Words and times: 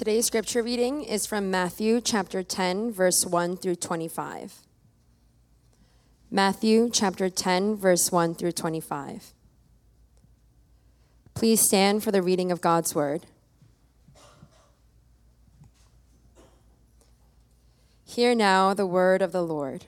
Today's 0.00 0.24
scripture 0.24 0.62
reading 0.62 1.04
is 1.04 1.26
from 1.26 1.50
Matthew 1.50 2.00
chapter 2.00 2.42
10, 2.42 2.90
verse 2.90 3.26
1 3.26 3.58
through 3.58 3.74
25. 3.74 4.60
Matthew 6.30 6.88
chapter 6.90 7.28
10, 7.28 7.76
verse 7.76 8.10
1 8.10 8.34
through 8.34 8.52
25. 8.52 9.34
Please 11.34 11.60
stand 11.60 12.02
for 12.02 12.10
the 12.10 12.22
reading 12.22 12.50
of 12.50 12.62
God's 12.62 12.94
word. 12.94 13.26
Hear 18.06 18.34
now 18.34 18.72
the 18.72 18.86
word 18.86 19.20
of 19.20 19.32
the 19.32 19.44
Lord. 19.44 19.84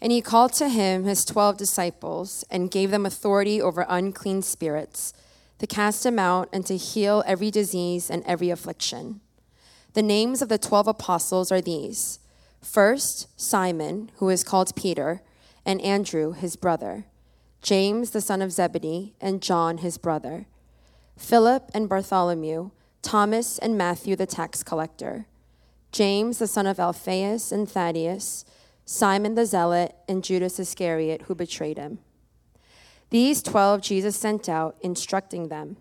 And 0.00 0.10
he 0.10 0.20
called 0.20 0.54
to 0.54 0.68
him 0.68 1.04
his 1.04 1.24
twelve 1.24 1.56
disciples 1.56 2.44
and 2.50 2.68
gave 2.68 2.90
them 2.90 3.06
authority 3.06 3.62
over 3.62 3.86
unclean 3.88 4.42
spirits 4.42 5.14
to 5.58 5.66
cast 5.66 6.02
them 6.02 6.18
out 6.18 6.48
and 6.52 6.66
to 6.66 6.76
heal 6.76 7.22
every 7.26 7.50
disease 7.50 8.10
and 8.10 8.22
every 8.24 8.50
affliction. 8.50 9.20
The 9.94 10.02
names 10.02 10.42
of 10.42 10.48
the 10.48 10.58
twelve 10.58 10.86
apostles 10.86 11.50
are 11.50 11.60
these. 11.60 12.18
First, 12.60 13.28
Simon, 13.40 14.10
who 14.16 14.28
is 14.28 14.44
called 14.44 14.76
Peter, 14.76 15.22
and 15.64 15.80
Andrew, 15.80 16.32
his 16.32 16.56
brother, 16.56 17.06
James, 17.62 18.10
the 18.10 18.20
son 18.20 18.42
of 18.42 18.52
Zebedee, 18.52 19.14
and 19.20 19.42
John, 19.42 19.78
his 19.78 19.98
brother, 19.98 20.46
Philip 21.16 21.70
and 21.74 21.88
Bartholomew, 21.88 22.70
Thomas 23.02 23.58
and 23.58 23.78
Matthew, 23.78 24.16
the 24.16 24.26
tax 24.26 24.62
collector, 24.62 25.26
James, 25.92 26.38
the 26.38 26.46
son 26.46 26.66
of 26.66 26.78
Alphaeus 26.78 27.50
and 27.50 27.68
Thaddeus, 27.68 28.44
Simon 28.84 29.34
the 29.34 29.46
zealot, 29.46 29.96
and 30.08 30.22
Judas 30.22 30.60
Iscariot, 30.60 31.22
who 31.22 31.34
betrayed 31.34 31.78
him. 31.78 31.98
These 33.16 33.42
twelve 33.42 33.80
Jesus 33.80 34.14
sent 34.14 34.46
out, 34.46 34.76
instructing 34.82 35.48
them 35.48 35.78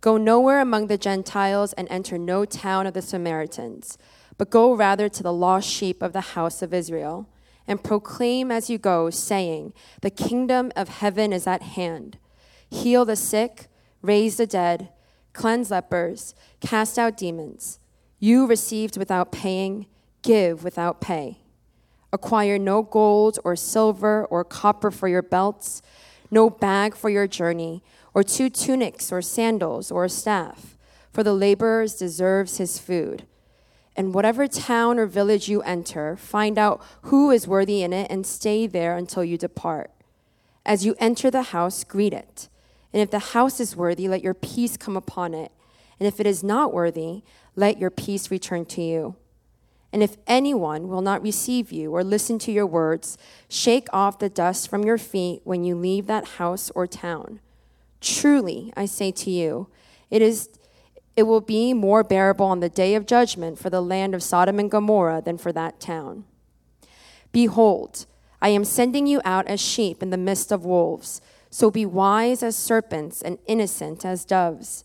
Go 0.00 0.16
nowhere 0.16 0.58
among 0.58 0.86
the 0.86 0.96
Gentiles 0.96 1.74
and 1.74 1.86
enter 1.90 2.16
no 2.16 2.46
town 2.46 2.86
of 2.86 2.94
the 2.94 3.02
Samaritans, 3.02 3.98
but 4.38 4.48
go 4.48 4.72
rather 4.72 5.10
to 5.10 5.22
the 5.22 5.34
lost 5.34 5.68
sheep 5.68 6.00
of 6.00 6.14
the 6.14 6.32
house 6.32 6.62
of 6.62 6.72
Israel, 6.72 7.28
and 7.68 7.84
proclaim 7.84 8.50
as 8.50 8.70
you 8.70 8.78
go, 8.78 9.10
saying, 9.10 9.74
The 10.00 10.08
kingdom 10.08 10.72
of 10.74 10.88
heaven 10.88 11.30
is 11.30 11.46
at 11.46 11.60
hand. 11.60 12.16
Heal 12.70 13.04
the 13.04 13.16
sick, 13.16 13.66
raise 14.00 14.38
the 14.38 14.46
dead, 14.46 14.88
cleanse 15.34 15.70
lepers, 15.70 16.34
cast 16.62 16.98
out 16.98 17.18
demons. 17.18 17.80
You 18.18 18.46
received 18.46 18.96
without 18.96 19.30
paying, 19.30 19.88
give 20.22 20.64
without 20.64 21.02
pay. 21.02 21.42
Acquire 22.14 22.58
no 22.58 22.82
gold 22.82 23.38
or 23.44 23.56
silver 23.56 24.24
or 24.24 24.42
copper 24.42 24.90
for 24.90 25.06
your 25.06 25.20
belts 25.20 25.82
no 26.32 26.50
bag 26.50 26.96
for 26.96 27.10
your 27.10 27.28
journey, 27.28 27.84
or 28.14 28.24
two 28.24 28.50
tunics, 28.50 29.12
or 29.12 29.22
sandals, 29.22 29.92
or 29.92 30.04
a 30.04 30.08
staff, 30.08 30.76
for 31.12 31.22
the 31.22 31.34
laborer 31.34 31.86
deserves 31.86 32.56
his 32.56 32.78
food. 32.78 33.24
And 33.94 34.14
whatever 34.14 34.48
town 34.48 34.98
or 34.98 35.06
village 35.06 35.48
you 35.48 35.60
enter, 35.62 36.16
find 36.16 36.58
out 36.58 36.82
who 37.02 37.30
is 37.30 37.46
worthy 37.46 37.82
in 37.82 37.92
it 37.92 38.10
and 38.10 38.26
stay 38.26 38.66
there 38.66 38.96
until 38.96 39.22
you 39.22 39.36
depart. 39.36 39.90
As 40.64 40.86
you 40.86 40.94
enter 40.98 41.30
the 41.30 41.42
house, 41.42 41.84
greet 41.84 42.14
it. 42.14 42.48
And 42.92 43.02
if 43.02 43.10
the 43.10 43.18
house 43.18 43.60
is 43.60 43.76
worthy, 43.76 44.08
let 44.08 44.22
your 44.22 44.34
peace 44.34 44.78
come 44.78 44.96
upon 44.96 45.34
it. 45.34 45.52
And 46.00 46.06
if 46.06 46.18
it 46.18 46.26
is 46.26 46.42
not 46.42 46.72
worthy, 46.72 47.22
let 47.54 47.78
your 47.78 47.90
peace 47.90 48.30
return 48.30 48.64
to 48.66 48.82
you. 48.82 49.16
And 49.92 50.02
if 50.02 50.16
anyone 50.26 50.88
will 50.88 51.02
not 51.02 51.22
receive 51.22 51.70
you 51.70 51.94
or 51.94 52.02
listen 52.02 52.38
to 52.40 52.52
your 52.52 52.66
words, 52.66 53.18
shake 53.48 53.88
off 53.92 54.18
the 54.18 54.30
dust 54.30 54.68
from 54.68 54.84
your 54.84 54.98
feet 54.98 55.42
when 55.44 55.64
you 55.64 55.74
leave 55.74 56.06
that 56.06 56.28
house 56.38 56.70
or 56.74 56.86
town. 56.86 57.40
Truly, 58.00 58.72
I 58.76 58.86
say 58.86 59.12
to 59.12 59.30
you, 59.30 59.68
it 60.10 60.22
is 60.22 60.48
it 61.14 61.24
will 61.24 61.42
be 61.42 61.74
more 61.74 62.02
bearable 62.02 62.46
on 62.46 62.60
the 62.60 62.70
day 62.70 62.94
of 62.94 63.04
judgment 63.04 63.58
for 63.58 63.68
the 63.68 63.82
land 63.82 64.14
of 64.14 64.22
Sodom 64.22 64.58
and 64.58 64.70
Gomorrah 64.70 65.20
than 65.22 65.36
for 65.36 65.52
that 65.52 65.78
town. 65.78 66.24
Behold, 67.32 68.06
I 68.40 68.48
am 68.48 68.64
sending 68.64 69.06
you 69.06 69.20
out 69.24 69.46
as 69.46 69.60
sheep 69.60 70.02
in 70.02 70.08
the 70.08 70.16
midst 70.16 70.50
of 70.50 70.64
wolves. 70.64 71.20
So 71.50 71.70
be 71.70 71.84
wise 71.84 72.42
as 72.42 72.56
serpents 72.56 73.20
and 73.20 73.38
innocent 73.46 74.06
as 74.06 74.24
doves. 74.24 74.84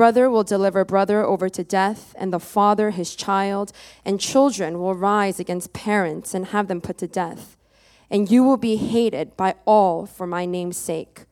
Brother 0.00 0.30
will 0.30 0.44
deliver 0.44 0.82
brother 0.82 1.22
over 1.22 1.50
to 1.50 1.62
death, 1.62 2.14
and 2.16 2.32
the 2.32 2.40
father 2.40 2.88
his 2.88 3.14
child, 3.14 3.70
and 4.02 4.18
children 4.18 4.80
will 4.80 4.94
rise 4.94 5.38
against 5.38 5.74
parents 5.74 6.32
and 6.32 6.46
have 6.46 6.68
them 6.68 6.80
put 6.80 6.96
to 6.96 7.06
death. 7.06 7.58
And 8.10 8.30
you 8.30 8.42
will 8.42 8.56
be 8.56 8.76
hated 8.76 9.36
by 9.36 9.56
all 9.66 10.06
for 10.06 10.26
my 10.26 10.46
name's 10.46 10.78
sake. 10.78 11.26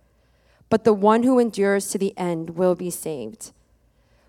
But 0.68 0.84
the 0.84 0.92
one 0.92 1.22
who 1.22 1.38
endures 1.38 1.88
to 1.88 1.96
the 1.96 2.12
end 2.18 2.58
will 2.58 2.74
be 2.74 2.90
saved. 2.90 3.52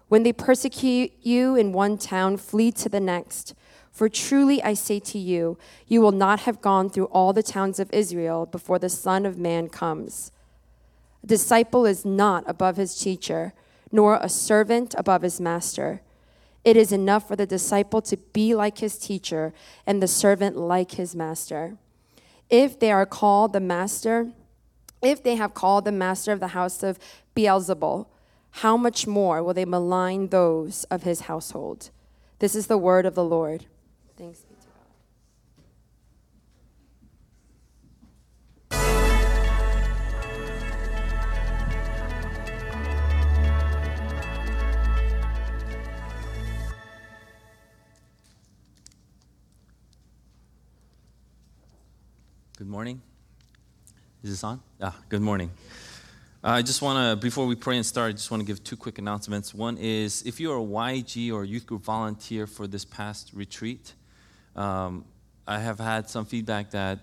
When 0.08 0.24
they 0.24 0.32
persecute 0.32 1.12
you 1.22 1.58
in 1.58 1.74
one 1.74 1.98
town, 1.98 2.38
flee 2.38 2.72
to 2.72 2.88
the 2.88 3.02
next. 3.02 3.54
For 3.92 4.08
truly 4.08 4.64
I 4.64 4.74
say 4.74 5.02
to 5.02 5.20
you, 5.20 5.58
you 5.86 6.00
will 6.00 6.14
not 6.14 6.40
have 6.44 6.62
gone 6.62 6.90
through 6.90 7.08
all 7.08 7.34
the 7.34 7.44
towns 7.44 7.78
of 7.78 7.92
Israel 7.92 8.46
before 8.46 8.80
the 8.80 8.88
Son 8.88 9.26
of 9.26 9.38
Man 9.38 9.68
comes. 9.68 10.32
A 11.26 11.28
disciple 11.28 11.86
is 11.86 12.06
not 12.06 12.46
above 12.48 12.78
his 12.78 12.98
teacher 12.98 13.52
nor 13.92 14.20
a 14.22 14.30
servant 14.30 14.96
above 14.98 15.22
his 15.22 15.40
master. 15.40 16.02
It 16.64 16.76
is 16.76 16.92
enough 16.92 17.28
for 17.28 17.36
the 17.36 17.46
disciple 17.46 18.02
to 18.04 18.18
be 18.18 18.54
like 18.54 18.80
his 18.80 18.98
teacher 18.98 19.54
and 19.86 20.02
the 20.02 20.08
servant 20.08 20.58
like 20.58 20.92
his 20.92 21.16
master. 21.16 21.78
If 22.50 22.80
they 22.80 22.92
are 22.92 23.06
called 23.06 23.54
the 23.54 23.60
master, 23.60 24.32
if 25.02 25.24
they 25.24 25.36
have 25.36 25.54
called 25.54 25.86
the 25.86 25.92
master 25.92 26.32
of 26.32 26.40
the 26.40 26.50
house 26.50 26.84
of 26.84 27.00
Beelzebul, 27.36 28.08
how 28.52 28.76
much 28.76 29.08
more 29.08 29.44
will 29.44 29.54
they 29.54 29.66
malign 29.66 30.28
those 30.28 30.84
of 30.86 31.04
his 31.04 31.22
household? 31.22 31.92
This 32.40 32.56
is 32.56 32.68
the 32.68 32.78
word 32.78 33.06
of 33.06 33.16
the 33.16 33.24
Lord. 33.24 33.66
Thanks. 34.18 34.49
Good 52.59 52.68
morning. 52.68 53.02
Is 54.22 54.31
this 54.31 54.44
on? 54.44 54.59
Ah, 54.81 54.94
good 55.08 55.22
morning. 55.22 55.50
Uh, 56.44 56.50
I 56.50 56.62
just 56.62 56.81
want 56.81 56.97
to, 57.00 57.16
before 57.16 57.47
we 57.47 57.56
pray 57.56 57.78
and 57.78 57.86
start, 57.86 58.09
I 58.09 58.12
just 58.12 58.30
want 58.31 58.42
to 58.42 58.46
give 58.46 58.62
two 58.66 58.75
quick 58.75 58.97
announcements. 58.97 59.53
One 59.53 59.78
is 59.78 60.24
if 60.24 60.42
you 60.42 60.52
are 60.52 60.58
a 60.58 60.92
YG 60.92 61.31
or 61.31 61.46
youth 61.46 61.66
group 61.66 61.84
volunteer 61.84 62.46
for 62.48 62.68
this 62.68 62.84
past 62.84 63.31
retreat, 63.34 63.94
um, 64.58 65.06
I 65.48 65.59
have 65.59 65.80
had 65.80 66.09
some 66.09 66.25
feedback 66.25 66.72
that 66.72 67.00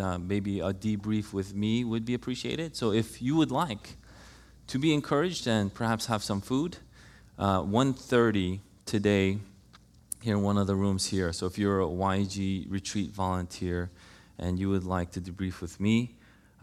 uh, 0.00 0.18
maybe 0.18 0.58
a 0.58 0.72
debrief 0.72 1.32
with 1.32 1.54
me 1.54 1.84
would 1.84 2.04
be 2.04 2.14
appreciated. 2.14 2.74
So 2.74 2.90
if 2.90 3.22
you 3.22 3.36
would 3.36 3.52
like 3.52 3.98
to 4.66 4.78
be 4.80 4.92
encouraged 4.92 5.46
and 5.46 5.72
perhaps 5.72 6.06
have 6.06 6.24
some 6.24 6.40
food, 6.40 6.78
uh, 7.38 7.60
1.30 7.60 8.58
today 8.86 9.38
here 10.20 10.36
in 10.36 10.42
one 10.42 10.58
of 10.58 10.66
the 10.66 10.74
rooms 10.74 11.06
here. 11.06 11.32
So 11.32 11.46
if 11.46 11.58
you're 11.58 11.80
a 11.80 11.86
YG 11.86 12.68
retreat 12.68 13.12
volunteer, 13.12 13.92
and 14.38 14.58
you 14.58 14.68
would 14.70 14.84
like 14.84 15.10
to 15.12 15.20
debrief 15.20 15.60
with 15.60 15.80
me, 15.80 16.16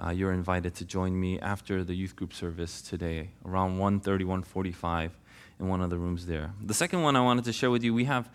uh, 0.04 0.10
you're 0.10 0.34
invited 0.34 0.74
to 0.76 0.86
join 0.86 1.20
me 1.20 1.40
after 1.40 1.84
the 1.84 1.94
youth 1.94 2.16
group 2.16 2.34
service 2.34 2.82
today, 2.82 3.30
around 3.46 3.78
1.30, 3.78 4.24
1.45 4.24 5.12
in 5.60 5.68
one 5.68 5.82
of 5.82 5.90
the 5.90 5.98
rooms 5.98 6.26
there. 6.26 6.52
The 6.62 6.74
second 6.74 7.04
one 7.04 7.16
I 7.16 7.22
wanted 7.22 7.46
to 7.46 7.54
share 7.54 7.70
with 7.70 7.84
you, 7.84 7.94
we 7.94 8.06
have, 8.06 8.30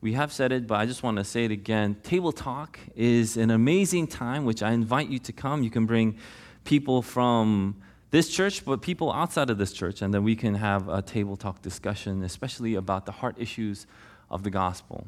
we 0.00 0.14
have 0.14 0.32
said 0.32 0.52
it, 0.52 0.66
but 0.66 0.74
I 0.74 0.86
just 0.86 1.02
want 1.02 1.18
to 1.18 1.24
say 1.24 1.44
it 1.44 1.50
again. 1.50 1.96
Table 2.02 2.32
Talk 2.32 2.78
is 2.96 3.36
an 3.36 3.50
amazing 3.50 4.08
time, 4.08 4.44
which 4.44 4.62
I 4.62 4.72
invite 4.72 5.08
you 5.08 5.18
to 5.20 5.32
come. 5.32 5.62
You 5.62 5.70
can 5.70 5.86
bring 5.86 6.18
people 6.64 7.00
from 7.00 7.76
this 8.10 8.28
church, 8.28 8.64
but 8.64 8.80
people 8.82 9.12
outside 9.12 9.50
of 9.50 9.58
this 9.58 9.72
church, 9.72 10.02
and 10.02 10.12
then 10.12 10.24
we 10.24 10.36
can 10.36 10.54
have 10.54 10.88
a 10.88 11.02
table 11.02 11.36
talk 11.36 11.62
discussion, 11.62 12.22
especially 12.22 12.74
about 12.74 13.06
the 13.06 13.12
heart 13.12 13.36
issues 13.38 13.86
of 14.30 14.42
the 14.42 14.50
gospel. 14.50 15.06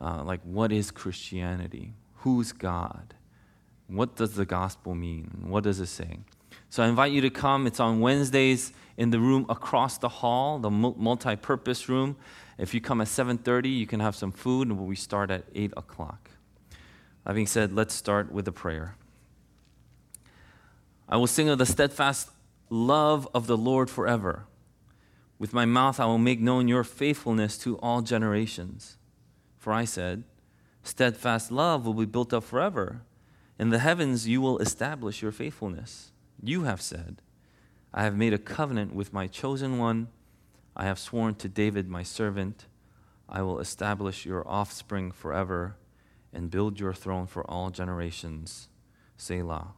Uh, 0.00 0.22
like, 0.22 0.40
what 0.42 0.72
is 0.72 0.90
Christianity? 0.90 1.94
Who's 2.18 2.52
God? 2.52 3.14
What 3.88 4.16
does 4.16 4.34
the 4.34 4.44
gospel 4.44 4.94
mean? 4.94 5.44
What 5.46 5.64
does 5.64 5.80
it 5.80 5.86
say? 5.86 6.18
So 6.70 6.82
I 6.82 6.88
invite 6.88 7.12
you 7.12 7.20
to 7.20 7.30
come. 7.30 7.66
It's 7.66 7.80
on 7.80 8.00
Wednesdays 8.00 8.72
in 8.96 9.10
the 9.10 9.20
room 9.20 9.46
across 9.48 9.98
the 9.98 10.08
hall, 10.08 10.58
the 10.58 10.70
multi-purpose 10.70 11.88
room. 11.88 12.16
If 12.58 12.74
you 12.74 12.80
come 12.80 13.00
at 13.00 13.08
7:30, 13.08 13.68
you 13.68 13.86
can 13.86 14.00
have 14.00 14.16
some 14.16 14.32
food, 14.32 14.68
and 14.68 14.78
we 14.78 14.96
start 14.96 15.30
at 15.30 15.44
8 15.54 15.72
o'clock. 15.76 16.30
Having 17.26 17.46
said, 17.46 17.72
let's 17.72 17.94
start 17.94 18.32
with 18.32 18.48
a 18.48 18.52
prayer. 18.52 18.96
I 21.08 21.16
will 21.16 21.26
sing 21.26 21.48
of 21.48 21.58
the 21.58 21.66
steadfast 21.66 22.30
love 22.70 23.28
of 23.34 23.46
the 23.46 23.56
Lord 23.56 23.90
forever. 23.90 24.46
With 25.38 25.52
my 25.52 25.64
mouth 25.64 26.00
I 26.00 26.06
will 26.06 26.18
make 26.18 26.40
known 26.40 26.66
your 26.66 26.82
faithfulness 26.84 27.58
to 27.58 27.78
all 27.78 28.00
generations. 28.02 28.96
For 29.58 29.72
I 29.72 29.84
said, 29.84 30.24
Steadfast 30.82 31.50
love 31.50 31.84
will 31.84 31.94
be 31.94 32.06
built 32.06 32.32
up 32.32 32.44
forever. 32.44 33.02
In 33.58 33.70
the 33.70 33.78
heavens 33.78 34.28
you 34.28 34.40
will 34.40 34.58
establish 34.58 35.22
your 35.22 35.32
faithfulness. 35.32 36.12
You 36.42 36.64
have 36.64 36.82
said, 36.82 37.22
I 37.92 38.04
have 38.04 38.16
made 38.16 38.34
a 38.34 38.38
covenant 38.38 38.94
with 38.94 39.12
my 39.12 39.26
chosen 39.26 39.78
one. 39.78 40.08
I 40.76 40.84
have 40.84 40.98
sworn 40.98 41.36
to 41.36 41.48
David, 41.48 41.88
my 41.88 42.02
servant, 42.02 42.66
I 43.28 43.42
will 43.42 43.58
establish 43.58 44.24
your 44.24 44.46
offspring 44.46 45.10
forever 45.10 45.76
and 46.32 46.50
build 46.50 46.78
your 46.78 46.92
throne 46.92 47.26
for 47.26 47.48
all 47.50 47.70
generations. 47.70 48.68
Selah. 49.16 49.72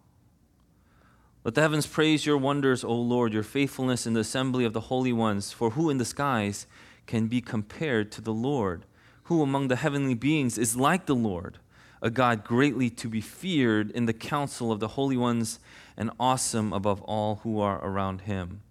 Let 1.44 1.54
the 1.54 1.62
heavens 1.62 1.86
praise 1.86 2.26
your 2.26 2.36
wonders, 2.36 2.84
O 2.84 2.94
Lord, 2.94 3.32
your 3.32 3.42
faithfulness 3.44 4.06
in 4.06 4.12
the 4.12 4.20
assembly 4.20 4.64
of 4.64 4.72
the 4.72 4.82
holy 4.82 5.12
ones. 5.12 5.52
For 5.52 5.70
who 5.70 5.88
in 5.88 5.98
the 5.98 6.04
skies 6.04 6.66
can 7.06 7.28
be 7.28 7.40
compared 7.40 8.12
to 8.12 8.20
the 8.20 8.34
Lord? 8.34 8.84
Who 9.24 9.42
among 9.42 9.68
the 9.68 9.76
heavenly 9.76 10.14
beings 10.14 10.58
is 10.58 10.76
like 10.76 11.06
the 11.06 11.14
Lord, 11.14 11.58
a 12.00 12.10
God 12.10 12.44
greatly 12.44 12.90
to 12.90 13.08
be 13.08 13.20
feared 13.20 13.90
in 13.90 14.06
the 14.06 14.12
council 14.12 14.70
of 14.70 14.80
the 14.80 14.88
holy 14.88 15.16
ones 15.16 15.58
and 15.96 16.10
awesome 16.18 16.72
above 16.72 17.02
all 17.02 17.36
who 17.42 17.60
are 17.60 17.84
around 17.84 18.22
him? 18.22 18.62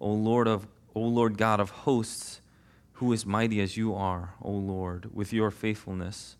O 0.00 0.10
Lord 0.10 0.48
of 0.48 0.66
O 0.94 1.00
Lord 1.00 1.36
God 1.36 1.58
of 1.58 1.70
hosts, 1.70 2.40
who 2.94 3.12
is 3.12 3.26
mighty 3.26 3.60
as 3.60 3.76
you 3.76 3.94
are, 3.94 4.34
O 4.40 4.50
Lord, 4.50 5.10
with 5.12 5.32
your 5.32 5.50
faithfulness 5.50 6.36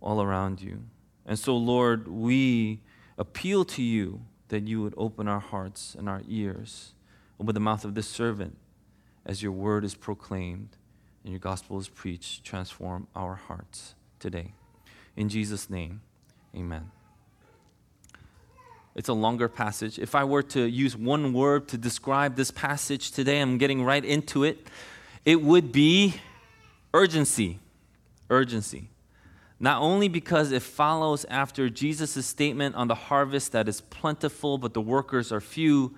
all 0.00 0.22
around 0.22 0.62
you. 0.62 0.84
And 1.26 1.38
so, 1.38 1.56
Lord, 1.56 2.06
we 2.06 2.80
appeal 3.18 3.64
to 3.64 3.82
you 3.82 4.22
that 4.48 4.68
you 4.68 4.80
would 4.82 4.94
open 4.96 5.26
our 5.26 5.40
hearts 5.40 5.96
and 5.98 6.08
our 6.08 6.22
ears, 6.28 6.94
open 7.40 7.54
the 7.54 7.60
mouth 7.60 7.84
of 7.84 7.94
this 7.94 8.08
servant 8.08 8.56
as 9.26 9.42
your 9.42 9.52
word 9.52 9.84
is 9.84 9.94
proclaimed 9.94 10.76
and 11.24 11.32
your 11.32 11.40
gospel 11.40 11.78
is 11.78 11.88
preached, 11.88 12.44
transform 12.44 13.08
our 13.16 13.34
hearts 13.34 13.96
today. 14.20 14.52
In 15.18 15.28
Jesus' 15.28 15.68
name, 15.68 16.00
amen. 16.54 16.92
It's 18.94 19.08
a 19.08 19.12
longer 19.12 19.48
passage. 19.48 19.98
If 19.98 20.14
I 20.14 20.22
were 20.22 20.44
to 20.44 20.62
use 20.62 20.96
one 20.96 21.32
word 21.32 21.66
to 21.70 21.76
describe 21.76 22.36
this 22.36 22.52
passage 22.52 23.10
today, 23.10 23.40
I'm 23.40 23.58
getting 23.58 23.82
right 23.82 24.04
into 24.04 24.44
it. 24.44 24.68
It 25.24 25.42
would 25.42 25.72
be 25.72 26.14
urgency. 26.94 27.58
Urgency. 28.30 28.90
Not 29.58 29.82
only 29.82 30.06
because 30.06 30.52
it 30.52 30.62
follows 30.62 31.24
after 31.28 31.68
Jesus' 31.68 32.24
statement 32.24 32.76
on 32.76 32.86
the 32.86 32.94
harvest 32.94 33.50
that 33.50 33.66
is 33.66 33.80
plentiful, 33.80 34.56
but 34.56 34.72
the 34.72 34.80
workers 34.80 35.32
are 35.32 35.40
few, 35.40 35.96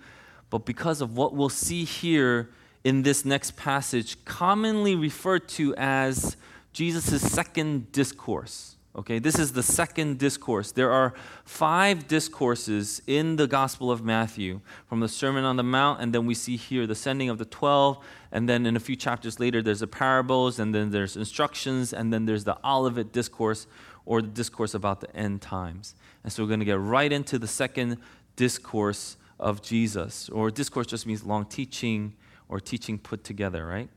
but 0.49 0.65
because 0.65 1.03
of 1.03 1.15
what 1.15 1.35
we'll 1.35 1.51
see 1.51 1.85
here 1.85 2.49
in 2.85 3.03
this 3.03 3.27
next 3.27 3.55
passage, 3.55 4.25
commonly 4.25 4.97
referred 4.97 5.47
to 5.51 5.75
as 5.77 6.39
Jesus' 6.73 7.21
second 7.21 7.93
discourse. 7.93 8.77
Okay, 8.97 9.21
this 9.21 9.39
is 9.39 9.53
the 9.53 9.63
second 9.63 10.19
discourse. 10.19 10.73
There 10.73 10.91
are 10.91 11.15
five 11.45 12.09
discourses 12.09 13.01
in 13.07 13.37
the 13.37 13.47
Gospel 13.47 13.93
of 13.93 14.05
Matthew 14.05 14.61
from 14.89 14.99
the 14.99 15.09
Sermon 15.09 15.45
on 15.45 15.57
the 15.57 15.63
Mount, 15.63 16.01
and 16.01 16.13
then 16.13 16.27
we 16.27 16.35
see 16.35 16.57
here 16.57 16.89
the 16.89 16.97
sending 16.97 17.29
of 17.29 17.39
the 17.39 17.45
12, 17.45 18.05
and 18.33 18.49
then 18.49 18.67
in 18.67 18.75
a 18.75 18.81
few 18.81 18.97
chapters 18.97 19.39
later, 19.39 19.63
there's 19.63 19.79
the 19.79 19.87
parables, 19.87 20.59
and 20.59 20.75
then 20.75 20.91
there's 20.91 21.17
instructions, 21.17 21.93
and 21.93 22.13
then 22.13 22.25
there's 22.27 22.43
the 22.43 22.59
Olivet 22.67 23.13
discourse, 23.13 23.69
or 24.07 24.21
the 24.23 24.29
discourse 24.29 24.75
about 24.75 25.01
the 25.01 25.17
end 25.17 25.41
times. 25.41 25.95
And 26.25 26.33
so 26.33 26.43
we're 26.43 26.49
going 26.49 26.61
to 26.61 26.67
get 26.67 26.81
right 26.81 27.13
into 27.13 27.39
the 27.39 27.47
second 27.47 27.99
discourse 28.35 29.17
of 29.39 29.63
Jesus, 29.63 30.29
or 30.31 30.51
discourse 30.51 30.89
just 30.89 31.07
means 31.07 31.23
long 31.23 31.45
teaching 31.45 32.15
or 32.49 32.59
teaching 32.59 32.99
put 32.99 33.23
together, 33.23 33.65
right? 33.65 33.89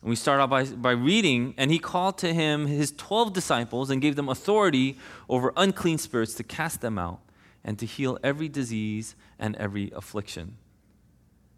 And 0.00 0.10
we 0.10 0.16
start 0.16 0.40
off 0.40 0.50
by, 0.50 0.64
by 0.64 0.92
reading, 0.92 1.54
and 1.56 1.70
he 1.70 1.78
called 1.78 2.18
to 2.18 2.32
him 2.32 2.66
his 2.66 2.92
12 2.92 3.32
disciples 3.32 3.90
and 3.90 4.02
gave 4.02 4.16
them 4.16 4.28
authority 4.28 4.98
over 5.28 5.52
unclean 5.56 5.98
spirits 5.98 6.34
to 6.34 6.42
cast 6.42 6.80
them 6.80 6.98
out 6.98 7.20
and 7.64 7.78
to 7.78 7.86
heal 7.86 8.18
every 8.22 8.48
disease 8.48 9.16
and 9.38 9.56
every 9.56 9.90
affliction. 9.94 10.56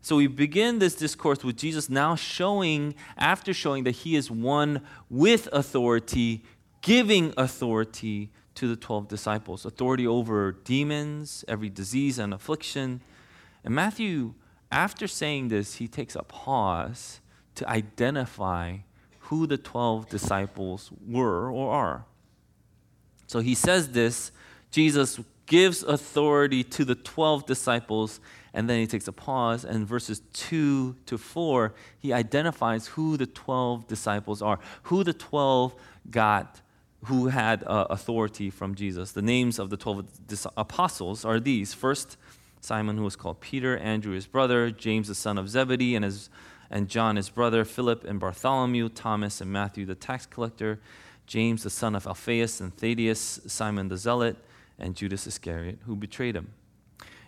So 0.00 0.16
we 0.16 0.28
begin 0.28 0.78
this 0.78 0.94
discourse 0.94 1.42
with 1.42 1.56
Jesus 1.56 1.90
now 1.90 2.14
showing, 2.14 2.94
after 3.16 3.52
showing 3.52 3.82
that 3.84 3.90
he 3.90 4.14
is 4.14 4.30
one 4.30 4.82
with 5.10 5.48
authority, 5.52 6.44
giving 6.80 7.34
authority 7.36 8.30
to 8.54 8.68
the 8.68 8.76
12 8.76 9.08
disciples 9.08 9.66
authority 9.66 10.06
over 10.06 10.52
demons, 10.52 11.44
every 11.48 11.68
disease 11.68 12.18
and 12.18 12.32
affliction. 12.32 13.00
And 13.64 13.74
Matthew 13.74 14.34
after 14.70 15.06
saying 15.06 15.48
this, 15.48 15.74
he 15.74 15.88
takes 15.88 16.16
a 16.16 16.22
pause 16.22 17.20
to 17.56 17.68
identify 17.68 18.78
who 19.20 19.46
the 19.46 19.58
12 19.58 20.08
disciples 20.08 20.90
were 21.06 21.50
or 21.50 21.72
are. 21.72 22.04
So 23.26 23.40
he 23.40 23.54
says 23.54 23.90
this 23.90 24.30
Jesus 24.70 25.20
gives 25.46 25.82
authority 25.82 26.62
to 26.64 26.84
the 26.84 26.94
12 26.94 27.46
disciples, 27.46 28.20
and 28.52 28.68
then 28.68 28.80
he 28.80 28.86
takes 28.86 29.08
a 29.08 29.12
pause, 29.12 29.64
and 29.64 29.86
verses 29.86 30.20
2 30.32 30.96
to 31.06 31.18
4, 31.18 31.72
he 31.98 32.12
identifies 32.12 32.88
who 32.88 33.16
the 33.16 33.26
12 33.26 33.86
disciples 33.86 34.42
are, 34.42 34.58
who 34.84 35.04
the 35.04 35.12
12 35.12 35.74
got, 36.10 36.60
who 37.04 37.28
had 37.28 37.62
uh, 37.64 37.86
authority 37.90 38.50
from 38.50 38.74
Jesus. 38.74 39.12
The 39.12 39.22
names 39.22 39.58
of 39.58 39.70
the 39.70 39.76
12 39.76 40.26
dis- 40.26 40.46
apostles 40.56 41.24
are 41.24 41.38
these. 41.38 41.72
First, 41.72 42.16
Simon, 42.60 42.96
who 42.96 43.04
was 43.04 43.14
called 43.14 43.40
Peter, 43.40 43.76
Andrew, 43.78 44.14
his 44.14 44.26
brother, 44.26 44.70
James, 44.70 45.06
the 45.06 45.14
son 45.14 45.38
of 45.38 45.48
Zebedee, 45.48 45.94
and, 45.94 46.04
his, 46.04 46.28
and 46.70 46.88
John, 46.88 47.16
his 47.16 47.28
brother, 47.28 47.64
Philip 47.64 48.04
and 48.04 48.18
Bartholomew, 48.18 48.88
Thomas 48.90 49.40
and 49.40 49.52
Matthew, 49.52 49.86
the 49.86 49.94
tax 49.94 50.26
collector, 50.26 50.80
James, 51.26 51.62
the 51.62 51.70
son 51.70 51.94
of 51.94 52.06
Alphaeus 52.06 52.60
and 52.60 52.76
Thaddeus, 52.76 53.40
Simon 53.46 53.88
the 53.88 53.96
zealot, 53.96 54.36
and 54.78 54.94
Judas 54.94 55.26
Iscariot, 55.26 55.78
who 55.86 55.96
betrayed 55.96 56.36
him. 56.36 56.52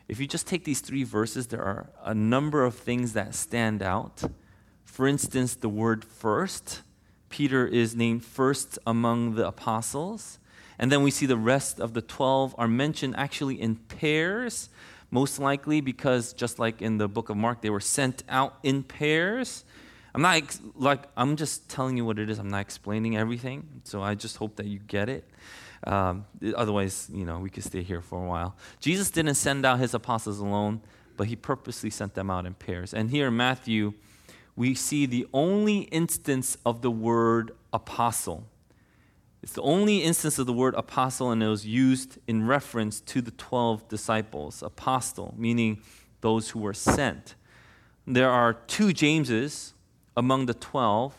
If 0.06 0.20
you 0.20 0.26
just 0.26 0.46
take 0.46 0.64
these 0.64 0.80
three 0.80 1.04
verses, 1.04 1.48
there 1.48 1.62
are 1.62 1.90
a 2.02 2.14
number 2.14 2.64
of 2.64 2.74
things 2.74 3.12
that 3.12 3.34
stand 3.34 3.82
out. 3.82 4.22
For 4.84 5.06
instance, 5.06 5.54
the 5.54 5.68
word 5.68 6.04
first. 6.04 6.82
Peter 7.28 7.66
is 7.66 7.94
named 7.94 8.24
first 8.24 8.78
among 8.86 9.34
the 9.34 9.46
apostles. 9.46 10.38
And 10.78 10.90
then 10.90 11.02
we 11.02 11.10
see 11.10 11.26
the 11.26 11.36
rest 11.36 11.78
of 11.80 11.92
the 11.92 12.00
12 12.00 12.54
are 12.56 12.68
mentioned 12.68 13.16
actually 13.16 13.60
in 13.60 13.76
pairs 13.76 14.70
most 15.10 15.38
likely 15.38 15.80
because 15.80 16.32
just 16.32 16.58
like 16.58 16.82
in 16.82 16.98
the 16.98 17.08
book 17.08 17.28
of 17.28 17.36
Mark, 17.36 17.62
they 17.62 17.70
were 17.70 17.80
sent 17.80 18.22
out 18.28 18.58
in 18.62 18.82
pairs. 18.82 19.64
I'm 20.14 20.22
not 20.22 20.36
ex- 20.36 20.60
like 20.74 21.04
I'm 21.16 21.36
just 21.36 21.68
telling 21.68 21.96
you 21.96 22.04
what 22.04 22.18
it 22.18 22.28
is. 22.30 22.38
I'm 22.38 22.48
not 22.48 22.60
explaining 22.60 23.16
everything. 23.16 23.82
So 23.84 24.02
I 24.02 24.14
just 24.14 24.36
hope 24.36 24.56
that 24.56 24.66
you 24.66 24.78
get 24.78 25.08
it. 25.08 25.28
Um, 25.84 26.26
otherwise, 26.56 27.08
you 27.12 27.24
know, 27.24 27.38
we 27.38 27.50
could 27.50 27.64
stay 27.64 27.82
here 27.82 28.02
for 28.02 28.22
a 28.22 28.26
while. 28.26 28.56
Jesus 28.80 29.10
didn't 29.10 29.36
send 29.36 29.64
out 29.64 29.78
his 29.78 29.94
apostles 29.94 30.40
alone, 30.40 30.80
but 31.16 31.28
he 31.28 31.36
purposely 31.36 31.90
sent 31.90 32.14
them 32.14 32.30
out 32.30 32.46
in 32.46 32.54
pairs. 32.54 32.92
And 32.92 33.10
here 33.10 33.28
in 33.28 33.36
Matthew, 33.36 33.94
we 34.56 34.74
see 34.74 35.06
the 35.06 35.26
only 35.32 35.82
instance 35.82 36.58
of 36.66 36.82
the 36.82 36.90
word 36.90 37.52
apostle. 37.72 38.44
It's 39.42 39.52
the 39.52 39.62
only 39.62 40.02
instance 40.02 40.38
of 40.38 40.46
the 40.46 40.52
word 40.52 40.74
apostle, 40.74 41.30
and 41.30 41.42
it 41.42 41.48
was 41.48 41.64
used 41.64 42.18
in 42.26 42.46
reference 42.46 43.00
to 43.02 43.20
the 43.20 43.30
12 43.30 43.88
disciples. 43.88 44.62
Apostle, 44.62 45.34
meaning 45.36 45.80
those 46.20 46.50
who 46.50 46.58
were 46.58 46.74
sent. 46.74 47.34
There 48.06 48.30
are 48.30 48.54
two 48.54 48.92
Jameses 48.92 49.74
among 50.16 50.46
the 50.46 50.54
12, 50.54 51.14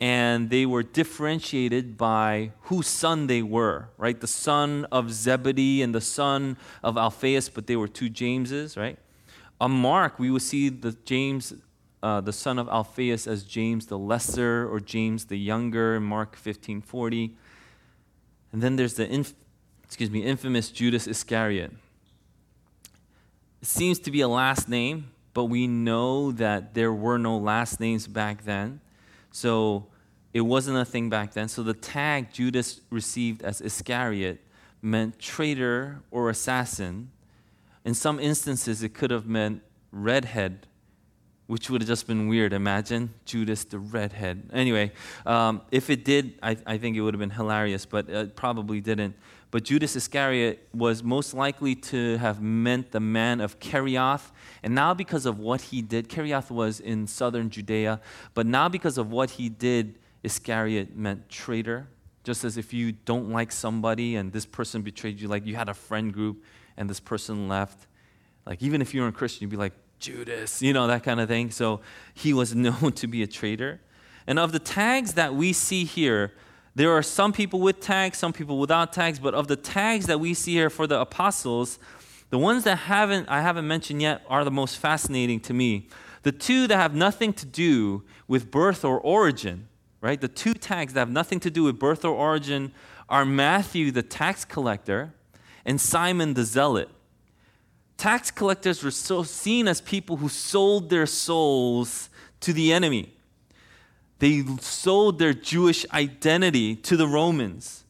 and 0.00 0.50
they 0.50 0.66
were 0.66 0.82
differentiated 0.82 1.96
by 1.96 2.52
whose 2.62 2.86
son 2.86 3.28
they 3.28 3.42
were, 3.42 3.88
right? 3.96 4.20
The 4.20 4.26
son 4.26 4.86
of 4.90 5.12
Zebedee 5.12 5.82
and 5.82 5.94
the 5.94 6.00
son 6.00 6.56
of 6.82 6.98
Alphaeus, 6.98 7.48
but 7.48 7.66
they 7.66 7.76
were 7.76 7.88
two 7.88 8.08
Jameses, 8.08 8.76
right? 8.76 8.98
On 9.60 9.70
Mark, 9.70 10.18
we 10.18 10.30
will 10.30 10.40
see 10.40 10.68
the 10.68 10.92
James, 11.04 11.54
uh, 12.06 12.20
the 12.20 12.32
son 12.32 12.56
of 12.56 12.68
Alphaeus, 12.68 13.26
as 13.26 13.42
James 13.42 13.86
the 13.86 13.98
Lesser 13.98 14.68
or 14.70 14.78
James 14.78 15.24
the 15.24 15.36
Younger 15.36 15.96
in 15.96 16.04
Mark 16.04 16.36
15:40. 16.36 17.34
And 18.52 18.62
then 18.62 18.76
there's 18.76 18.94
the 18.94 19.12
inf- 19.12 19.34
excuse 19.82 20.08
me, 20.08 20.22
infamous 20.22 20.70
Judas 20.70 21.08
Iscariot. 21.08 21.72
It 23.60 23.66
seems 23.66 23.98
to 23.98 24.12
be 24.12 24.20
a 24.20 24.28
last 24.28 24.68
name, 24.68 25.10
but 25.34 25.46
we 25.46 25.66
know 25.66 26.30
that 26.30 26.74
there 26.74 26.92
were 26.92 27.18
no 27.18 27.36
last 27.38 27.80
names 27.80 28.06
back 28.06 28.44
then. 28.44 28.80
So 29.32 29.88
it 30.32 30.42
wasn't 30.42 30.78
a 30.78 30.84
thing 30.84 31.10
back 31.10 31.32
then. 31.32 31.48
So 31.48 31.64
the 31.64 31.74
tag 31.74 32.32
Judas 32.32 32.82
received 32.88 33.42
as 33.42 33.60
Iscariot 33.60 34.40
meant 34.80 35.18
traitor 35.18 36.02
or 36.12 36.30
assassin. 36.30 37.10
In 37.84 37.94
some 37.94 38.20
instances, 38.20 38.84
it 38.84 38.90
could 38.94 39.10
have 39.10 39.26
meant 39.26 39.62
redhead, 39.90 40.68
which 41.46 41.70
would 41.70 41.80
have 41.80 41.88
just 41.88 42.06
been 42.06 42.28
weird. 42.28 42.52
Imagine 42.52 43.14
Judas 43.24 43.64
the 43.64 43.78
redhead. 43.78 44.50
Anyway, 44.52 44.92
um, 45.24 45.62
if 45.70 45.90
it 45.90 46.04
did, 46.04 46.38
I, 46.42 46.56
I, 46.66 46.78
think 46.78 46.96
it 46.96 47.00
would 47.00 47.14
have 47.14 47.20
been 47.20 47.30
hilarious, 47.30 47.86
but 47.86 48.08
it 48.08 48.34
probably 48.34 48.80
didn't. 48.80 49.14
But 49.52 49.62
Judas 49.62 49.94
Iscariot 49.94 50.68
was 50.74 51.04
most 51.04 51.32
likely 51.32 51.76
to 51.76 52.18
have 52.18 52.42
meant 52.42 52.90
the 52.90 53.00
man 53.00 53.40
of 53.40 53.60
Kerioth. 53.60 54.32
And 54.62 54.74
now, 54.74 54.92
because 54.92 55.24
of 55.24 55.38
what 55.38 55.60
he 55.60 55.82
did, 55.82 56.08
Kerioth 56.08 56.50
was 56.50 56.80
in 56.80 57.06
southern 57.06 57.48
Judea, 57.48 58.00
but 58.34 58.46
now 58.46 58.68
because 58.68 58.98
of 58.98 59.10
what 59.10 59.30
he 59.30 59.48
did, 59.48 59.98
Iscariot 60.24 60.96
meant 60.96 61.28
traitor. 61.28 61.86
Just 62.24 62.42
as 62.42 62.56
if 62.56 62.74
you 62.74 62.90
don't 62.90 63.30
like 63.30 63.52
somebody 63.52 64.16
and 64.16 64.32
this 64.32 64.44
person 64.44 64.82
betrayed 64.82 65.20
you, 65.20 65.28
like 65.28 65.46
you 65.46 65.54
had 65.54 65.68
a 65.68 65.74
friend 65.74 66.12
group 66.12 66.42
and 66.76 66.90
this 66.90 66.98
person 66.98 67.46
left. 67.46 67.86
Like, 68.44 68.62
even 68.62 68.82
if 68.82 68.92
you 68.92 69.02
were 69.02 69.08
a 69.08 69.12
Christian, 69.12 69.42
you'd 69.42 69.50
be 69.50 69.56
like, 69.56 69.72
Judas, 69.98 70.62
you 70.62 70.72
know, 70.72 70.86
that 70.86 71.02
kind 71.02 71.20
of 71.20 71.28
thing. 71.28 71.50
So 71.50 71.80
he 72.14 72.32
was 72.32 72.54
known 72.54 72.92
to 72.92 73.06
be 73.06 73.22
a 73.22 73.26
traitor. 73.26 73.80
And 74.26 74.38
of 74.38 74.52
the 74.52 74.58
tags 74.58 75.14
that 75.14 75.34
we 75.34 75.52
see 75.52 75.84
here, 75.84 76.32
there 76.74 76.92
are 76.92 77.02
some 77.02 77.32
people 77.32 77.60
with 77.60 77.80
tags, 77.80 78.18
some 78.18 78.32
people 78.32 78.58
without 78.58 78.92
tags, 78.92 79.18
but 79.18 79.34
of 79.34 79.48
the 79.48 79.56
tags 79.56 80.06
that 80.06 80.20
we 80.20 80.34
see 80.34 80.52
here 80.52 80.68
for 80.68 80.86
the 80.86 81.00
apostles, 81.00 81.78
the 82.30 82.38
ones 82.38 82.64
that 82.64 82.76
haven't 82.76 83.28
I 83.28 83.40
haven't 83.40 83.66
mentioned 83.66 84.02
yet 84.02 84.22
are 84.28 84.44
the 84.44 84.50
most 84.50 84.76
fascinating 84.76 85.40
to 85.40 85.54
me. 85.54 85.88
The 86.22 86.32
two 86.32 86.66
that 86.66 86.76
have 86.76 86.94
nothing 86.94 87.32
to 87.34 87.46
do 87.46 88.02
with 88.26 88.50
birth 88.50 88.84
or 88.84 89.00
origin, 89.00 89.68
right? 90.00 90.20
The 90.20 90.28
two 90.28 90.54
tags 90.54 90.92
that 90.94 91.00
have 91.00 91.10
nothing 91.10 91.40
to 91.40 91.50
do 91.50 91.62
with 91.62 91.78
birth 91.78 92.04
or 92.04 92.10
origin 92.10 92.72
are 93.08 93.24
Matthew 93.24 93.92
the 93.92 94.02
tax 94.02 94.44
collector 94.44 95.14
and 95.64 95.80
Simon 95.80 96.34
the 96.34 96.44
zealot. 96.44 96.90
Tax 97.96 98.30
collectors 98.30 98.82
were 98.82 98.90
so 98.90 99.22
seen 99.22 99.66
as 99.66 99.80
people 99.80 100.16
who 100.16 100.28
sold 100.28 100.90
their 100.90 101.06
souls 101.06 102.10
to 102.40 102.52
the 102.52 102.72
enemy. 102.72 103.14
They 104.18 104.44
sold 104.60 105.18
their 105.18 105.34
Jewish 105.34 105.86
identity 105.92 106.76
to 106.76 106.96
the 106.96 107.06
Romans. 107.06 107.84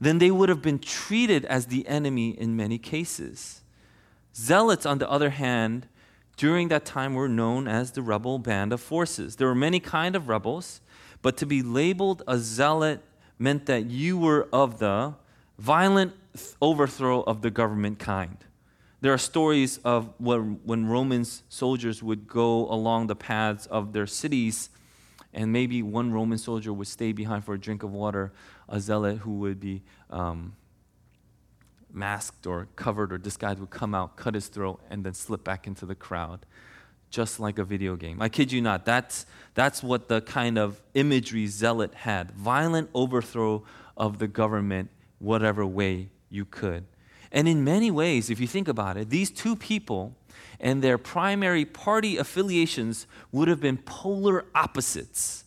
Then 0.00 0.18
they 0.18 0.30
would 0.30 0.48
have 0.48 0.62
been 0.62 0.78
treated 0.78 1.44
as 1.44 1.66
the 1.66 1.86
enemy 1.86 2.30
in 2.30 2.56
many 2.56 2.78
cases. 2.78 3.62
Zealots, 4.34 4.86
on 4.86 4.98
the 4.98 5.08
other 5.08 5.30
hand, 5.30 5.86
during 6.36 6.68
that 6.68 6.84
time 6.84 7.14
were 7.14 7.28
known 7.28 7.68
as 7.68 7.92
the 7.92 8.02
rebel 8.02 8.38
band 8.38 8.72
of 8.72 8.80
forces. 8.80 9.36
There 9.36 9.46
were 9.46 9.54
many 9.54 9.78
kind 9.78 10.16
of 10.16 10.28
rebels, 10.28 10.80
but 11.20 11.36
to 11.36 11.46
be 11.46 11.62
labeled 11.62 12.22
a 12.26 12.38
zealot 12.38 13.00
meant 13.38 13.66
that 13.66 13.86
you 13.86 14.18
were 14.18 14.48
of 14.52 14.78
the 14.78 15.14
violent 15.58 16.14
overthrow 16.60 17.22
of 17.22 17.42
the 17.42 17.50
government 17.50 17.98
kind. 17.98 18.38
There 19.02 19.12
are 19.12 19.18
stories 19.18 19.78
of 19.78 20.14
when, 20.18 20.60
when 20.62 20.86
Roman 20.86 21.24
soldiers 21.24 22.04
would 22.04 22.28
go 22.28 22.70
along 22.70 23.08
the 23.08 23.16
paths 23.16 23.66
of 23.66 23.92
their 23.92 24.06
cities, 24.06 24.70
and 25.34 25.52
maybe 25.52 25.82
one 25.82 26.12
Roman 26.12 26.38
soldier 26.38 26.72
would 26.72 26.86
stay 26.86 27.10
behind 27.10 27.44
for 27.44 27.54
a 27.54 27.58
drink 27.58 27.82
of 27.82 27.90
water, 27.90 28.32
a 28.68 28.78
zealot 28.78 29.18
who 29.18 29.38
would 29.40 29.58
be 29.58 29.82
um, 30.08 30.54
masked 31.92 32.46
or 32.46 32.68
covered 32.76 33.12
or 33.12 33.18
disguised 33.18 33.58
would 33.58 33.70
come 33.70 33.92
out, 33.92 34.14
cut 34.14 34.34
his 34.34 34.46
throat, 34.46 34.80
and 34.88 35.02
then 35.02 35.14
slip 35.14 35.42
back 35.42 35.66
into 35.66 35.84
the 35.84 35.96
crowd, 35.96 36.46
just 37.10 37.40
like 37.40 37.58
a 37.58 37.64
video 37.64 37.96
game. 37.96 38.22
I 38.22 38.28
kid 38.28 38.52
you 38.52 38.62
not. 38.62 38.84
That's, 38.84 39.26
that's 39.54 39.82
what 39.82 40.06
the 40.06 40.20
kind 40.20 40.56
of 40.56 40.80
imagery 40.94 41.48
zealot 41.48 41.92
had 41.92 42.30
violent 42.30 42.88
overthrow 42.94 43.64
of 43.96 44.20
the 44.20 44.28
government, 44.28 44.90
whatever 45.18 45.66
way 45.66 46.10
you 46.30 46.44
could. 46.44 46.84
And 47.32 47.48
in 47.48 47.64
many 47.64 47.90
ways, 47.90 48.28
if 48.28 48.38
you 48.38 48.46
think 48.46 48.68
about 48.68 48.98
it, 48.98 49.08
these 49.08 49.30
two 49.30 49.56
people 49.56 50.14
and 50.60 50.82
their 50.82 50.98
primary 50.98 51.64
party 51.64 52.18
affiliations 52.18 53.06
would 53.32 53.48
have 53.48 53.60
been 53.60 53.78
polar 53.78 54.44
opposites. 54.54 55.44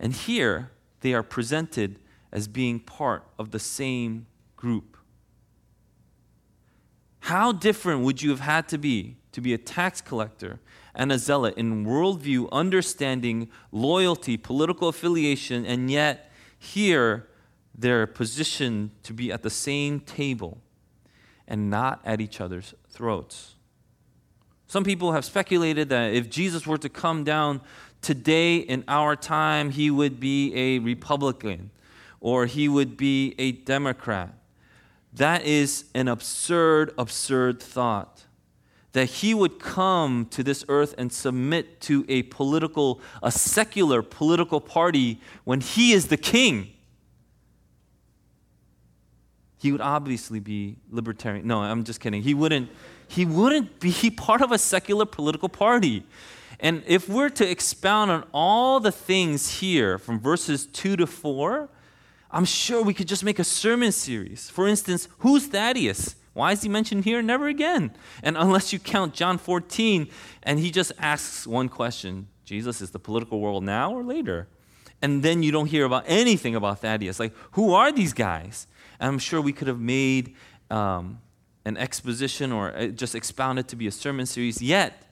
And 0.00 0.14
here 0.14 0.70
they 1.00 1.12
are 1.12 1.22
presented 1.22 2.00
as 2.32 2.48
being 2.48 2.80
part 2.80 3.24
of 3.38 3.50
the 3.50 3.58
same 3.58 4.26
group. 4.56 4.96
How 7.20 7.52
different 7.52 8.00
would 8.02 8.22
you 8.22 8.30
have 8.30 8.40
had 8.40 8.68
to 8.68 8.78
be 8.78 9.16
to 9.32 9.42
be 9.42 9.52
a 9.52 9.58
tax 9.58 10.00
collector 10.00 10.60
and 10.94 11.12
a 11.12 11.18
zealot 11.18 11.56
in 11.58 11.84
worldview, 11.84 12.48
understanding, 12.50 13.50
loyalty, 13.70 14.38
political 14.38 14.88
affiliation, 14.88 15.66
and 15.66 15.90
yet 15.90 16.32
here 16.58 17.28
they're 17.74 18.06
positioned 18.06 18.90
to 19.02 19.12
be 19.12 19.30
at 19.30 19.42
the 19.42 19.50
same 19.50 20.00
table 20.00 20.58
and 21.48 21.70
not 21.70 22.00
at 22.04 22.20
each 22.20 22.40
other's 22.40 22.74
throats. 22.90 23.54
Some 24.68 24.84
people 24.84 25.12
have 25.12 25.24
speculated 25.24 25.88
that 25.88 26.12
if 26.12 26.28
Jesus 26.28 26.66
were 26.66 26.78
to 26.78 26.90
come 26.90 27.24
down 27.24 27.62
today 28.02 28.58
in 28.58 28.84
our 28.86 29.16
time, 29.16 29.70
he 29.70 29.90
would 29.90 30.20
be 30.20 30.54
a 30.54 30.78
Republican 30.78 31.70
or 32.20 32.46
he 32.46 32.68
would 32.68 32.96
be 32.96 33.34
a 33.38 33.52
Democrat. 33.52 34.34
That 35.14 35.44
is 35.46 35.86
an 35.94 36.06
absurd, 36.06 36.92
absurd 36.98 37.62
thought. 37.62 38.24
That 38.92 39.06
he 39.06 39.32
would 39.32 39.58
come 39.58 40.26
to 40.30 40.42
this 40.42 40.64
earth 40.68 40.94
and 40.98 41.12
submit 41.12 41.80
to 41.82 42.04
a 42.08 42.24
political, 42.24 43.00
a 43.22 43.30
secular 43.30 44.02
political 44.02 44.60
party 44.60 45.20
when 45.44 45.60
he 45.60 45.92
is 45.92 46.08
the 46.08 46.16
king 46.16 46.74
he 49.58 49.72
would 49.72 49.80
obviously 49.80 50.40
be 50.40 50.76
libertarian. 50.90 51.46
No, 51.46 51.60
I'm 51.60 51.84
just 51.84 52.00
kidding. 52.00 52.22
He 52.22 52.32
wouldn't, 52.32 52.70
he 53.08 53.24
wouldn't 53.24 53.80
be 53.80 54.10
part 54.16 54.40
of 54.40 54.52
a 54.52 54.58
secular 54.58 55.04
political 55.04 55.48
party. 55.48 56.04
And 56.60 56.82
if 56.86 57.08
we're 57.08 57.28
to 57.30 57.48
expound 57.48 58.10
on 58.10 58.24
all 58.32 58.80
the 58.80 58.92
things 58.92 59.58
here 59.58 59.98
from 59.98 60.18
verses 60.18 60.66
2 60.66 60.96
to 60.96 61.06
4, 61.06 61.68
I'm 62.30 62.44
sure 62.44 62.82
we 62.82 62.94
could 62.94 63.08
just 63.08 63.24
make 63.24 63.38
a 63.38 63.44
sermon 63.44 63.92
series. 63.92 64.50
For 64.50 64.66
instance, 64.66 65.08
who's 65.18 65.46
Thaddeus? 65.46 66.16
Why 66.34 66.52
is 66.52 66.62
he 66.62 66.68
mentioned 66.68 67.04
here? 67.04 67.22
Never 67.22 67.48
again. 67.48 67.92
And 68.22 68.36
unless 68.36 68.72
you 68.72 68.78
count 68.78 69.14
John 69.14 69.38
14, 69.38 70.08
and 70.42 70.58
he 70.58 70.70
just 70.70 70.92
asks 70.98 71.46
one 71.46 71.68
question 71.68 72.28
Jesus, 72.44 72.80
is 72.80 72.90
the 72.90 72.98
political 72.98 73.40
world 73.40 73.64
now 73.64 73.92
or 73.92 74.02
later? 74.02 74.48
And 75.02 75.22
then 75.22 75.42
you 75.42 75.52
don't 75.52 75.66
hear 75.66 75.84
about 75.84 76.04
anything 76.06 76.54
about 76.54 76.80
Thaddeus. 76.80 77.20
Like, 77.20 77.34
who 77.52 77.72
are 77.72 77.92
these 77.92 78.12
guys? 78.12 78.66
I'm 79.00 79.18
sure 79.18 79.40
we 79.40 79.52
could 79.52 79.68
have 79.68 79.80
made 79.80 80.34
um, 80.70 81.20
an 81.64 81.76
exposition 81.76 82.52
or 82.52 82.76
uh, 82.76 82.86
just 82.86 83.14
expounded 83.14 83.68
to 83.68 83.76
be 83.76 83.86
a 83.86 83.92
sermon 83.92 84.26
series 84.26 84.60
yet. 84.60 85.04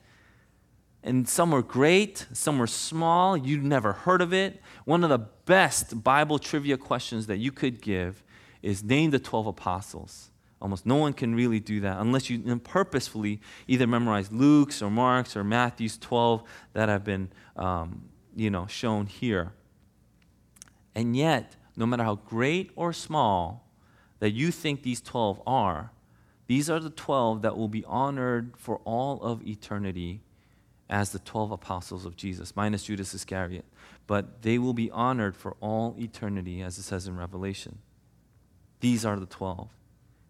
And 1.03 1.27
some 1.29 1.51
were 1.51 1.61
great, 1.61 2.25
some 2.33 2.57
were 2.57 2.67
small, 2.67 3.37
you'd 3.37 3.63
never 3.63 3.93
heard 3.93 4.21
of 4.21 4.33
it. 4.33 4.61
One 4.83 5.03
of 5.03 5.09
the 5.09 5.19
best 5.19 6.03
Bible 6.03 6.39
trivia 6.39 6.75
questions 6.75 7.27
that 7.27 7.37
you 7.37 7.51
could 7.51 7.81
give 7.81 8.23
is 8.61 8.83
name 8.83 9.11
the 9.11 9.19
12 9.19 9.47
apostles. 9.47 10.31
Almost 10.59 10.85
no 10.85 10.95
one 10.95 11.13
can 11.13 11.35
really 11.35 11.59
do 11.59 11.79
that 11.81 11.99
unless 11.99 12.29
you 12.29 12.39
purposefully 12.57 13.39
either 13.67 13.85
memorize 13.85 14.31
Luke's 14.31 14.81
or 14.81 14.89
Mark's 14.89 15.37
or 15.37 15.43
Matthew's 15.43 15.97
12 15.97 16.43
that 16.73 16.89
have 16.89 17.03
been 17.03 17.29
um, 17.55 18.09
you 18.35 18.49
know, 18.49 18.65
shown 18.67 19.05
here. 19.05 19.53
And 20.95 21.15
yet, 21.15 21.55
no 21.75 21.85
matter 21.85 22.03
how 22.03 22.15
great 22.15 22.71
or 22.75 22.91
small 22.91 23.66
that 24.19 24.31
you 24.31 24.51
think 24.51 24.83
these 24.83 25.01
12 25.01 25.41
are, 25.45 25.91
these 26.47 26.69
are 26.69 26.79
the 26.79 26.89
12 26.89 27.41
that 27.41 27.57
will 27.57 27.67
be 27.67 27.83
honored 27.85 28.53
for 28.57 28.77
all 28.85 29.21
of 29.21 29.45
eternity 29.45 30.21
as 30.89 31.11
the 31.11 31.19
12 31.19 31.51
apostles 31.51 32.05
of 32.05 32.15
Jesus, 32.15 32.55
minus 32.55 32.83
Judas 32.83 33.13
Iscariot. 33.13 33.65
But 34.07 34.41
they 34.41 34.57
will 34.57 34.73
be 34.73 34.89
honored 34.91 35.35
for 35.35 35.57
all 35.59 35.95
eternity, 35.99 36.61
as 36.61 36.77
it 36.77 36.83
says 36.83 37.07
in 37.07 37.17
Revelation. 37.17 37.79
These 38.79 39.05
are 39.05 39.19
the 39.19 39.25
12. 39.25 39.69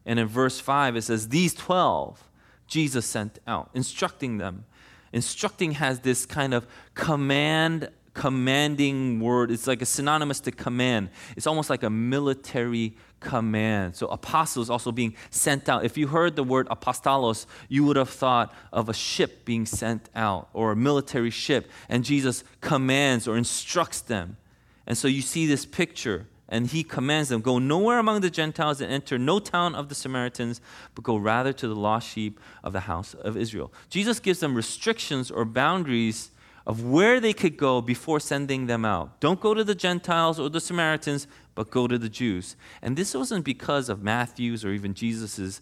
And 0.06 0.20
in 0.20 0.28
verse 0.28 0.60
5, 0.60 0.96
it 0.96 1.04
says, 1.04 1.30
These 1.30 1.54
12 1.54 2.24
Jesus 2.68 3.06
sent 3.06 3.40
out, 3.48 3.70
instructing 3.74 4.38
them. 4.38 4.66
Instructing 5.14 5.74
has 5.74 6.02
this 6.02 6.26
kind 6.26 6.54
of 6.54 6.68
command 6.94 7.90
commanding 8.14 9.20
word. 9.20 9.52
It's 9.52 9.68
like 9.68 9.82
a 9.82 9.86
synonymous 9.86 10.40
to 10.42 10.52
command. 10.52 11.10
It's 11.38 11.46
almost 11.46 11.70
like 11.70 11.84
a 11.84 11.90
military 11.90 12.98
command. 13.20 13.96
So 13.96 14.08
apostles 14.08 14.70
also 14.70 14.92
being 14.92 15.16
sent 15.30 15.70
out. 15.70 15.86
If 15.86 15.98
you 15.98 16.08
heard 16.08 16.36
the 16.36 16.44
word 16.44 16.68
apostolos, 16.70 17.46
you 17.68 17.84
would 17.86 17.96
have 17.96 18.10
thought 18.10 18.54
of 18.72 18.90
a 18.90 18.94
ship 18.94 19.46
being 19.46 19.66
sent 19.66 20.10
out 20.16 20.50
or 20.54 20.72
a 20.72 20.76
military 20.76 21.30
ship. 21.30 21.70
And 21.90 22.04
Jesus 22.04 22.44
commands 22.62 23.28
or 23.28 23.38
instructs 23.38 24.02
them. 24.02 24.38
And 24.86 24.98
so 24.98 25.08
you 25.08 25.22
see 25.22 25.46
this 25.46 25.66
picture. 25.66 26.28
And 26.50 26.68
he 26.68 26.84
commands 26.84 27.28
them, 27.28 27.42
Go 27.42 27.60
nowhere 27.60 28.00
among 28.00 28.22
the 28.22 28.30
Gentiles 28.30 28.80
and 28.80 28.92
enter 28.92 29.18
no 29.18 29.40
town 29.40 29.76
of 29.76 29.90
the 29.90 29.96
Samaritans, 29.96 30.62
but 30.96 31.04
go 31.04 31.18
rather 31.18 31.52
to 31.52 31.68
the 31.68 31.76
lost 31.76 32.08
sheep 32.08 32.40
of 32.64 32.72
the 32.72 32.82
house 32.82 33.14
of 33.14 33.36
Israel. 33.36 33.74
Jesus 33.90 34.22
gives 34.22 34.40
them 34.40 34.56
restrictions 34.56 35.30
or 35.30 35.44
boundaries 35.44 36.32
of 36.66 36.84
where 36.84 37.20
they 37.20 37.34
could 37.34 37.58
go 37.58 37.82
before 37.82 38.20
sending 38.20 38.68
them 38.68 38.86
out. 38.86 39.20
Don't 39.20 39.40
go 39.40 39.54
to 39.54 39.64
the 39.64 39.74
Gentiles 39.74 40.38
or 40.38 40.50
the 40.50 40.60
Samaritans, 40.60 41.26
but 41.58 41.72
go 41.72 41.88
to 41.88 41.98
the 41.98 42.08
Jews. 42.08 42.56
And 42.84 42.96
this 42.96 43.16
wasn't 43.16 43.44
because 43.44 43.90
of 43.90 44.04
Matthew's 44.04 44.64
or 44.64 44.70
even 44.70 44.94
Jesus's 44.94 45.60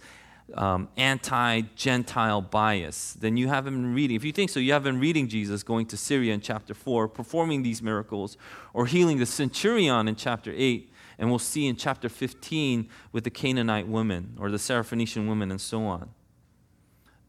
um, 0.53 0.89
anti 0.97 1.61
Gentile 1.77 2.41
bias, 2.41 3.13
then 3.13 3.37
you 3.37 3.47
haven't 3.47 3.73
been 3.73 3.95
reading. 3.95 4.17
If 4.17 4.25
you 4.25 4.33
think 4.33 4.49
so, 4.49 4.59
you 4.59 4.73
haven't 4.73 4.95
been 4.95 5.01
reading 5.01 5.29
Jesus 5.29 5.63
going 5.63 5.85
to 5.87 5.95
Syria 5.97 6.33
in 6.33 6.41
chapter 6.41 6.73
4, 6.73 7.07
performing 7.07 7.63
these 7.63 7.81
miracles, 7.81 8.35
or 8.73 8.87
healing 8.87 9.19
the 9.19 9.25
centurion 9.25 10.09
in 10.09 10.15
chapter 10.17 10.51
8. 10.53 10.91
And 11.17 11.29
we'll 11.29 11.39
see 11.39 11.65
in 11.65 11.77
chapter 11.77 12.09
15 12.09 12.89
with 13.13 13.23
the 13.23 13.29
Canaanite 13.29 13.87
woman 13.87 14.35
or 14.37 14.51
the 14.51 14.57
Syrophoenician 14.57 15.27
woman 15.27 15.49
and 15.49 15.61
so 15.61 15.85
on. 15.85 16.09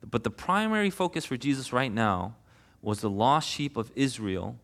But 0.04 0.24
the 0.24 0.30
primary 0.30 0.90
focus 0.90 1.24
for 1.24 1.36
Jesus 1.36 1.72
right 1.72 1.92
now 1.92 2.34
was 2.82 3.00
the 3.00 3.10
lost 3.10 3.48
sheep 3.48 3.76
of 3.76 3.92
Israel 3.94 4.58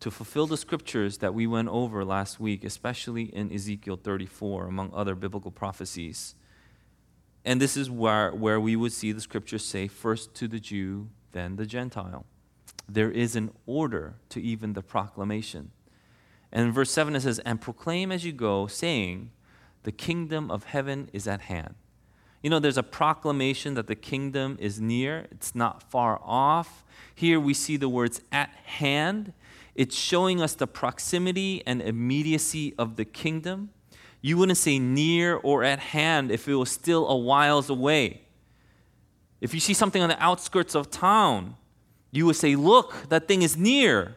to 0.00 0.10
fulfill 0.10 0.46
the 0.46 0.56
scriptures 0.56 1.18
that 1.18 1.34
we 1.34 1.46
went 1.46 1.68
over 1.68 2.04
last 2.04 2.40
week, 2.40 2.64
especially 2.64 3.24
in 3.24 3.52
Ezekiel 3.52 3.98
34, 4.02 4.66
among 4.66 4.90
other 4.94 5.14
biblical 5.14 5.50
prophecies. 5.50 6.34
And 7.44 7.60
this 7.60 7.76
is 7.76 7.90
where, 7.90 8.32
where 8.32 8.58
we 8.58 8.76
would 8.76 8.92
see 8.92 9.12
the 9.12 9.20
scriptures 9.20 9.64
say, 9.64 9.88
first 9.88 10.34
to 10.36 10.48
the 10.48 10.58
Jew, 10.58 11.08
then 11.32 11.56
the 11.56 11.66
Gentile. 11.66 12.24
There 12.88 13.10
is 13.10 13.36
an 13.36 13.50
order 13.66 14.14
to 14.30 14.42
even 14.42 14.72
the 14.72 14.82
proclamation. 14.82 15.70
And 16.50 16.66
in 16.66 16.72
verse 16.72 16.90
7 16.90 17.14
it 17.14 17.20
says, 17.20 17.38
And 17.40 17.60
proclaim 17.60 18.10
as 18.10 18.24
you 18.24 18.32
go, 18.32 18.66
saying, 18.66 19.30
The 19.84 19.92
kingdom 19.92 20.50
of 20.50 20.64
heaven 20.64 21.08
is 21.12 21.28
at 21.28 21.42
hand. 21.42 21.74
You 22.42 22.48
know, 22.48 22.58
there's 22.58 22.78
a 22.78 22.82
proclamation 22.82 23.74
that 23.74 23.86
the 23.86 23.94
kingdom 23.94 24.56
is 24.60 24.80
near, 24.80 25.26
it's 25.30 25.54
not 25.54 25.82
far 25.82 26.20
off. 26.24 26.84
Here 27.14 27.38
we 27.38 27.52
see 27.52 27.76
the 27.76 27.88
words 27.88 28.22
at 28.32 28.48
hand. 28.64 29.34
It's 29.74 29.96
showing 29.96 30.40
us 30.40 30.54
the 30.54 30.66
proximity 30.66 31.62
and 31.66 31.80
immediacy 31.80 32.74
of 32.78 32.96
the 32.96 33.04
kingdom. 33.04 33.70
You 34.20 34.36
wouldn't 34.36 34.58
say 34.58 34.78
near 34.78 35.36
or 35.36 35.64
at 35.64 35.78
hand 35.78 36.30
if 36.30 36.48
it 36.48 36.54
was 36.54 36.70
still 36.70 37.08
a 37.08 37.16
whiles 37.16 37.70
away. 37.70 38.22
If 39.40 39.54
you 39.54 39.60
see 39.60 39.72
something 39.72 40.02
on 40.02 40.10
the 40.10 40.22
outskirts 40.22 40.74
of 40.74 40.90
town, 40.90 41.56
you 42.10 42.26
would 42.26 42.36
say, 42.36 42.56
Look, 42.56 43.08
that 43.08 43.26
thing 43.28 43.42
is 43.42 43.56
near. 43.56 44.16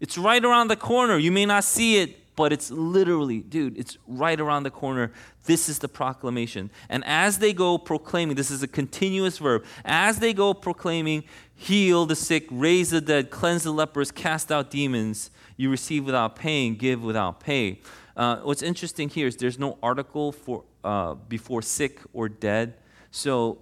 It's 0.00 0.18
right 0.18 0.44
around 0.44 0.68
the 0.68 0.76
corner. 0.76 1.16
You 1.16 1.32
may 1.32 1.46
not 1.46 1.64
see 1.64 1.98
it, 1.98 2.18
but 2.36 2.52
it's 2.52 2.70
literally, 2.70 3.40
dude, 3.40 3.76
it's 3.78 3.96
right 4.06 4.38
around 4.38 4.62
the 4.62 4.70
corner. 4.70 5.10
This 5.44 5.68
is 5.68 5.78
the 5.78 5.88
proclamation. 5.88 6.70
And 6.90 7.02
as 7.06 7.38
they 7.38 7.54
go 7.54 7.78
proclaiming, 7.78 8.36
this 8.36 8.50
is 8.50 8.62
a 8.62 8.68
continuous 8.68 9.38
verb, 9.38 9.64
as 9.84 10.18
they 10.18 10.34
go 10.34 10.52
proclaiming, 10.52 11.24
heal 11.54 12.04
the 12.04 12.14
sick, 12.14 12.46
raise 12.50 12.90
the 12.90 13.00
dead, 13.00 13.30
cleanse 13.30 13.62
the 13.64 13.72
lepers, 13.72 14.10
cast 14.10 14.52
out 14.52 14.70
demons, 14.70 15.30
you 15.56 15.70
receive 15.70 16.04
without 16.04 16.36
paying, 16.36 16.76
give 16.76 17.02
without 17.02 17.40
pay. 17.40 17.80
Uh, 18.16 18.36
what's 18.40 18.62
interesting 18.62 19.08
here 19.08 19.26
is 19.26 19.36
there's 19.36 19.58
no 19.58 19.78
article 19.82 20.32
for 20.32 20.64
uh, 20.84 21.14
before 21.14 21.62
sick 21.62 22.00
or 22.12 22.28
dead. 22.28 22.74
So 23.10 23.58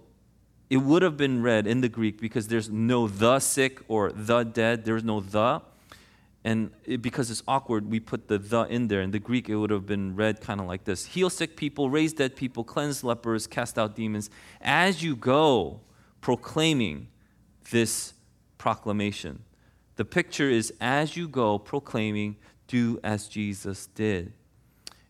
it 0.69 0.77
would 0.77 1.01
have 1.01 1.17
been 1.17 1.41
read 1.41 1.65
in 1.65 1.81
the 1.81 1.89
Greek 1.89 2.19
because 2.19 2.47
there's 2.47 2.69
no 2.69 3.07
the 3.07 3.39
sick 3.39 3.81
or 3.87 4.11
the 4.11 4.43
dead. 4.43 4.85
There's 4.85 5.03
no 5.03 5.21
the. 5.21 5.61
And 6.45 6.69
it, 6.85 7.01
because 7.01 7.31
it's 7.31 7.41
awkward, 7.47 7.89
we 7.89 7.99
put 7.99 8.27
the 8.27 8.37
the 8.37 8.61
in 8.65 8.87
there. 8.87 9.01
In 9.01 9.09
the 9.09 9.19
Greek, 9.19 9.49
it 9.49 9.55
would 9.55 9.71
have 9.71 9.87
been 9.87 10.15
read 10.15 10.41
kind 10.41 10.61
of 10.61 10.67
like 10.67 10.83
this 10.83 11.07
Heal 11.07 11.31
sick 11.31 11.57
people, 11.57 11.89
raise 11.89 12.13
dead 12.13 12.35
people, 12.35 12.63
cleanse 12.63 13.03
lepers, 13.03 13.47
cast 13.47 13.79
out 13.79 13.95
demons. 13.95 14.29
As 14.61 15.03
you 15.03 15.15
go 15.15 15.81
proclaiming 16.21 17.07
this 17.71 18.13
proclamation, 18.59 19.43
the 19.95 20.05
picture 20.05 20.47
is 20.47 20.71
as 20.79 21.17
you 21.17 21.27
go 21.27 21.57
proclaiming, 21.57 22.37
do 22.67 22.99
as 23.03 23.27
Jesus 23.27 23.87
did. 23.87 24.31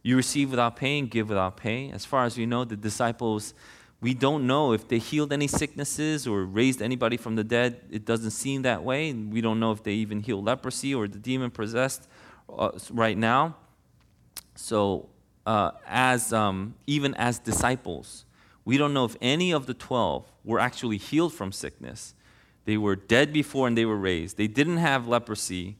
You 0.03 0.15
receive 0.15 0.51
without 0.51 0.77
paying, 0.77 1.07
give 1.07 1.27
without 1.27 1.57
pay. 1.57 1.91
As 1.91 2.05
far 2.05 2.23
as 2.23 2.37
we 2.37 2.45
know, 2.45 2.63
the 2.63 2.77
disciples, 2.77 3.53
we 4.01 4.13
don't 4.13 4.45
know 4.45 4.73
if 4.73 4.87
they 4.87 4.99
healed 4.99 5.33
any 5.33 5.47
sicknesses 5.47 6.27
or 6.27 6.43
raised 6.43 6.81
anybody 6.81 7.17
from 7.17 7.35
the 7.35 7.43
dead. 7.43 7.81
It 7.89 8.05
doesn't 8.05 8.31
seem 8.31 8.61
that 8.63 8.83
way. 8.83 9.13
We 9.13 9.41
don't 9.41 9.59
know 9.59 9.71
if 9.71 9.83
they 9.83 9.93
even 9.93 10.19
healed 10.19 10.45
leprosy 10.45 10.93
or 10.93 11.07
the 11.07 11.17
demon 11.17 11.49
possessed 11.51 12.07
uh, 12.49 12.71
right 12.91 13.17
now. 13.17 13.55
So, 14.55 15.09
uh, 15.45 15.71
as 15.87 16.33
um, 16.33 16.75
even 16.87 17.13
as 17.15 17.39
disciples, 17.39 18.25
we 18.63 18.77
don't 18.77 18.93
know 18.93 19.05
if 19.05 19.15
any 19.21 19.51
of 19.51 19.65
the 19.65 19.73
twelve 19.73 20.31
were 20.43 20.59
actually 20.59 20.97
healed 20.97 21.33
from 21.33 21.51
sickness. 21.51 22.13
They 22.65 22.77
were 22.77 22.95
dead 22.95 23.31
before 23.31 23.67
and 23.67 23.77
they 23.77 23.85
were 23.85 23.97
raised. 23.97 24.37
They 24.37 24.47
didn't 24.47 24.77
have 24.77 25.07
leprosy. 25.07 25.77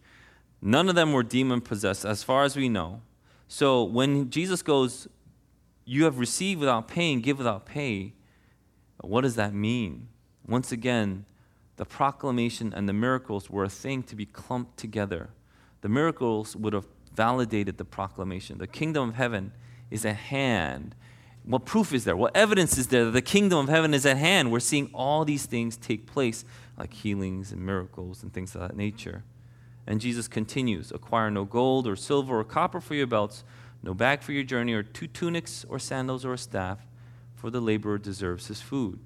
None 0.62 0.88
of 0.88 0.96
them 0.96 1.13
were 1.13 1.24
demon 1.24 1.62
possessed, 1.62 2.06
as 2.06 2.24
far 2.24 2.44
as 2.44 2.56
we 2.56 2.70
know. 2.70 3.02
So 3.48 3.84
when 3.84 4.30
Jesus 4.30 4.62
goes, 4.62 5.08
You 5.86 6.04
have 6.06 6.19
received 6.19 6.60
without 6.60 6.88
paying, 6.88 7.21
give 7.21 7.38
without 7.38 7.65
pay, 7.65 8.13
what 8.98 9.21
does 9.21 9.36
that 9.36 9.54
mean? 9.54 10.08
Once 10.48 10.71
again, 10.71 11.26
the 11.78 11.86
proclamation 11.86 12.74
and 12.74 12.89
the 12.89 12.93
miracles 12.93 13.50
were 13.50 13.63
a 13.63 13.69
thing 13.69 14.04
to 14.04 14.15
be 14.15 14.26
clumped 14.26 14.78
together. 14.78 15.30
The 15.82 15.89
miracles 15.89 16.56
would 16.56 16.74
have 16.74 16.88
validated 17.13 17.78
the 17.78 17.86
proclamation. 17.86 18.58
The 18.58 18.67
kingdom 18.67 19.10
of 19.10 19.15
heaven 19.15 19.52
is 19.91 20.06
at 20.06 20.15
hand. 20.15 20.95
What 21.43 21.65
proof 21.65 21.93
is 21.93 22.06
there? 22.06 22.17
What 22.17 22.36
evidence 22.36 22.78
is 22.78 22.88
there 22.88 23.06
that 23.06 23.12
the 23.12 23.21
kingdom 23.21 23.60
of 23.60 23.69
heaven 23.69 23.93
is 23.93 24.06
at 24.06 24.17
hand? 24.17 24.52
We're 24.52 24.60
seeing 24.60 24.89
all 24.93 25.26
these 25.26 25.45
things 25.45 25.78
take 25.78 26.08
place, 26.08 26.43
like 26.78 26.93
healings 26.93 27.52
and 27.52 27.63
miracles 27.63 28.24
and 28.24 28.34
things 28.34 28.56
of 28.56 28.62
that 28.62 28.76
nature. 28.76 29.24
And 29.86 30.02
Jesus 30.02 30.28
continues 30.28 30.91
Acquire 30.91 31.30
no 31.30 31.45
gold 31.45 31.88
or 31.88 31.95
silver 31.95 32.39
or 32.39 32.43
copper 32.43 32.82
for 32.82 32.95
your 32.95 33.08
belts, 33.08 33.43
no 33.86 33.93
bag 33.93 34.21
for 34.21 34.34
your 34.34 34.43
journey, 34.43 34.74
or 34.74 34.84
two 34.84 35.08
tunics 35.08 35.65
or 35.69 35.80
sandals 35.80 36.26
or 36.26 36.34
a 36.34 36.38
staff, 36.38 36.80
for 37.36 37.50
the 37.50 37.62
laborer 37.62 37.98
deserves 37.98 38.48
his 38.48 38.60
food. 38.60 39.00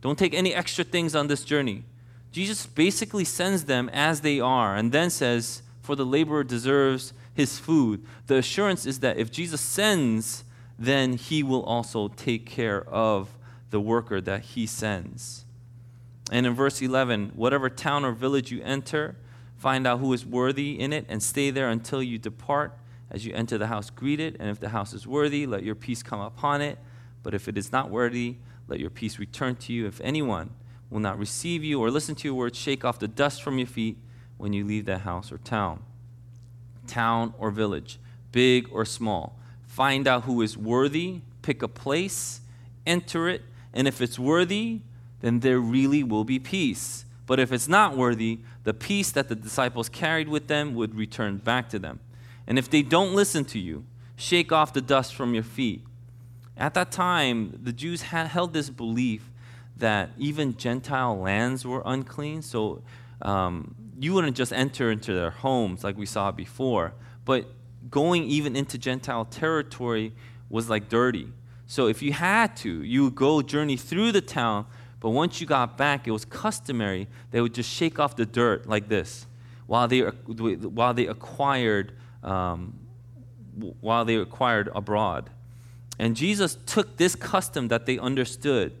Don't 0.00 0.18
take 0.18 0.34
any 0.34 0.54
extra 0.54 0.84
things 0.84 1.16
on 1.16 1.26
this 1.26 1.44
journey. 1.44 1.82
Jesus 2.30 2.66
basically 2.66 3.24
sends 3.24 3.64
them 3.64 3.88
as 3.92 4.20
they 4.20 4.38
are 4.38 4.76
and 4.76 4.92
then 4.92 5.10
says, 5.10 5.62
For 5.82 5.96
the 5.96 6.06
laborer 6.06 6.44
deserves 6.44 7.12
his 7.34 7.58
food. 7.58 8.04
The 8.26 8.36
assurance 8.36 8.86
is 8.86 9.00
that 9.00 9.16
if 9.16 9.32
Jesus 9.32 9.60
sends, 9.60 10.44
then 10.78 11.14
he 11.14 11.42
will 11.42 11.62
also 11.64 12.08
take 12.08 12.46
care 12.46 12.82
of 12.88 13.30
the 13.70 13.80
worker 13.80 14.20
that 14.20 14.42
he 14.42 14.66
sends. 14.66 15.44
And 16.30 16.46
in 16.46 16.54
verse 16.54 16.82
11, 16.82 17.32
whatever 17.34 17.70
town 17.70 18.04
or 18.04 18.12
village 18.12 18.52
you 18.52 18.62
enter, 18.62 19.16
Find 19.56 19.86
out 19.86 20.00
who 20.00 20.12
is 20.12 20.24
worthy 20.24 20.78
in 20.78 20.92
it 20.92 21.06
and 21.08 21.22
stay 21.22 21.50
there 21.50 21.70
until 21.70 22.02
you 22.02 22.18
depart. 22.18 22.72
As 23.10 23.24
you 23.24 23.32
enter 23.34 23.56
the 23.58 23.68
house, 23.68 23.90
greet 23.90 24.20
it. 24.20 24.36
And 24.38 24.50
if 24.50 24.60
the 24.60 24.70
house 24.70 24.92
is 24.92 25.06
worthy, 25.06 25.46
let 25.46 25.62
your 25.62 25.74
peace 25.74 26.02
come 26.02 26.20
upon 26.20 26.60
it. 26.60 26.78
But 27.22 27.34
if 27.34 27.48
it 27.48 27.56
is 27.56 27.72
not 27.72 27.90
worthy, 27.90 28.36
let 28.68 28.80
your 28.80 28.90
peace 28.90 29.18
return 29.18 29.56
to 29.56 29.72
you. 29.72 29.86
If 29.86 30.00
anyone 30.00 30.50
will 30.90 31.00
not 31.00 31.18
receive 31.18 31.64
you 31.64 31.80
or 31.80 31.90
listen 31.90 32.14
to 32.16 32.28
your 32.28 32.34
words, 32.34 32.58
shake 32.58 32.84
off 32.84 32.98
the 32.98 33.08
dust 33.08 33.42
from 33.42 33.58
your 33.58 33.66
feet 33.66 33.96
when 34.36 34.52
you 34.52 34.64
leave 34.64 34.84
that 34.86 35.02
house 35.02 35.32
or 35.32 35.38
town. 35.38 35.82
Town 36.86 37.34
or 37.38 37.50
village, 37.50 37.98
big 38.32 38.68
or 38.70 38.84
small. 38.84 39.38
Find 39.66 40.06
out 40.06 40.24
who 40.24 40.42
is 40.42 40.56
worthy, 40.56 41.20
pick 41.42 41.62
a 41.62 41.68
place, 41.68 42.40
enter 42.86 43.28
it, 43.28 43.42
and 43.72 43.86
if 43.86 44.00
it's 44.00 44.18
worthy, 44.18 44.80
then 45.20 45.40
there 45.40 45.58
really 45.58 46.02
will 46.02 46.24
be 46.24 46.38
peace. 46.38 47.04
But 47.26 47.40
if 47.40 47.52
it's 47.52 47.68
not 47.68 47.96
worthy, 47.96 48.40
the 48.64 48.72
peace 48.72 49.10
that 49.12 49.28
the 49.28 49.34
disciples 49.34 49.88
carried 49.88 50.28
with 50.28 50.46
them 50.46 50.74
would 50.74 50.94
return 50.94 51.38
back 51.38 51.68
to 51.70 51.78
them. 51.78 51.98
And 52.46 52.58
if 52.58 52.70
they 52.70 52.82
don't 52.82 53.14
listen 53.14 53.44
to 53.46 53.58
you, 53.58 53.84
shake 54.16 54.52
off 54.52 54.72
the 54.72 54.80
dust 54.80 55.14
from 55.14 55.34
your 55.34 55.42
feet. 55.42 55.84
At 56.56 56.74
that 56.74 56.90
time, 56.90 57.58
the 57.62 57.72
Jews 57.72 58.02
held 58.02 58.52
this 58.52 58.70
belief 58.70 59.30
that 59.76 60.10
even 60.16 60.56
Gentile 60.56 61.18
lands 61.18 61.66
were 61.66 61.82
unclean. 61.84 62.42
So 62.42 62.82
um, 63.20 63.74
you 63.98 64.14
wouldn't 64.14 64.36
just 64.36 64.52
enter 64.52 64.90
into 64.90 65.12
their 65.12 65.30
homes 65.30 65.84
like 65.84 65.98
we 65.98 66.06
saw 66.06 66.30
before, 66.30 66.94
but 67.24 67.46
going 67.90 68.24
even 68.24 68.56
into 68.56 68.78
Gentile 68.78 69.26
territory 69.26 70.12
was 70.48 70.70
like 70.70 70.88
dirty. 70.88 71.28
So 71.66 71.88
if 71.88 72.00
you 72.00 72.12
had 72.12 72.56
to, 72.58 72.82
you 72.82 73.04
would 73.04 73.14
go 73.16 73.42
journey 73.42 73.76
through 73.76 74.12
the 74.12 74.20
town 74.20 74.66
but 75.00 75.10
once 75.10 75.40
you 75.40 75.46
got 75.46 75.76
back, 75.76 76.08
it 76.08 76.10
was 76.10 76.24
customary 76.24 77.06
they 77.30 77.40
would 77.40 77.54
just 77.54 77.70
shake 77.70 77.98
off 77.98 78.16
the 78.16 78.26
dirt 78.26 78.68
like 78.68 78.88
this 78.88 79.26
while 79.66 79.88
they, 79.88 80.00
while 80.00 80.94
they 80.94 81.06
acquired 81.06 81.92
um, 82.26 82.74
while 83.80 84.04
they 84.04 84.16
acquired 84.16 84.68
abroad. 84.74 85.30
And 85.98 86.14
Jesus 86.14 86.58
took 86.66 86.98
this 86.98 87.14
custom 87.14 87.68
that 87.68 87.86
they 87.86 87.98
understood 87.98 88.72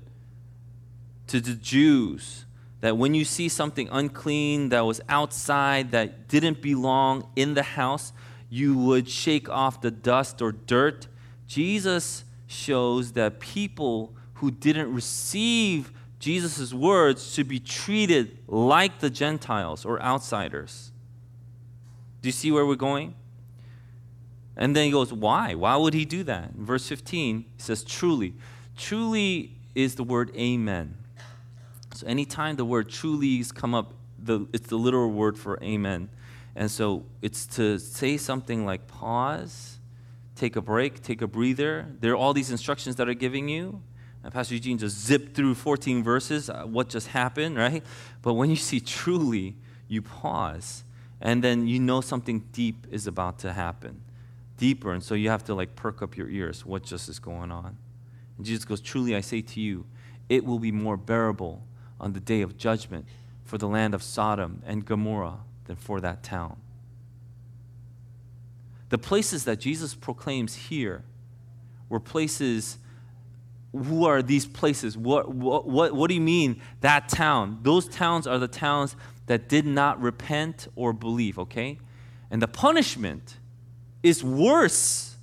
to 1.28 1.40
the 1.40 1.54
Jews 1.54 2.44
that 2.80 2.98
when 2.98 3.14
you 3.14 3.24
see 3.24 3.48
something 3.48 3.88
unclean 3.90 4.68
that 4.68 4.80
was 4.80 5.00
outside, 5.08 5.92
that 5.92 6.28
didn't 6.28 6.60
belong 6.60 7.26
in 7.34 7.54
the 7.54 7.62
house, 7.62 8.12
you 8.50 8.76
would 8.76 9.08
shake 9.08 9.48
off 9.48 9.80
the 9.80 9.90
dust 9.90 10.42
or 10.42 10.52
dirt. 10.52 11.08
Jesus 11.46 12.24
shows 12.46 13.12
that 13.12 13.40
people 13.40 14.14
who 14.34 14.50
didn't 14.50 14.92
receive 14.92 15.92
Jesus' 16.18 16.72
words 16.74 17.32
should 17.32 17.48
be 17.48 17.60
treated 17.60 18.38
like 18.46 19.00
the 19.00 19.10
Gentiles 19.10 19.84
or 19.84 20.00
outsiders. 20.02 20.92
Do 22.20 22.28
you 22.28 22.32
see 22.32 22.50
where 22.50 22.66
we're 22.66 22.74
going? 22.74 23.14
And 24.56 24.74
then 24.74 24.86
he 24.86 24.90
goes, 24.90 25.12
Why? 25.12 25.54
Why 25.54 25.76
would 25.76 25.94
he 25.94 26.04
do 26.04 26.22
that? 26.24 26.52
In 26.56 26.64
verse 26.64 26.88
15, 26.88 27.40
he 27.56 27.62
says, 27.62 27.84
Truly. 27.84 28.34
Truly 28.76 29.52
is 29.74 29.94
the 29.94 30.04
word 30.04 30.30
amen. 30.36 30.96
So 31.94 32.06
anytime 32.06 32.56
the 32.56 32.64
word 32.64 32.88
truly 32.88 33.40
is 33.40 33.52
come 33.52 33.74
up, 33.74 33.94
the, 34.18 34.46
it's 34.52 34.68
the 34.68 34.76
literal 34.76 35.10
word 35.10 35.38
for 35.38 35.62
amen. 35.62 36.08
And 36.54 36.70
so 36.70 37.04
it's 37.22 37.46
to 37.56 37.78
say 37.78 38.16
something 38.16 38.64
like 38.64 38.86
pause, 38.86 39.78
take 40.34 40.56
a 40.56 40.62
break, 40.62 41.02
take 41.02 41.22
a 41.22 41.26
breather. 41.26 41.86
There 42.00 42.12
are 42.12 42.16
all 42.16 42.32
these 42.32 42.50
instructions 42.50 42.96
that 42.96 43.08
are 43.08 43.14
giving 43.14 43.48
you. 43.48 43.82
And 44.24 44.32
Pastor 44.32 44.54
Eugene 44.54 44.78
just 44.78 44.98
zipped 44.98 45.36
through 45.36 45.54
14 45.54 46.02
verses, 46.02 46.50
uh, 46.50 46.64
what 46.64 46.88
just 46.88 47.08
happened, 47.08 47.56
right? 47.58 47.84
But 48.22 48.34
when 48.34 48.50
you 48.50 48.56
see 48.56 48.80
truly, 48.80 49.56
you 49.88 50.02
pause. 50.02 50.84
And 51.20 51.42
then 51.44 51.66
you 51.66 51.78
know 51.78 52.00
something 52.00 52.40
deep 52.52 52.86
is 52.90 53.06
about 53.06 53.38
to 53.40 53.52
happen. 53.52 54.02
Deeper. 54.56 54.92
And 54.92 55.02
so 55.02 55.14
you 55.14 55.30
have 55.30 55.44
to 55.44 55.54
like 55.54 55.76
perk 55.76 56.02
up 56.02 56.16
your 56.16 56.28
ears. 56.28 56.64
What 56.64 56.82
just 56.82 57.08
is 57.08 57.18
going 57.18 57.50
on? 57.50 57.76
And 58.36 58.46
Jesus 58.46 58.64
goes, 58.64 58.80
Truly 58.80 59.14
I 59.16 59.20
say 59.20 59.42
to 59.42 59.60
you, 59.60 59.86
it 60.28 60.44
will 60.44 60.58
be 60.58 60.72
more 60.72 60.96
bearable 60.96 61.62
on 62.00 62.12
the 62.12 62.20
day 62.20 62.42
of 62.42 62.56
judgment 62.56 63.06
for 63.44 63.58
the 63.58 63.68
land 63.68 63.94
of 63.94 64.02
Sodom 64.02 64.62
and 64.66 64.84
Gomorrah 64.84 65.38
than 65.64 65.76
for 65.76 66.00
that 66.00 66.22
town. 66.22 66.56
The 68.88 68.98
places 68.98 69.44
that 69.44 69.60
Jesus 69.60 69.94
proclaims 69.94 70.54
here 70.54 71.04
were 71.88 72.00
places. 72.00 72.78
Who 73.72 74.04
are 74.04 74.22
these 74.22 74.46
places? 74.46 74.96
What, 74.96 75.34
what, 75.34 75.66
what, 75.66 75.94
what 75.94 76.08
do 76.08 76.14
you 76.14 76.20
mean, 76.20 76.60
that 76.80 77.08
town? 77.08 77.58
Those 77.62 77.88
towns 77.88 78.26
are 78.26 78.38
the 78.38 78.48
towns 78.48 78.96
that 79.26 79.48
did 79.48 79.66
not 79.66 80.00
repent 80.00 80.68
or 80.76 80.92
believe, 80.92 81.38
okay? 81.38 81.78
And 82.30 82.40
the 82.40 82.48
punishment 82.48 83.36
is 84.06 84.22
worse 84.22 85.16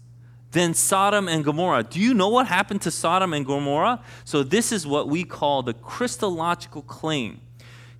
than 0.52 0.74
Sodom 0.74 1.28
and 1.28 1.44
Gomorrah. 1.44 1.84
Do 1.84 2.00
you 2.00 2.14
know 2.14 2.30
what 2.30 2.48
happened 2.48 2.82
to 2.84 2.92
Sodom 2.92 3.34
and 3.34 3.46
Gomorrah? 3.46 4.04
So, 4.24 4.44
this 4.44 4.72
is 4.72 4.86
what 4.86 5.08
we 5.08 5.24
call 5.24 5.64
the 5.64 5.74
Christological 5.74 6.84
claim 6.84 7.42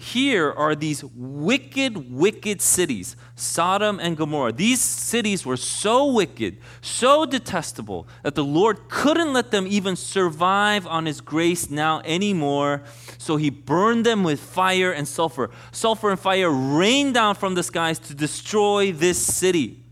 here 0.04 0.52
are 0.52 0.76
these 0.76 1.04
wicked, 1.16 2.12
wicked 2.12 2.62
cities 2.62 3.16
Sodom 3.36 4.00
and 4.00 4.18
Gomorrah. 4.18 4.52
These 4.52 4.82
cities 4.82 5.46
were 5.46 5.58
so 5.58 6.12
wicked, 6.12 6.58
so 6.82 7.26
detestable, 7.26 8.08
that 8.22 8.36
the 8.36 8.44
Lord 8.44 8.90
couldn't 8.90 9.34
let 9.34 9.52
them 9.52 9.66
even 9.66 9.96
survive 9.96 10.86
on 10.86 11.06
His 11.06 11.22
grace 11.22 11.70
now 11.70 12.02
anymore. 12.04 12.84
So 13.18 13.38
He 13.38 13.50
burned 13.50 14.06
them 14.06 14.24
with 14.24 14.40
fire 14.40 14.92
and 14.92 15.08
sulfur. 15.08 15.50
Sulfur 15.72 16.12
and 16.12 16.20
fire 16.20 16.52
rained 16.52 17.14
down 17.14 17.36
from 17.36 17.56
the 17.56 17.64
skies 17.64 17.98
to 18.00 18.14
destroy 18.14 18.92
this 18.92 19.26
city. 19.26 19.83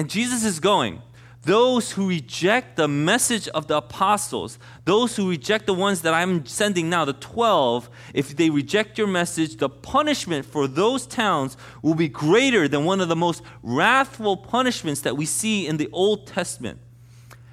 And 0.00 0.08
Jesus 0.08 0.46
is 0.46 0.60
going, 0.60 1.02
those 1.42 1.92
who 1.92 2.08
reject 2.08 2.76
the 2.76 2.88
message 2.88 3.48
of 3.48 3.66
the 3.66 3.76
apostles, 3.76 4.58
those 4.86 5.14
who 5.14 5.28
reject 5.28 5.66
the 5.66 5.74
ones 5.74 6.00
that 6.00 6.14
I'm 6.14 6.46
sending 6.46 6.88
now, 6.88 7.04
the 7.04 7.12
12, 7.12 7.90
if 8.14 8.34
they 8.34 8.48
reject 8.48 8.96
your 8.96 9.06
message, 9.06 9.58
the 9.58 9.68
punishment 9.68 10.46
for 10.46 10.66
those 10.66 11.06
towns 11.06 11.58
will 11.82 11.94
be 11.94 12.08
greater 12.08 12.66
than 12.66 12.86
one 12.86 13.02
of 13.02 13.10
the 13.10 13.14
most 13.14 13.42
wrathful 13.62 14.38
punishments 14.38 15.02
that 15.02 15.18
we 15.18 15.26
see 15.26 15.66
in 15.66 15.76
the 15.76 15.90
Old 15.92 16.26
Testament. 16.26 16.78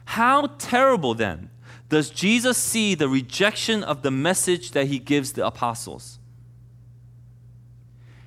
How 0.05 0.47
terrible 0.57 1.15
then 1.15 1.49
does 1.89 2.10
Jesus 2.10 2.57
see 2.57 2.95
the 2.95 3.10
rejection 3.10 3.83
of 3.83 4.03
the 4.03 4.12
message 4.12 4.71
that 4.71 4.88
he 4.88 4.99
gives 4.99 5.33
the 5.33 5.45
apostles? 5.45 6.17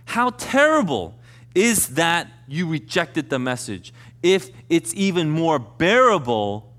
How 0.04 0.28
terrible 0.28 1.14
is 1.54 1.88
that 1.94 2.30
you 2.46 2.68
rejected 2.68 3.30
the 3.30 3.38
message? 3.38 3.92
If 4.22 4.50
it's 4.68 4.94
even 4.94 5.30
more 5.30 5.58
bearable, 5.58 6.74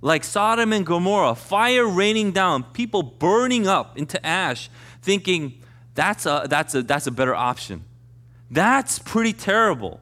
like 0.00 0.24
Sodom 0.24 0.72
and 0.72 0.84
Gomorrah, 0.84 1.34
fire 1.34 1.86
raining 1.86 2.32
down, 2.32 2.64
people 2.64 3.02
burning 3.02 3.66
up 3.66 3.96
into 3.96 4.24
ash, 4.24 4.68
thinking 5.02 5.62
that's 5.94 6.26
a, 6.26 6.46
that's 6.48 6.74
a, 6.74 6.82
that's 6.82 7.06
a 7.06 7.10
better 7.10 7.34
option. 7.34 7.84
That's 8.50 8.98
pretty 8.98 9.32
terrible. 9.32 10.00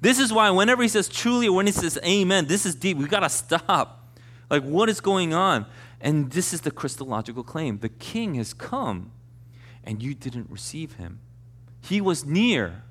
This 0.00 0.18
is 0.18 0.32
why 0.32 0.50
whenever 0.50 0.82
he 0.82 0.88
says 0.88 1.08
truly 1.08 1.48
or 1.48 1.56
when 1.56 1.66
he 1.66 1.72
says 1.72 1.98
amen, 2.04 2.46
this 2.46 2.64
is 2.64 2.74
deep. 2.74 2.96
We 2.96 3.06
got 3.06 3.20
to 3.20 3.28
stop. 3.28 4.14
Like, 4.48 4.62
what 4.62 4.88
is 4.88 5.00
going 5.00 5.34
on? 5.34 5.66
And 6.00 6.30
this 6.30 6.52
is 6.52 6.60
the 6.60 6.70
Christological 6.70 7.42
claim. 7.42 7.78
The 7.78 7.88
king 7.88 8.34
has 8.36 8.54
come 8.54 9.10
and 9.82 10.02
you 10.02 10.14
didn't 10.14 10.48
receive 10.50 10.94
him. 10.94 11.20
He 11.80 12.00
was 12.00 12.24
near 12.24 12.84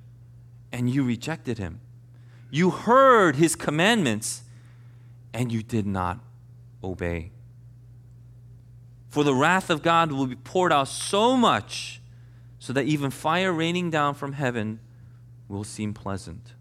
and 0.71 0.89
you 0.89 1.03
rejected 1.03 1.57
him. 1.57 1.79
You 2.49 2.69
heard 2.69 3.35
his 3.35 3.55
commandments 3.55 4.43
and 5.33 5.51
you 5.51 5.61
did 5.61 5.85
not 5.85 6.19
obey. 6.83 7.31
For 9.09 9.23
the 9.23 9.33
wrath 9.33 9.69
of 9.69 9.81
God 9.81 10.11
will 10.11 10.27
be 10.27 10.35
poured 10.35 10.73
out 10.73 10.87
so 10.87 11.37
much 11.37 12.01
so 12.59 12.73
that 12.73 12.85
even 12.85 13.11
fire 13.11 13.53
raining 13.53 13.89
down 13.89 14.15
from 14.15 14.33
heaven 14.33 14.79
will 15.47 15.63
seem 15.63 15.93
pleasant. 15.93 16.53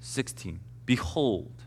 16. 0.00 0.60
Behold, 0.86 1.64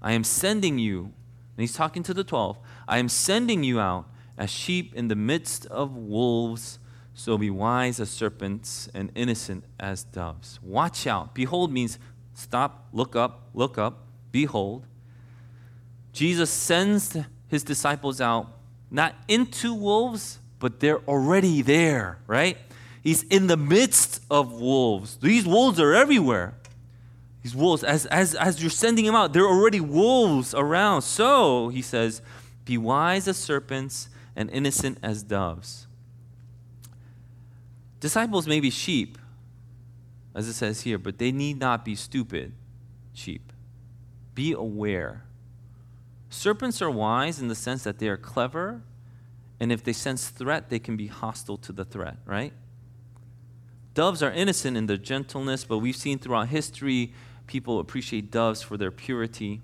I 0.00 0.12
am 0.12 0.24
sending 0.24 0.78
you, 0.78 1.00
and 1.00 1.12
he's 1.58 1.74
talking 1.74 2.02
to 2.04 2.14
the 2.14 2.24
12, 2.24 2.58
I 2.86 2.98
am 2.98 3.08
sending 3.08 3.64
you 3.64 3.80
out 3.80 4.06
as 4.38 4.50
sheep 4.50 4.94
in 4.94 5.08
the 5.08 5.16
midst 5.16 5.66
of 5.66 5.96
wolves. 5.96 6.78
So 7.14 7.36
be 7.36 7.50
wise 7.50 8.00
as 8.00 8.10
serpents 8.10 8.88
and 8.94 9.10
innocent 9.14 9.64
as 9.78 10.04
doves. 10.04 10.58
Watch 10.62 11.06
out. 11.06 11.34
Behold 11.34 11.72
means 11.72 11.98
stop, 12.34 12.88
look 12.92 13.14
up, 13.14 13.48
look 13.52 13.76
up, 13.76 14.06
behold. 14.32 14.86
Jesus 16.12 16.50
sends 16.50 17.16
his 17.48 17.62
disciples 17.62 18.20
out 18.20 18.48
not 18.90 19.14
into 19.28 19.74
wolves, 19.74 20.40
but 20.58 20.80
they're 20.80 21.00
already 21.00 21.62
there, 21.62 22.18
right? 22.26 22.58
He's 23.02 23.22
in 23.24 23.46
the 23.46 23.56
midst 23.56 24.22
of 24.30 24.52
wolves. 24.52 25.16
These 25.16 25.46
wolves 25.46 25.78
are 25.80 25.94
everywhere. 25.94 26.54
These 27.42 27.54
wolves, 27.54 27.82
as, 27.82 28.04
as, 28.06 28.34
as 28.34 28.60
you're 28.60 28.70
sending 28.70 29.06
them 29.06 29.14
out, 29.14 29.32
there 29.32 29.44
are 29.44 29.48
already 29.48 29.80
wolves 29.80 30.54
around. 30.54 31.02
So, 31.02 31.68
he 31.68 31.80
says, 31.80 32.20
be 32.64 32.76
wise 32.76 33.26
as 33.26 33.38
serpents 33.38 34.10
and 34.36 34.50
innocent 34.50 34.98
as 35.02 35.22
doves. 35.22 35.86
Disciples 38.00 38.46
may 38.46 38.60
be 38.60 38.70
sheep, 38.70 39.18
as 40.34 40.48
it 40.48 40.54
says 40.54 40.82
here, 40.82 40.98
but 40.98 41.18
they 41.18 41.30
need 41.30 41.58
not 41.58 41.84
be 41.84 41.94
stupid 41.94 42.54
sheep. 43.12 43.52
Be 44.34 44.52
aware. 44.52 45.24
Serpents 46.30 46.80
are 46.80 46.90
wise 46.90 47.40
in 47.40 47.48
the 47.48 47.54
sense 47.54 47.84
that 47.84 47.98
they 47.98 48.08
are 48.08 48.16
clever, 48.16 48.82
and 49.58 49.70
if 49.70 49.84
they 49.84 49.92
sense 49.92 50.28
threat, 50.28 50.70
they 50.70 50.78
can 50.78 50.96
be 50.96 51.08
hostile 51.08 51.58
to 51.58 51.72
the 51.72 51.84
threat, 51.84 52.16
right? 52.24 52.54
Doves 53.92 54.22
are 54.22 54.32
innocent 54.32 54.76
in 54.76 54.86
their 54.86 54.96
gentleness, 54.96 55.64
but 55.64 55.78
we've 55.78 55.96
seen 55.96 56.18
throughout 56.18 56.48
history 56.48 57.12
people 57.46 57.80
appreciate 57.80 58.30
doves 58.30 58.62
for 58.62 58.76
their 58.76 58.92
purity. 58.92 59.60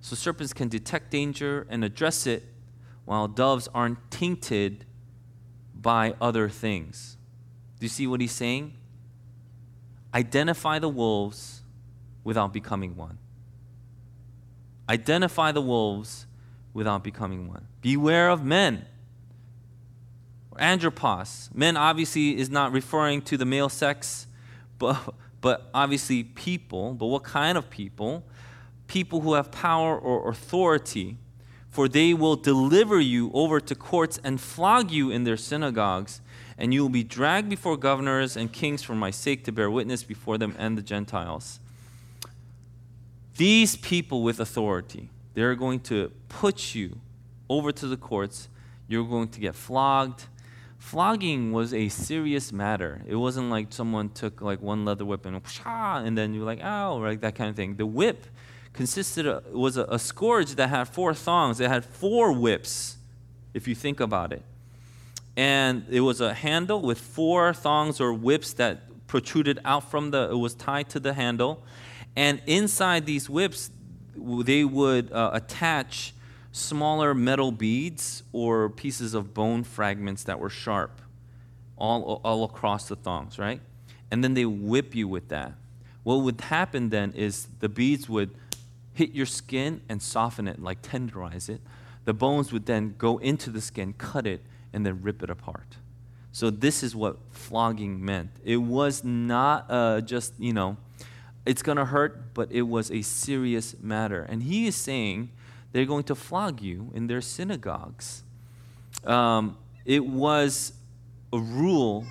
So 0.00 0.14
serpents 0.14 0.52
can 0.52 0.68
detect 0.68 1.10
danger 1.10 1.66
and 1.68 1.82
address 1.82 2.26
it, 2.26 2.44
while 3.06 3.26
doves 3.26 3.68
aren't 3.74 4.10
tainted 4.10 4.84
by 5.74 6.14
other 6.20 6.48
things. 6.48 7.15
Do 7.78 7.84
you 7.84 7.90
see 7.90 8.06
what 8.06 8.20
he's 8.20 8.32
saying? 8.32 8.72
Identify 10.14 10.78
the 10.78 10.88
wolves 10.88 11.62
without 12.24 12.52
becoming 12.52 12.96
one. 12.96 13.18
Identify 14.88 15.52
the 15.52 15.60
wolves 15.60 16.26
without 16.72 17.04
becoming 17.04 17.48
one. 17.48 17.66
Beware 17.82 18.30
of 18.30 18.44
men. 18.44 18.86
Anthropos. 20.58 21.50
Men 21.52 21.76
obviously 21.76 22.38
is 22.38 22.48
not 22.48 22.72
referring 22.72 23.20
to 23.22 23.36
the 23.36 23.44
male 23.44 23.68
sex, 23.68 24.26
but, 24.78 25.14
but 25.40 25.68
obviously 25.74 26.24
people. 26.24 26.94
But 26.94 27.06
what 27.06 27.24
kind 27.24 27.58
of 27.58 27.68
people? 27.68 28.24
People 28.86 29.20
who 29.20 29.34
have 29.34 29.50
power 29.50 29.98
or 29.98 30.30
authority. 30.30 31.18
For 31.68 31.88
they 31.88 32.14
will 32.14 32.36
deliver 32.36 32.98
you 32.98 33.30
over 33.34 33.60
to 33.60 33.74
courts 33.74 34.18
and 34.24 34.40
flog 34.40 34.90
you 34.90 35.10
in 35.10 35.24
their 35.24 35.36
synagogues 35.36 36.22
and 36.58 36.72
you 36.72 36.82
will 36.82 36.88
be 36.88 37.04
dragged 37.04 37.48
before 37.48 37.76
governors 37.76 38.36
and 38.36 38.52
kings 38.52 38.82
for 38.82 38.94
my 38.94 39.10
sake 39.10 39.44
to 39.44 39.52
bear 39.52 39.70
witness 39.70 40.02
before 40.02 40.38
them 40.38 40.54
and 40.58 40.76
the 40.76 40.82
Gentiles. 40.82 41.60
These 43.36 43.76
people 43.76 44.22
with 44.22 44.40
authority, 44.40 45.10
they're 45.34 45.54
going 45.54 45.80
to 45.80 46.12
put 46.28 46.74
you 46.74 46.98
over 47.50 47.72
to 47.72 47.86
the 47.86 47.96
courts. 47.96 48.48
You're 48.88 49.04
going 49.04 49.28
to 49.28 49.40
get 49.40 49.54
flogged. 49.54 50.24
Flogging 50.78 51.52
was 51.52 51.74
a 51.74 51.88
serious 51.88 52.52
matter. 52.52 53.02
It 53.06 53.16
wasn't 53.16 53.50
like 53.50 53.72
someone 53.72 54.08
took 54.10 54.40
like 54.40 54.62
one 54.62 54.84
leather 54.84 55.04
whip 55.04 55.26
and 55.26 55.40
and 55.66 56.16
then 56.16 56.32
you're 56.32 56.44
like, 56.44 56.60
oh, 56.62 56.66
ow, 56.66 56.96
like 56.98 57.20
that 57.20 57.34
kind 57.34 57.50
of 57.50 57.56
thing. 57.56 57.76
The 57.76 57.84
whip 57.84 58.26
consisted 58.72 59.26
of, 59.26 59.46
was 59.48 59.76
a, 59.76 59.84
a 59.84 59.98
scourge 59.98 60.54
that 60.54 60.68
had 60.68 60.84
four 60.84 61.12
thongs. 61.12 61.60
It 61.60 61.68
had 61.68 61.84
four 61.84 62.32
whips, 62.32 62.96
if 63.52 63.68
you 63.68 63.74
think 63.74 64.00
about 64.00 64.32
it 64.32 64.42
and 65.36 65.84
it 65.90 66.00
was 66.00 66.20
a 66.20 66.34
handle 66.34 66.80
with 66.80 66.98
four 66.98 67.52
thongs 67.52 68.00
or 68.00 68.12
whips 68.12 68.52
that 68.54 69.06
protruded 69.06 69.58
out 69.64 69.90
from 69.90 70.10
the 70.10 70.30
it 70.30 70.36
was 70.36 70.54
tied 70.54 70.88
to 70.88 70.98
the 70.98 71.12
handle 71.12 71.62
and 72.16 72.40
inside 72.46 73.06
these 73.06 73.28
whips 73.28 73.70
they 74.16 74.64
would 74.64 75.12
uh, 75.12 75.30
attach 75.32 76.14
smaller 76.52 77.14
metal 77.14 77.52
beads 77.52 78.22
or 78.32 78.70
pieces 78.70 79.12
of 79.12 79.34
bone 79.34 79.62
fragments 79.62 80.24
that 80.24 80.40
were 80.40 80.48
sharp 80.48 81.02
all, 81.76 82.20
all 82.24 82.44
across 82.44 82.88
the 82.88 82.96
thongs, 82.96 83.38
right? 83.38 83.60
And 84.10 84.24
then 84.24 84.34
they 84.34 84.46
whip 84.46 84.94
you 84.94 85.08
with 85.08 85.28
that. 85.28 85.52
What 86.02 86.16
would 86.16 86.40
happen 86.40 86.88
then 86.88 87.12
is 87.12 87.48
the 87.60 87.68
beads 87.68 88.08
would 88.08 88.30
hit 88.94 89.12
your 89.12 89.26
skin 89.26 89.82
and 89.88 90.00
soften 90.00 90.48
it, 90.48 90.62
like 90.62 90.80
tenderize 90.80 91.48
it. 91.48 91.60
The 92.04 92.14
bones 92.14 92.52
would 92.52 92.66
then 92.66 92.94
go 92.96 93.18
into 93.18 93.50
the 93.50 93.60
skin, 93.60 93.92
cut 93.98 94.26
it, 94.26 94.42
and 94.72 94.84
then 94.84 95.02
rip 95.02 95.22
it 95.22 95.30
apart. 95.30 95.76
So 96.32 96.50
this 96.50 96.82
is 96.82 96.94
what 96.94 97.16
flogging 97.30 98.04
meant. 98.04 98.30
It 98.44 98.58
was 98.58 99.02
not 99.02 99.66
uh, 99.70 100.02
just, 100.02 100.34
you 100.38 100.52
know, 100.52 100.76
it's 101.46 101.62
going 101.62 101.78
to 101.78 101.86
hurt, 101.86 102.34
but 102.34 102.52
it 102.52 102.62
was 102.62 102.90
a 102.90 103.02
serious 103.02 103.74
matter. 103.80 104.22
And 104.22 104.42
he 104.42 104.66
is 104.66 104.76
saying 104.76 105.30
they're 105.72 105.86
going 105.86 106.04
to 106.04 106.14
flog 106.14 106.60
you 106.60 106.90
in 106.94 107.06
their 107.06 107.20
synagogues. 107.20 108.22
Um, 109.04 109.56
it 109.84 110.04
was 110.04 110.72
a 111.32 111.38
rule 111.38 112.04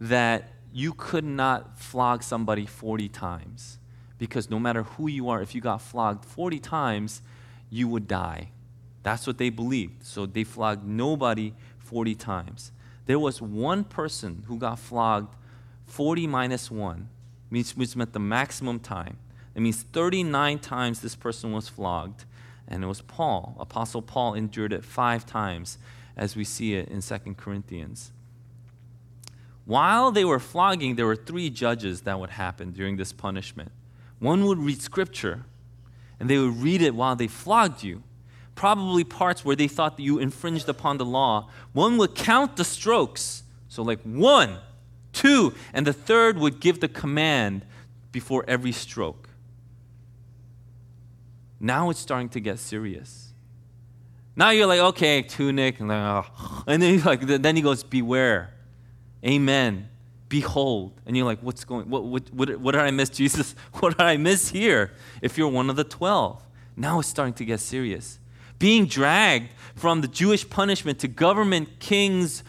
that 0.00 0.52
you 0.72 0.92
could 0.92 1.24
not 1.24 1.78
flog 1.78 2.22
somebody 2.22 2.66
40 2.66 3.08
times 3.08 3.78
because 4.18 4.50
no 4.50 4.58
matter 4.58 4.82
who 4.82 5.08
you 5.08 5.28
are, 5.28 5.40
if 5.40 5.54
you 5.54 5.60
got 5.60 5.80
flogged 5.80 6.24
40 6.24 6.58
times, 6.58 7.22
you 7.70 7.88
would 7.88 8.08
die. 8.08 8.50
That's 9.02 9.26
what 9.26 9.38
they 9.38 9.50
believed. 9.50 10.04
So 10.04 10.26
they 10.26 10.44
flogged 10.44 10.86
nobody 10.86 11.54
40 11.88 12.14
times. 12.14 12.70
There 13.06 13.18
was 13.18 13.40
one 13.40 13.82
person 13.84 14.44
who 14.46 14.58
got 14.58 14.78
flogged 14.78 15.34
40 15.86 16.26
minus 16.26 16.70
1, 16.70 17.08
which 17.48 17.96
meant 17.96 18.12
the 18.12 18.18
maximum 18.18 18.78
time. 18.78 19.16
It 19.54 19.62
means 19.62 19.82
39 19.82 20.58
times 20.58 21.00
this 21.00 21.16
person 21.16 21.52
was 21.52 21.68
flogged. 21.68 22.26
And 22.68 22.84
it 22.84 22.86
was 22.86 23.00
Paul. 23.00 23.56
Apostle 23.58 24.02
Paul 24.02 24.34
endured 24.34 24.74
it 24.74 24.84
five 24.84 25.24
times, 25.24 25.78
as 26.14 26.36
we 26.36 26.44
see 26.44 26.74
it 26.74 26.88
in 26.88 27.00
2 27.00 27.34
Corinthians. 27.34 28.12
While 29.64 30.10
they 30.10 30.26
were 30.26 30.38
flogging, 30.38 30.96
there 30.96 31.06
were 31.06 31.16
three 31.16 31.48
judges 31.48 32.02
that 32.02 32.20
would 32.20 32.30
happen 32.30 32.72
during 32.72 32.98
this 32.98 33.12
punishment. 33.14 33.72
One 34.18 34.44
would 34.44 34.58
read 34.58 34.82
scripture, 34.82 35.46
and 36.20 36.28
they 36.28 36.36
would 36.36 36.58
read 36.58 36.82
it 36.82 36.94
while 36.94 37.16
they 37.16 37.28
flogged 37.28 37.82
you, 37.82 38.02
probably 38.58 39.04
parts 39.04 39.44
where 39.44 39.54
they 39.54 39.68
thought 39.68 39.96
that 39.96 40.02
you 40.02 40.18
infringed 40.18 40.68
upon 40.68 40.98
the 40.98 41.04
law. 41.04 41.48
One 41.72 41.96
would 41.98 42.16
count 42.16 42.56
the 42.56 42.64
strokes, 42.64 43.44
so 43.68 43.84
like 43.84 44.00
one, 44.02 44.58
two, 45.12 45.54
and 45.72 45.86
the 45.86 45.92
third 45.92 46.36
would 46.38 46.58
give 46.58 46.80
the 46.80 46.88
command 46.88 47.64
before 48.10 48.44
every 48.48 48.72
stroke. 48.72 49.28
Now 51.60 51.88
it's 51.90 52.00
starting 52.00 52.30
to 52.30 52.40
get 52.40 52.58
serious. 52.58 53.32
Now 54.34 54.50
you're 54.50 54.66
like, 54.66 54.80
okay, 54.80 55.22
tunic, 55.22 55.78
and, 55.78 55.88
like, 55.88 56.24
oh. 56.28 56.64
and 56.66 56.82
then, 56.82 57.00
like, 57.04 57.20
then 57.20 57.54
he 57.54 57.62
goes, 57.62 57.84
beware 57.84 58.54
Amen. 59.24 59.88
Behold. 60.28 61.00
And 61.06 61.16
you're 61.16 61.26
like, 61.26 61.40
what's 61.42 61.64
going 61.64 61.88
what, 61.88 62.04
what, 62.04 62.34
what, 62.34 62.60
what 62.60 62.72
did 62.72 62.80
I 62.80 62.90
miss, 62.90 63.10
Jesus? 63.10 63.54
What 63.74 63.96
did 63.96 64.04
I 64.04 64.16
miss 64.16 64.48
here? 64.48 64.94
If 65.22 65.38
you're 65.38 65.48
one 65.48 65.70
of 65.70 65.76
the 65.76 65.84
12. 65.84 66.44
Now 66.76 66.98
it's 66.98 67.08
starting 67.08 67.34
to 67.34 67.44
get 67.44 67.60
serious. 67.60 68.18
Being 68.58 68.86
dragged 68.86 69.50
from 69.74 70.00
the 70.00 70.08
Jewish 70.08 70.48
punishment 70.48 70.98
to 71.00 71.08
government 71.08 71.78
kings, 71.78 72.42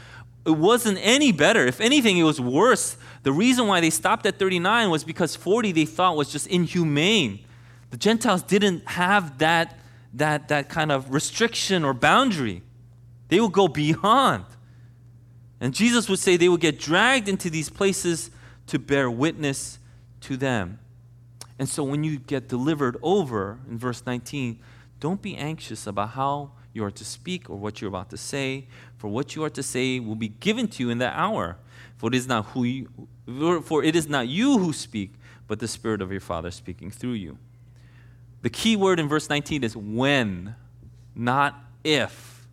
it 0.46 0.52
wasn't 0.52 0.98
any 1.02 1.32
better. 1.32 1.66
If 1.66 1.80
anything, 1.80 2.18
it 2.18 2.24
was 2.24 2.42
worse. 2.42 2.98
The 3.24 3.32
reason 3.32 3.68
why 3.68 3.82
they 3.82 3.90
stopped 3.90 4.26
at 4.26 4.40
39 4.40 4.90
was 4.90 5.04
because 5.04 5.36
40 5.36 5.72
they 5.72 5.86
thought 5.86 6.16
was 6.16 6.32
just 6.32 6.48
inhumane. 6.48 7.46
The 7.92 7.98
Gentiles 7.98 8.44
didn't 8.44 8.88
have 8.88 9.40
that, 9.40 9.80
that, 10.14 10.48
that 10.48 10.70
kind 10.70 10.92
of 10.92 11.14
restriction 11.14 11.84
or 11.84 11.94
boundary, 11.94 12.62
they 13.28 13.40
would 13.40 13.52
go 13.52 13.68
beyond. 13.68 14.46
And 15.62 15.74
Jesus 15.74 16.08
would 16.10 16.20
say 16.20 16.38
they 16.38 16.50
would 16.50 16.62
get 16.62 16.80
dragged 16.80 17.28
into 17.28 17.50
these 17.50 17.70
places 17.70 18.32
to 18.68 18.80
bear 18.80 19.12
witness 19.12 19.80
to 20.22 20.38
them. 20.38 20.80
And 21.58 21.68
so 21.68 21.84
when 21.84 22.04
you 22.04 22.20
get 22.20 22.48
delivered 22.48 22.98
over 23.02 23.60
in 23.70 23.78
verse 23.78 24.06
19, 24.06 24.60
don't 25.00 25.22
be 25.22 25.36
anxious 25.36 25.88
about 25.88 26.10
how 26.10 26.52
you 26.74 26.84
are 26.84 26.92
to 26.92 27.06
speak 27.06 27.50
or 27.50 27.58
what 27.58 27.82
you're 27.82 27.90
about 27.90 28.10
to 28.10 28.18
say, 28.18 28.68
for 28.98 29.08
what 29.08 29.36
you 29.36 29.44
are 29.44 29.50
to 29.50 29.64
say 29.64 30.00
will 30.00 30.16
be 30.16 30.30
given 30.30 30.68
to 30.68 30.84
you 30.84 30.90
in 30.90 30.98
that 31.00 31.16
hour. 31.16 31.58
For 31.98 32.08
it 32.08 32.16
is 32.16 32.28
not 32.28 32.46
who 32.48 32.64
you, 32.64 33.08
for 33.64 33.84
it 33.84 33.96
is 33.96 34.08
not 34.08 34.28
you 34.28 34.58
who 34.58 34.72
speak, 34.72 35.14
but 35.48 35.60
the 35.60 35.68
Spirit 35.68 36.02
of 36.02 36.12
your 36.12 36.22
Father 36.22 36.52
speaking 36.52 36.92
through 36.92 37.14
you. 37.14 37.38
The 38.42 38.50
key 38.50 38.76
word 38.76 39.00
in 39.00 39.10
verse 39.10 39.30
19 39.30 39.64
is 39.64 39.76
when, 39.76 40.56
not 41.14 41.56
if. 41.84 42.48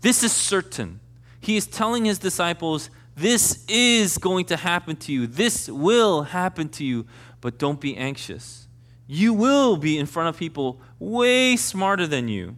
This 0.00 0.22
is 0.22 0.32
certain. 0.32 1.00
He 1.40 1.56
is 1.56 1.66
telling 1.66 2.04
his 2.04 2.18
disciples, 2.18 2.90
This 3.14 3.64
is 3.68 4.18
going 4.18 4.46
to 4.46 4.56
happen 4.56 4.96
to 4.96 5.12
you. 5.12 5.26
This 5.26 5.68
will 5.68 6.22
happen 6.22 6.68
to 6.70 6.84
you, 6.84 7.06
but 7.40 7.58
don't 7.58 7.80
be 7.80 7.96
anxious. 7.96 8.63
You 9.06 9.34
will 9.34 9.76
be 9.76 9.98
in 9.98 10.06
front 10.06 10.28
of 10.28 10.38
people 10.38 10.80
way 10.98 11.56
smarter 11.56 12.06
than 12.06 12.28
you, 12.28 12.56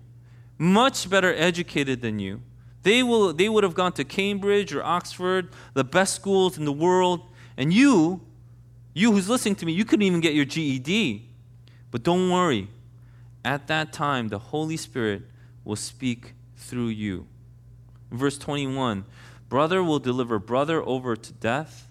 much 0.59 1.11
better 1.11 1.35
educated 1.35 2.01
than 2.01 2.19
you. 2.19 2.43
They, 2.83 3.03
will, 3.03 3.33
they 3.33 3.49
would 3.49 3.65
have 3.65 3.75
gone 3.75 3.93
to 3.95 4.05
Cambridge 4.05 4.73
or 4.73 4.85
Oxford, 4.85 5.49
the 5.75 5.83
best 5.83 6.15
schools 6.15 6.57
in 6.57 6.65
the 6.65 6.73
world, 6.73 7.29
and 7.57 7.73
you, 7.73 8.21
you 8.95 9.11
who's 9.13 9.29
listening 9.29 9.57
to 9.57 9.67
me, 9.67 9.73
you 9.73 9.85
couldn't 9.85 10.07
even 10.07 10.21
get 10.21 10.35
your 10.35 10.45
GED. 10.45 11.29
But 11.91 12.03
don't 12.03 12.31
worry. 12.31 12.69
At 13.45 13.67
that 13.67 13.93
time, 13.93 14.29
the 14.29 14.39
Holy 14.39 14.77
Spirit 14.77 15.23
will 15.65 15.77
speak 15.77 16.35
through 16.57 16.89
you. 16.89 17.27
Verse 18.11 18.39
21 18.39 19.05
Brother 19.49 19.83
will 19.83 19.99
deliver 19.99 20.39
brother 20.39 20.83
over 20.83 21.17
to 21.17 21.33
death, 21.33 21.89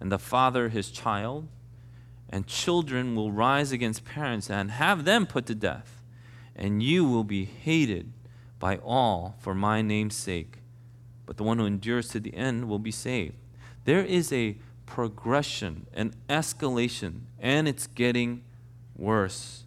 and 0.00 0.10
the 0.10 0.18
father 0.18 0.68
his 0.68 0.90
child, 0.90 1.48
and 2.30 2.46
children 2.46 3.14
will 3.14 3.30
rise 3.30 3.72
against 3.72 4.04
parents 4.04 4.48
and 4.48 4.70
have 4.70 5.04
them 5.04 5.26
put 5.26 5.44
to 5.46 5.54
death, 5.54 6.00
and 6.56 6.82
you 6.82 7.04
will 7.04 7.24
be 7.24 7.44
hated 7.44 8.12
by 8.58 8.76
all 8.78 9.36
for 9.40 9.54
my 9.54 9.82
name's 9.82 10.16
sake. 10.16 10.58
But 11.26 11.36
the 11.36 11.42
one 11.42 11.58
who 11.58 11.66
endures 11.66 12.08
to 12.08 12.20
the 12.20 12.34
end 12.34 12.68
will 12.68 12.78
be 12.78 12.90
saved. 12.90 13.34
There 13.84 14.04
is 14.04 14.32
a 14.32 14.56
progression, 14.86 15.86
an 15.92 16.14
escalation, 16.28 17.22
and 17.38 17.68
it's 17.68 17.86
getting 17.86 18.42
worse. 18.96 19.64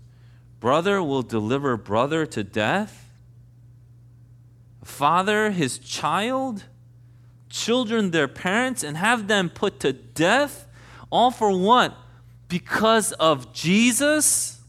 Brother 0.60 1.04
will 1.04 1.21
deliver 1.21 1.78
brother 1.78 2.26
to 2.26 2.43
death 2.43 3.04
father 4.84 5.52
his 5.52 5.78
child, 5.78 6.65
children 7.49 8.12
their 8.12 8.28
parents, 8.28 8.84
and 8.84 8.97
have 8.97 9.28
them 9.28 9.49
put 9.49 9.80
to 9.82 9.93
death, 9.93 10.67
all 11.12 11.32
for 11.32 11.58
what? 11.58 11.95
Because 12.53 13.13
of 13.13 13.51
Jesus? 13.51 14.61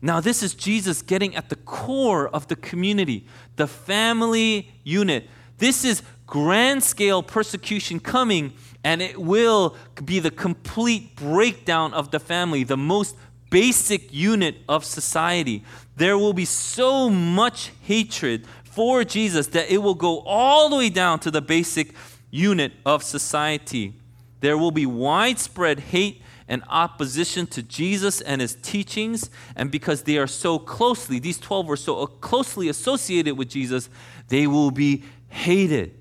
Now, 0.00 0.20
this 0.20 0.42
is 0.42 0.54
Jesus 0.54 1.02
getting 1.02 1.36
at 1.36 1.50
the 1.50 1.56
core 1.56 2.28
of 2.28 2.48
the 2.48 2.56
community, 2.56 3.26
the 3.56 3.66
family 3.66 4.70
unit. 4.84 5.28
This 5.58 5.84
is 5.84 6.02
grand 6.26 6.82
scale 6.82 7.22
persecution 7.22 8.00
coming, 8.00 8.54
and 8.82 9.02
it 9.02 9.20
will 9.20 9.76
be 10.02 10.18
the 10.18 10.30
complete 10.30 11.14
breakdown 11.14 11.92
of 11.92 12.10
the 12.10 12.20
family, 12.20 12.64
the 12.64 12.76
most 12.76 13.14
basic 13.50 14.12
unit 14.14 14.56
of 14.66 14.84
society 14.84 15.62
there 15.98 16.16
will 16.16 16.32
be 16.32 16.44
so 16.44 17.10
much 17.10 17.72
hatred 17.82 18.46
for 18.64 19.04
Jesus 19.04 19.48
that 19.48 19.70
it 19.70 19.78
will 19.78 19.96
go 19.96 20.20
all 20.20 20.70
the 20.70 20.76
way 20.76 20.88
down 20.88 21.18
to 21.20 21.30
the 21.30 21.42
basic 21.42 21.92
unit 22.30 22.72
of 22.86 23.02
society. 23.02 23.94
There 24.40 24.56
will 24.56 24.70
be 24.70 24.86
widespread 24.86 25.80
hate 25.80 26.22
and 26.48 26.62
opposition 26.68 27.46
to 27.48 27.62
Jesus 27.62 28.20
and 28.20 28.40
his 28.40 28.56
teachings. 28.56 29.30
And 29.54 29.70
because 29.70 30.02
they 30.02 30.16
are 30.16 30.26
so 30.26 30.58
closely, 30.58 31.18
these 31.18 31.38
12 31.38 31.66
were 31.66 31.76
so 31.76 32.02
uh, 32.02 32.06
closely 32.06 32.68
associated 32.68 33.36
with 33.36 33.48
Jesus, 33.48 33.90
they 34.28 34.46
will 34.46 34.70
be 34.70 35.04
hated. 35.28 35.94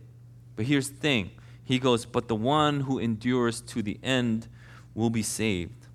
But 0.56 0.66
here's 0.66 0.90
the 0.90 0.96
thing 0.96 1.32
He 1.64 1.80
goes, 1.80 2.06
But 2.06 2.28
the 2.28 2.36
one 2.36 2.82
who 2.82 3.00
endures 3.00 3.62
to 3.62 3.82
the 3.82 4.00
end 4.02 4.48
will 4.96 5.10
be 5.10 5.24
saved. 5.24 5.86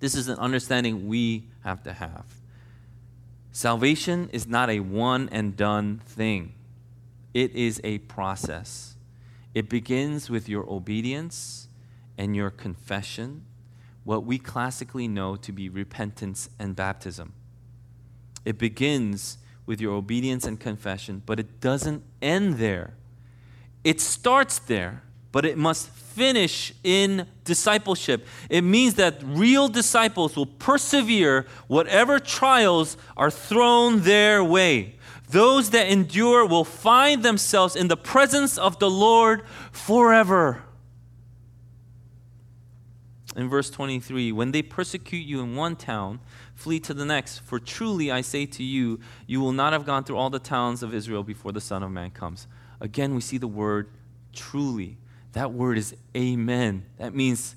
This 0.00 0.14
is 0.14 0.28
an 0.28 0.38
understanding 0.38 1.08
we 1.08 1.48
have 1.64 1.82
to 1.84 1.92
have. 1.92 2.24
Salvation 3.50 4.28
is 4.32 4.46
not 4.46 4.70
a 4.70 4.78
one 4.78 5.28
and 5.32 5.56
done 5.56 6.00
thing, 6.04 6.54
it 7.34 7.52
is 7.52 7.80
a 7.82 7.98
process. 7.98 8.94
It 9.58 9.68
begins 9.68 10.30
with 10.30 10.48
your 10.48 10.64
obedience 10.70 11.66
and 12.16 12.36
your 12.36 12.48
confession, 12.48 13.44
what 14.04 14.22
we 14.24 14.38
classically 14.38 15.08
know 15.08 15.34
to 15.34 15.50
be 15.50 15.68
repentance 15.68 16.48
and 16.60 16.76
baptism. 16.76 17.32
It 18.44 18.56
begins 18.56 19.38
with 19.66 19.80
your 19.80 19.94
obedience 19.94 20.46
and 20.46 20.60
confession, 20.60 21.24
but 21.26 21.40
it 21.40 21.60
doesn't 21.60 22.04
end 22.22 22.58
there. 22.58 22.94
It 23.82 24.00
starts 24.00 24.60
there, 24.60 25.02
but 25.32 25.44
it 25.44 25.58
must 25.58 25.88
finish 25.88 26.72
in 26.84 27.26
discipleship. 27.42 28.28
It 28.48 28.62
means 28.62 28.94
that 28.94 29.20
real 29.24 29.66
disciples 29.66 30.36
will 30.36 30.46
persevere 30.46 31.46
whatever 31.66 32.20
trials 32.20 32.96
are 33.16 33.32
thrown 33.32 34.02
their 34.02 34.44
way. 34.44 34.97
Those 35.30 35.70
that 35.70 35.88
endure 35.88 36.46
will 36.46 36.64
find 36.64 37.22
themselves 37.22 37.76
in 37.76 37.88
the 37.88 37.96
presence 37.96 38.56
of 38.56 38.78
the 38.78 38.90
Lord 38.90 39.42
forever. 39.72 40.62
In 43.36 43.48
verse 43.48 43.70
23, 43.70 44.32
when 44.32 44.52
they 44.52 44.62
persecute 44.62 45.24
you 45.24 45.40
in 45.40 45.54
one 45.54 45.76
town, 45.76 46.18
flee 46.54 46.80
to 46.80 46.94
the 46.94 47.04
next. 47.04 47.38
For 47.40 47.60
truly 47.60 48.10
I 48.10 48.20
say 48.22 48.46
to 48.46 48.64
you, 48.64 48.98
you 49.26 49.40
will 49.40 49.52
not 49.52 49.72
have 49.72 49.84
gone 49.84 50.02
through 50.02 50.16
all 50.16 50.30
the 50.30 50.38
towns 50.38 50.82
of 50.82 50.92
Israel 50.92 51.22
before 51.22 51.52
the 51.52 51.60
Son 51.60 51.82
of 51.82 51.90
Man 51.90 52.10
comes. 52.10 52.48
Again, 52.80 53.14
we 53.14 53.20
see 53.20 53.38
the 53.38 53.46
word 53.46 53.90
truly. 54.32 54.96
That 55.32 55.52
word 55.52 55.78
is 55.78 55.94
amen. 56.16 56.86
That 56.96 57.14
means 57.14 57.54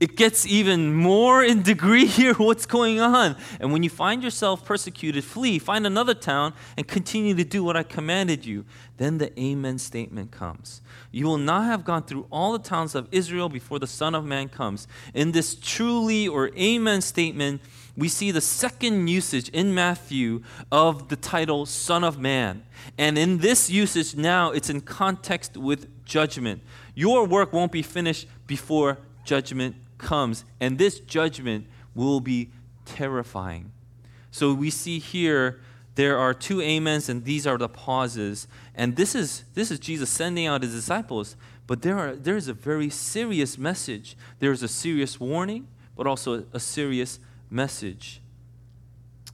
it 0.00 0.16
gets 0.16 0.46
even 0.46 0.94
more 0.94 1.42
in 1.42 1.62
degree 1.62 2.06
here 2.18 2.34
what's 2.34 2.66
going 2.66 3.00
on. 3.00 3.36
And 3.60 3.72
when 3.72 3.82
you 3.82 3.90
find 3.90 4.22
yourself 4.22 4.64
persecuted, 4.64 5.24
flee, 5.24 5.58
find 5.58 5.86
another 5.86 6.14
town, 6.14 6.54
and 6.76 6.86
continue 6.86 7.34
to 7.34 7.44
do 7.44 7.64
what 7.64 7.76
I 7.76 7.82
commanded 7.82 8.46
you. 8.46 8.64
Then 8.96 9.18
the 9.18 9.38
Amen 9.40 9.78
statement 9.78 10.30
comes. 10.30 10.82
You 11.10 11.26
will 11.26 11.38
not 11.38 11.64
have 11.64 11.84
gone 11.84 12.04
through 12.04 12.26
all 12.30 12.52
the 12.52 12.58
towns 12.58 12.94
of 12.94 13.08
Israel 13.10 13.48
before 13.48 13.78
the 13.78 13.86
Son 13.86 14.14
of 14.14 14.24
Man 14.24 14.48
comes. 14.48 14.86
In 15.14 15.32
this 15.32 15.54
truly 15.54 16.28
or 16.28 16.50
Amen 16.56 17.00
statement, 17.00 17.60
we 17.96 18.08
see 18.08 18.30
the 18.30 18.40
second 18.40 19.08
usage 19.08 19.48
in 19.48 19.74
Matthew 19.74 20.42
of 20.70 21.08
the 21.08 21.16
title 21.16 21.66
Son 21.66 22.04
of 22.04 22.18
Man. 22.18 22.62
And 22.96 23.18
in 23.18 23.38
this 23.38 23.68
usage 23.68 24.14
now, 24.14 24.52
it's 24.52 24.70
in 24.70 24.82
context 24.82 25.56
with 25.56 26.04
judgment. 26.04 26.62
Your 26.94 27.26
work 27.26 27.52
won't 27.52 27.72
be 27.72 27.82
finished 27.82 28.28
before 28.46 28.98
judgment 29.24 29.74
comes, 29.98 30.44
and 30.60 30.78
this 30.78 31.00
judgment 31.00 31.66
will 31.94 32.20
be 32.20 32.50
terrifying. 32.84 33.72
So 34.30 34.54
we 34.54 34.70
see 34.70 34.98
here 34.98 35.60
there 35.94 36.16
are 36.16 36.32
two 36.32 36.62
amens 36.62 37.08
and 37.08 37.24
these 37.24 37.46
are 37.46 37.58
the 37.58 37.68
pauses. 37.68 38.46
And 38.74 38.94
this 38.94 39.16
is 39.16 39.44
this 39.54 39.72
is 39.72 39.80
jesus 39.80 40.08
sending 40.08 40.46
out 40.46 40.62
his 40.62 40.72
disciples 40.72 41.34
but 41.66 41.82
there 41.82 41.98
are 41.98 42.14
there 42.14 42.36
is 42.36 42.46
a 42.48 42.54
very 42.54 42.88
serious 42.88 43.58
message. 43.58 44.16
There 44.38 44.52
is 44.52 44.62
a 44.62 44.68
serious 44.68 45.18
warning 45.18 45.66
but 45.96 46.06
also 46.06 46.44
a 46.52 46.60
serious 46.60 47.18
message. 47.50 48.20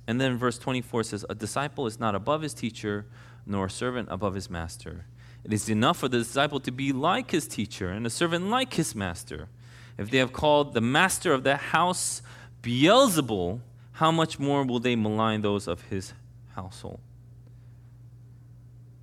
And 0.07 0.21
then 0.21 0.39
verse 0.39 0.59
24 0.59 1.05
says 1.05 1.27
a 1.29 1.35
disciple 1.35 1.87
is 1.87 2.01
not 2.01 2.15
above 2.15 2.43
his 2.43 2.55
teacher 2.55 3.07
nor 3.47 3.67
a 3.67 3.71
servant 3.71 4.09
above 4.11 4.35
his 4.35 4.49
master. 4.49 5.05
It 5.45 5.53
is 5.53 5.69
enough 5.69 5.99
for 5.99 6.09
the 6.09 6.19
disciple 6.19 6.61
to 6.61 6.73
be 6.73 6.93
like 6.93 7.31
his 7.31 7.47
teacher 7.47 7.91
and 7.91 8.07
a 8.07 8.11
servant 8.11 8.49
like 8.49 8.73
his 8.73 8.95
master 8.95 9.49
if 9.97 10.11
they 10.11 10.19
have 10.19 10.33
called 10.33 10.75
the 10.75 10.81
master 10.81 11.33
of 11.33 11.45
the 11.45 11.57
house 11.57 12.23
Beelzebul, 12.63 13.61
how 13.93 14.11
much 14.11 14.39
more 14.39 14.65
will 14.65 14.81
they 14.81 14.97
malign 14.97 15.43
those 15.43 15.69
of 15.69 15.83
his 15.83 16.13
household? 16.55 17.01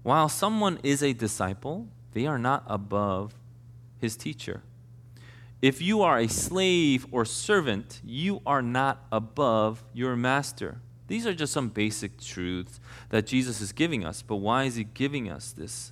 While 0.04 0.30
someone 0.30 0.80
is 0.84 1.04
a 1.04 1.13
disciple, 1.13 1.88
they 2.13 2.25
are 2.25 2.39
not 2.39 2.63
above 2.67 3.36
his 3.99 4.17
teacher. 4.17 4.63
If 5.62 5.82
you 5.82 6.01
are 6.01 6.17
a 6.17 6.27
slave 6.27 7.06
or 7.12 7.23
servant, 7.23 8.01
you 8.04 8.41
are 8.45 8.63
not 8.63 9.06
above 9.12 9.84
your 9.93 10.15
master. 10.15 10.80
These 11.08 11.27
are 11.27 11.34
just 11.34 11.54
some 11.54 11.69
basic 11.69 12.19
truths 12.19 12.80
that 13.10 13.27
Jesus 13.27 13.62
is 13.62 13.71
giving 13.71 14.04
us. 14.04 14.23
But 14.23 14.38
why 14.38 14.63
is 14.63 14.75
he 14.75 14.86
giving 14.86 15.30
us 15.30 15.51
this? 15.51 15.91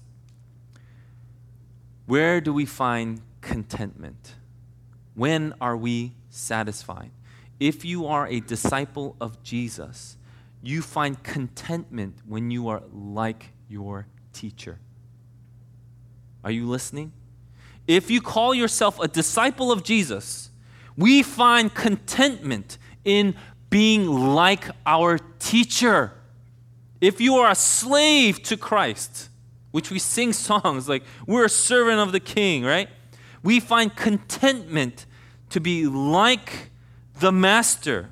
Where 2.08 2.42
do 2.42 2.52
we 2.52 2.66
find 2.66 3.22
contentment? 3.42 4.36
When 5.20 5.54
are 5.60 5.76
we 5.76 6.14
satisfied? 6.30 7.12
If 7.60 7.84
you 7.84 8.08
are 8.08 8.26
a 8.28 8.40
disciple 8.40 9.18
of 9.20 9.44
Jesus, 9.44 10.16
you 10.64 10.82
find 10.82 11.22
contentment 11.22 12.20
when 12.26 12.52
you 12.52 12.70
are 12.70 12.84
like 12.94 13.52
your 13.68 14.08
teacher. 14.32 14.80
Are 16.42 16.52
you 16.52 16.66
listening? 16.70 17.12
If 17.86 18.10
you 18.10 18.22
call 18.22 18.54
yourself 18.54 18.98
a 18.98 19.10
disciple 19.10 19.74
of 19.74 19.84
Jesus, 19.84 20.52
we 20.96 21.22
find 21.22 21.76
contentment 21.76 22.78
in 23.04 23.36
being 23.70 24.08
like 24.08 24.70
our 24.86 25.18
teacher. 25.18 26.14
If 27.02 27.20
you 27.20 27.36
are 27.36 27.52
a 27.52 27.56
slave 27.56 28.42
to 28.44 28.56
Christ, 28.56 29.28
which 29.72 29.92
we 29.92 30.00
sing 30.00 30.32
songs 30.50 30.88
like, 30.88 31.04
we're 31.28 31.44
a 31.44 31.50
servant 31.50 32.00
of 32.00 32.14
the 32.14 32.22
king, 32.22 32.64
right? 32.64 32.88
We 33.44 33.60
find 33.60 33.94
contentment 33.94 35.06
to 35.50 35.60
be 35.60 35.86
like 35.88 36.72
the 37.20 37.32
Master. 37.32 38.10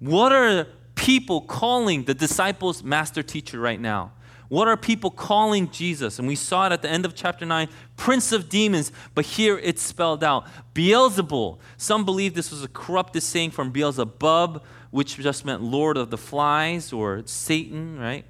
What 0.00 0.32
are 0.32 0.66
people 0.94 1.40
calling 1.40 2.04
the 2.04 2.14
disciples 2.14 2.82
master 2.82 3.22
teacher 3.22 3.58
right 3.58 3.80
now? 3.80 4.12
What 4.48 4.68
are 4.68 4.76
people 4.76 5.10
calling 5.10 5.70
Jesus? 5.70 6.18
And 6.18 6.26
we 6.26 6.34
saw 6.34 6.66
it 6.66 6.72
at 6.72 6.82
the 6.82 6.88
end 6.88 7.04
of 7.04 7.14
chapter 7.14 7.44
9, 7.44 7.68
Prince 7.96 8.32
of 8.32 8.48
Demons, 8.48 8.92
but 9.14 9.26
here 9.26 9.58
it's 9.58 9.82
spelled 9.82 10.24
out 10.24 10.46
Beelzebul. 10.74 11.58
Some 11.76 12.04
believe 12.04 12.34
this 12.34 12.50
was 12.50 12.62
a 12.62 12.68
corrupted 12.68 13.22
saying 13.22 13.50
from 13.50 13.72
Beelzebub, 13.72 14.64
which 14.90 15.16
just 15.16 15.44
meant 15.44 15.62
Lord 15.62 15.96
of 15.98 16.10
the 16.10 16.16
Flies 16.16 16.92
or 16.92 17.22
Satan, 17.26 17.98
right? 17.98 18.24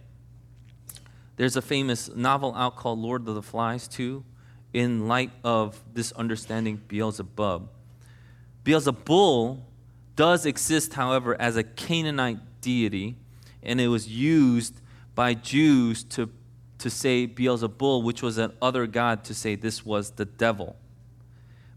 There's 1.36 1.54
a 1.54 1.62
famous 1.62 2.10
novel 2.16 2.52
out 2.56 2.74
called 2.74 2.98
Lord 2.98 3.28
of 3.28 3.34
the 3.36 3.42
Flies, 3.42 3.86
too 3.86 4.24
in 4.72 5.08
light 5.08 5.30
of 5.42 5.82
this 5.94 6.12
understanding 6.12 6.80
Beelzebub. 6.88 7.68
Beelzebul 8.64 9.60
does 10.14 10.44
exist, 10.44 10.94
however, 10.94 11.40
as 11.40 11.56
a 11.56 11.62
Canaanite 11.62 12.60
deity, 12.60 13.16
and 13.62 13.80
it 13.80 13.88
was 13.88 14.08
used 14.08 14.80
by 15.14 15.34
Jews 15.34 16.04
to, 16.04 16.30
to 16.78 16.90
say 16.90 17.26
Beelzebul, 17.26 18.02
which 18.02 18.22
was 18.22 18.38
an 18.38 18.52
other 18.60 18.86
god, 18.86 19.24
to 19.24 19.34
say 19.34 19.54
this 19.54 19.84
was 19.84 20.12
the 20.12 20.24
devil. 20.24 20.76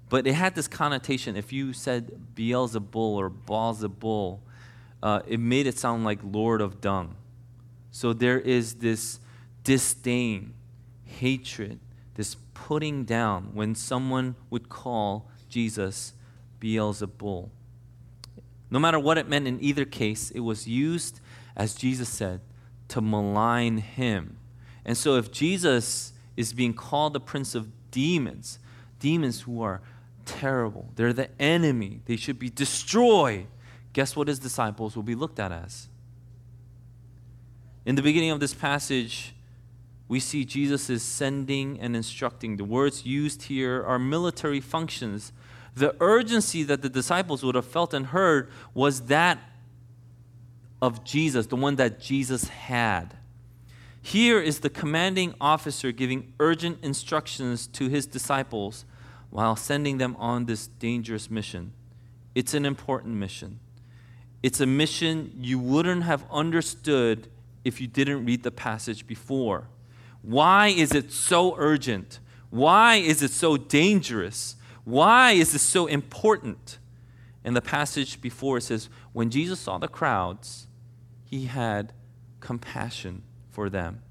But 0.09 0.27
it 0.27 0.33
had 0.33 0.55
this 0.55 0.67
connotation. 0.67 1.37
If 1.37 1.53
you 1.53 1.71
said 1.71 2.11
Beelzebul 2.35 2.95
or 2.95 3.29
Baalzebul, 3.29 4.39
uh, 5.01 5.21
it 5.25 5.39
made 5.39 5.67
it 5.67 5.77
sound 5.79 6.03
like 6.03 6.19
Lord 6.23 6.61
of 6.61 6.81
Dung. 6.81 7.15
So 7.91 8.11
there 8.13 8.39
is 8.39 8.75
this 8.75 9.19
disdain, 9.63 10.53
hatred, 11.05 11.79
this 12.21 12.37
putting 12.53 13.03
down 13.03 13.49
when 13.55 13.73
someone 13.73 14.35
would 14.51 14.69
call 14.69 15.27
Jesus 15.49 16.13
Beelzebul. 16.59 17.49
No 18.69 18.77
matter 18.77 18.99
what 18.99 19.17
it 19.17 19.27
meant 19.27 19.47
in 19.47 19.57
either 19.59 19.85
case, 19.85 20.29
it 20.29 20.41
was 20.41 20.67
used, 20.67 21.19
as 21.55 21.73
Jesus 21.73 22.09
said, 22.09 22.41
to 22.89 23.01
malign 23.01 23.79
him. 23.79 24.37
And 24.85 24.95
so 24.95 25.15
if 25.15 25.31
Jesus 25.31 26.13
is 26.37 26.53
being 26.53 26.75
called 26.75 27.13
the 27.13 27.19
prince 27.19 27.55
of 27.55 27.71
demons, 27.89 28.59
demons 28.99 29.41
who 29.41 29.63
are 29.63 29.81
terrible, 30.23 30.89
they're 30.95 31.13
the 31.13 31.29
enemy, 31.41 32.01
they 32.05 32.17
should 32.17 32.37
be 32.37 32.51
destroyed, 32.51 33.47
guess 33.93 34.15
what 34.15 34.27
his 34.27 34.37
disciples 34.37 34.95
will 34.95 35.01
be 35.01 35.15
looked 35.15 35.39
at 35.39 35.51
as? 35.51 35.87
In 37.83 37.95
the 37.95 38.03
beginning 38.03 38.29
of 38.29 38.39
this 38.39 38.53
passage, 38.53 39.33
we 40.11 40.19
see 40.19 40.43
Jesus 40.43 40.89
is 40.89 41.01
sending 41.01 41.79
and 41.79 41.95
instructing. 41.95 42.57
The 42.57 42.65
words 42.65 43.05
used 43.05 43.43
here 43.43 43.81
are 43.81 43.97
military 43.97 44.59
functions. 44.59 45.31
The 45.73 45.95
urgency 46.01 46.63
that 46.63 46.81
the 46.81 46.89
disciples 46.89 47.43
would 47.43 47.55
have 47.55 47.65
felt 47.65 47.93
and 47.93 48.07
heard 48.07 48.51
was 48.73 49.03
that 49.03 49.39
of 50.81 51.05
Jesus, 51.05 51.45
the 51.47 51.55
one 51.55 51.77
that 51.77 52.01
Jesus 52.01 52.49
had. 52.49 53.15
Here 54.01 54.41
is 54.41 54.59
the 54.59 54.69
commanding 54.69 55.33
officer 55.39 55.93
giving 55.93 56.33
urgent 56.41 56.79
instructions 56.83 57.65
to 57.67 57.87
his 57.87 58.05
disciples 58.05 58.83
while 59.29 59.55
sending 59.55 59.97
them 59.97 60.17
on 60.17 60.43
this 60.43 60.67
dangerous 60.67 61.31
mission. 61.31 61.71
It's 62.35 62.53
an 62.53 62.65
important 62.65 63.15
mission. 63.15 63.61
It's 64.43 64.59
a 64.59 64.65
mission 64.65 65.31
you 65.37 65.57
wouldn't 65.57 66.03
have 66.03 66.25
understood 66.29 67.29
if 67.63 67.79
you 67.79 67.87
didn't 67.87 68.25
read 68.25 68.43
the 68.43 68.51
passage 68.51 69.07
before. 69.07 69.69
Why 70.21 70.67
is 70.67 70.93
it 70.93 71.11
so 71.11 71.55
urgent? 71.57 72.19
Why 72.49 72.95
is 72.95 73.21
it 73.21 73.31
so 73.31 73.57
dangerous? 73.57 74.55
Why 74.83 75.31
is 75.31 75.53
this 75.53 75.61
so 75.61 75.87
important? 75.87 76.77
In 77.43 77.53
the 77.53 77.61
passage 77.61 78.21
before, 78.21 78.57
it 78.57 78.61
says, 78.61 78.89
When 79.13 79.29
Jesus 79.29 79.59
saw 79.59 79.77
the 79.77 79.87
crowds, 79.87 80.67
he 81.23 81.45
had 81.45 81.93
compassion 82.39 83.23
for 83.49 83.69
them 83.69 84.01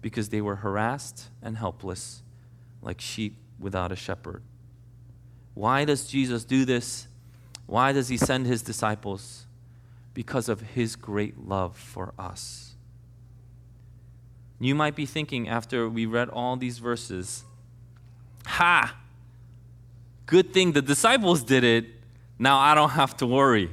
because 0.00 0.28
they 0.28 0.40
were 0.40 0.56
harassed 0.56 1.30
and 1.42 1.56
helpless, 1.56 2.22
like 2.82 3.00
sheep 3.00 3.38
without 3.58 3.92
a 3.92 3.96
shepherd. 3.96 4.42
Why 5.54 5.84
does 5.84 6.06
Jesus 6.06 6.44
do 6.44 6.64
this? 6.64 7.06
Why 7.66 7.92
does 7.92 8.08
he 8.08 8.16
send 8.16 8.46
his 8.46 8.62
disciples? 8.62 9.46
Because 10.14 10.48
of 10.48 10.60
his 10.60 10.96
great 10.96 11.46
love 11.46 11.76
for 11.76 12.12
us. 12.18 12.71
You 14.62 14.76
might 14.76 14.94
be 14.94 15.06
thinking 15.06 15.48
after 15.48 15.88
we 15.88 16.06
read 16.06 16.28
all 16.28 16.56
these 16.56 16.78
verses, 16.78 17.42
ha, 18.46 18.96
good 20.26 20.52
thing 20.54 20.70
the 20.70 20.80
disciples 20.80 21.42
did 21.42 21.64
it. 21.64 21.86
Now 22.38 22.58
I 22.58 22.76
don't 22.76 22.90
have 22.90 23.16
to 23.16 23.26
worry. 23.26 23.70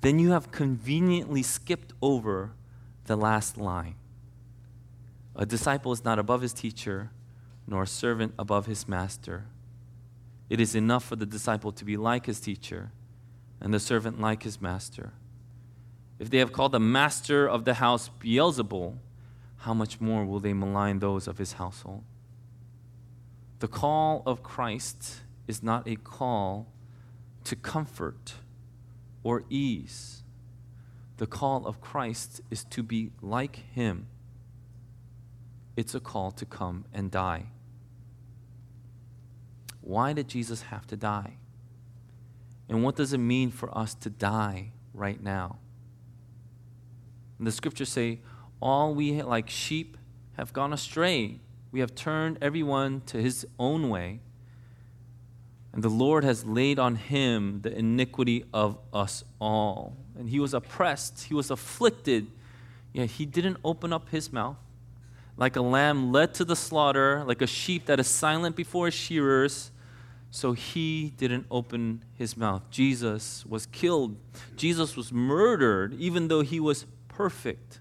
Then 0.00 0.20
you 0.20 0.30
have 0.30 0.52
conveniently 0.52 1.42
skipped 1.42 1.92
over 2.00 2.52
the 3.06 3.16
last 3.16 3.58
line. 3.58 3.96
A 5.34 5.44
disciple 5.44 5.90
is 5.90 6.04
not 6.04 6.20
above 6.20 6.42
his 6.42 6.52
teacher, 6.52 7.10
nor 7.66 7.82
a 7.82 7.86
servant 7.88 8.32
above 8.38 8.66
his 8.66 8.86
master. 8.86 9.46
It 10.48 10.60
is 10.60 10.76
enough 10.76 11.04
for 11.04 11.16
the 11.16 11.26
disciple 11.26 11.72
to 11.72 11.84
be 11.84 11.96
like 11.96 12.26
his 12.26 12.38
teacher, 12.38 12.92
and 13.60 13.74
the 13.74 13.80
servant 13.80 14.20
like 14.20 14.44
his 14.44 14.60
master. 14.60 15.14
If 16.20 16.30
they 16.30 16.38
have 16.38 16.52
called 16.52 16.70
the 16.70 16.78
master 16.78 17.48
of 17.48 17.64
the 17.64 17.74
house 17.74 18.08
Beelzebul, 18.20 18.98
how 19.64 19.72
much 19.72 19.98
more 19.98 20.26
will 20.26 20.40
they 20.40 20.52
malign 20.52 20.98
those 20.98 21.26
of 21.26 21.38
his 21.38 21.54
household? 21.54 22.04
The 23.60 23.68
call 23.68 24.22
of 24.26 24.42
Christ 24.42 25.22
is 25.48 25.62
not 25.62 25.88
a 25.88 25.96
call 25.96 26.66
to 27.44 27.56
comfort 27.56 28.34
or 29.22 29.44
ease. 29.48 30.22
The 31.16 31.26
call 31.26 31.66
of 31.66 31.80
Christ 31.80 32.42
is 32.50 32.64
to 32.64 32.82
be 32.82 33.12
like 33.22 33.56
him. 33.72 34.06
It's 35.78 35.94
a 35.94 36.00
call 36.00 36.30
to 36.32 36.44
come 36.44 36.84
and 36.92 37.10
die. 37.10 37.46
Why 39.80 40.12
did 40.12 40.28
Jesus 40.28 40.62
have 40.62 40.86
to 40.88 40.96
die? 40.96 41.38
And 42.68 42.84
what 42.84 42.96
does 42.96 43.14
it 43.14 43.18
mean 43.18 43.50
for 43.50 43.76
us 43.76 43.94
to 43.94 44.10
die 44.10 44.72
right 44.92 45.22
now? 45.22 45.56
And 47.38 47.46
the 47.46 47.52
scriptures 47.52 47.88
say, 47.88 48.20
All 48.64 48.94
we 48.94 49.20
like 49.20 49.50
sheep 49.50 49.98
have 50.38 50.54
gone 50.54 50.72
astray. 50.72 51.38
We 51.70 51.80
have 51.80 51.94
turned 51.94 52.38
everyone 52.40 53.02
to 53.06 53.20
his 53.20 53.46
own 53.58 53.90
way. 53.90 54.20
And 55.74 55.82
the 55.82 55.90
Lord 55.90 56.24
has 56.24 56.46
laid 56.46 56.78
on 56.78 56.96
him 56.96 57.60
the 57.60 57.76
iniquity 57.76 58.46
of 58.54 58.78
us 58.90 59.22
all. 59.38 59.98
And 60.18 60.30
he 60.30 60.40
was 60.40 60.54
oppressed, 60.54 61.24
he 61.24 61.34
was 61.34 61.50
afflicted, 61.50 62.28
yet 62.94 63.10
he 63.10 63.26
didn't 63.26 63.58
open 63.62 63.92
up 63.92 64.08
his 64.08 64.32
mouth. 64.32 64.56
Like 65.36 65.56
a 65.56 65.60
lamb 65.60 66.10
led 66.10 66.32
to 66.34 66.44
the 66.46 66.56
slaughter, 66.56 67.22
like 67.26 67.42
a 67.42 67.46
sheep 67.46 67.84
that 67.84 68.00
is 68.00 68.06
silent 68.06 68.56
before 68.56 68.86
his 68.86 68.94
shearers, 68.94 69.72
so 70.30 70.52
he 70.52 71.12
didn't 71.18 71.44
open 71.50 72.02
his 72.14 72.34
mouth. 72.34 72.62
Jesus 72.70 73.44
was 73.44 73.66
killed. 73.66 74.16
Jesus 74.56 74.96
was 74.96 75.12
murdered, 75.12 75.92
even 75.94 76.28
though 76.28 76.40
he 76.40 76.60
was 76.60 76.86
perfect. 77.08 77.80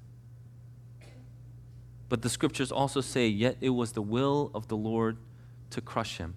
But 2.14 2.22
the 2.22 2.30
scriptures 2.30 2.72
also 2.72 3.02
say, 3.02 3.28
yet 3.28 3.58
it 3.60 3.72
was 3.72 3.94
the 3.94 4.02
will 4.04 4.52
of 4.54 4.68
the 4.68 4.78
Lord 4.78 5.18
to 5.72 5.82
crush 5.82 6.20
him. 6.20 6.36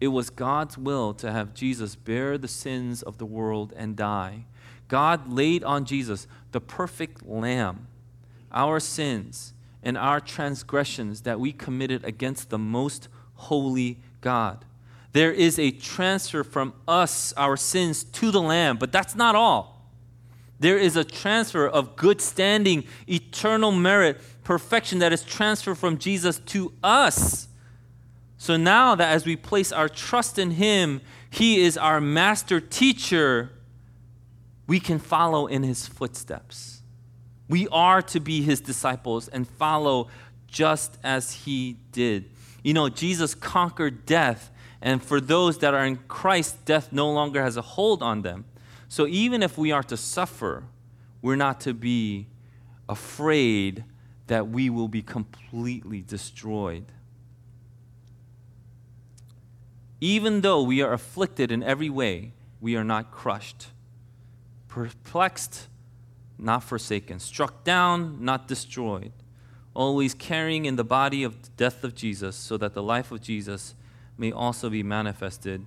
It 0.00 0.08
was 0.08 0.28
God's 0.28 0.76
will 0.76 1.14
to 1.14 1.30
have 1.30 1.54
Jesus 1.54 1.94
bear 1.94 2.36
the 2.36 2.48
sins 2.48 3.00
of 3.00 3.18
the 3.18 3.26
world 3.26 3.72
and 3.76 3.94
die. 3.94 4.46
God 4.88 5.32
laid 5.32 5.62
on 5.62 5.84
Jesus, 5.84 6.26
the 6.50 6.60
perfect 6.60 7.24
lamb, 7.24 7.86
our 8.50 8.80
sins 8.80 9.54
and 9.84 9.96
our 9.96 10.18
transgressions 10.18 11.20
that 11.20 11.38
we 11.38 11.52
committed 11.52 12.04
against 12.04 12.50
the 12.50 12.58
most 12.58 13.06
holy 13.34 14.00
God. 14.20 14.64
There 15.12 15.30
is 15.30 15.60
a 15.60 15.70
transfer 15.70 16.42
from 16.42 16.74
us, 16.88 17.32
our 17.36 17.56
sins, 17.56 18.02
to 18.02 18.32
the 18.32 18.42
lamb, 18.42 18.78
but 18.78 18.90
that's 18.90 19.14
not 19.14 19.36
all. 19.36 19.73
There 20.58 20.78
is 20.78 20.96
a 20.96 21.04
transfer 21.04 21.66
of 21.66 21.96
good 21.96 22.20
standing, 22.20 22.84
eternal 23.08 23.72
merit, 23.72 24.20
perfection 24.44 25.00
that 25.00 25.12
is 25.12 25.22
transferred 25.22 25.76
from 25.76 25.98
Jesus 25.98 26.38
to 26.38 26.72
us. 26.82 27.48
So 28.38 28.56
now 28.56 28.94
that 28.94 29.10
as 29.10 29.24
we 29.24 29.36
place 29.36 29.72
our 29.72 29.88
trust 29.88 30.38
in 30.38 30.52
Him, 30.52 31.00
He 31.30 31.60
is 31.62 31.76
our 31.76 32.00
master 32.00 32.60
teacher, 32.60 33.50
we 34.66 34.80
can 34.80 34.98
follow 34.98 35.46
in 35.46 35.62
His 35.62 35.86
footsteps. 35.86 36.82
We 37.48 37.68
are 37.68 38.02
to 38.02 38.20
be 38.20 38.42
His 38.42 38.60
disciples 38.60 39.28
and 39.28 39.48
follow 39.48 40.08
just 40.46 40.98
as 41.02 41.32
He 41.32 41.78
did. 41.92 42.30
You 42.62 42.74
know, 42.74 42.88
Jesus 42.88 43.34
conquered 43.34 44.06
death, 44.06 44.50
and 44.80 45.02
for 45.02 45.20
those 45.20 45.58
that 45.58 45.74
are 45.74 45.84
in 45.84 45.96
Christ, 46.08 46.64
death 46.64 46.92
no 46.92 47.10
longer 47.10 47.42
has 47.42 47.56
a 47.56 47.62
hold 47.62 48.02
on 48.02 48.22
them. 48.22 48.44
So 48.94 49.08
even 49.08 49.42
if 49.42 49.58
we 49.58 49.72
are 49.72 49.82
to 49.82 49.96
suffer, 49.96 50.62
we're 51.20 51.34
not 51.34 51.60
to 51.62 51.74
be 51.74 52.28
afraid 52.88 53.82
that 54.28 54.46
we 54.46 54.70
will 54.70 54.86
be 54.86 55.02
completely 55.02 56.00
destroyed. 56.00 56.84
Even 60.00 60.42
though 60.42 60.62
we 60.62 60.80
are 60.80 60.92
afflicted 60.92 61.50
in 61.50 61.60
every 61.60 61.90
way, 61.90 62.34
we 62.60 62.76
are 62.76 62.84
not 62.84 63.10
crushed. 63.10 63.66
Perplexed, 64.68 65.66
not 66.38 66.62
forsaken. 66.62 67.18
Struck 67.18 67.64
down, 67.64 68.24
not 68.24 68.46
destroyed. 68.46 69.10
Always 69.74 70.14
carrying 70.14 70.66
in 70.66 70.76
the 70.76 70.84
body 70.84 71.24
of 71.24 71.42
the 71.42 71.48
death 71.56 71.82
of 71.82 71.96
Jesus, 71.96 72.36
so 72.36 72.56
that 72.58 72.74
the 72.74 72.82
life 72.82 73.10
of 73.10 73.20
Jesus 73.20 73.74
may 74.16 74.30
also 74.30 74.70
be 74.70 74.84
manifested 74.84 75.66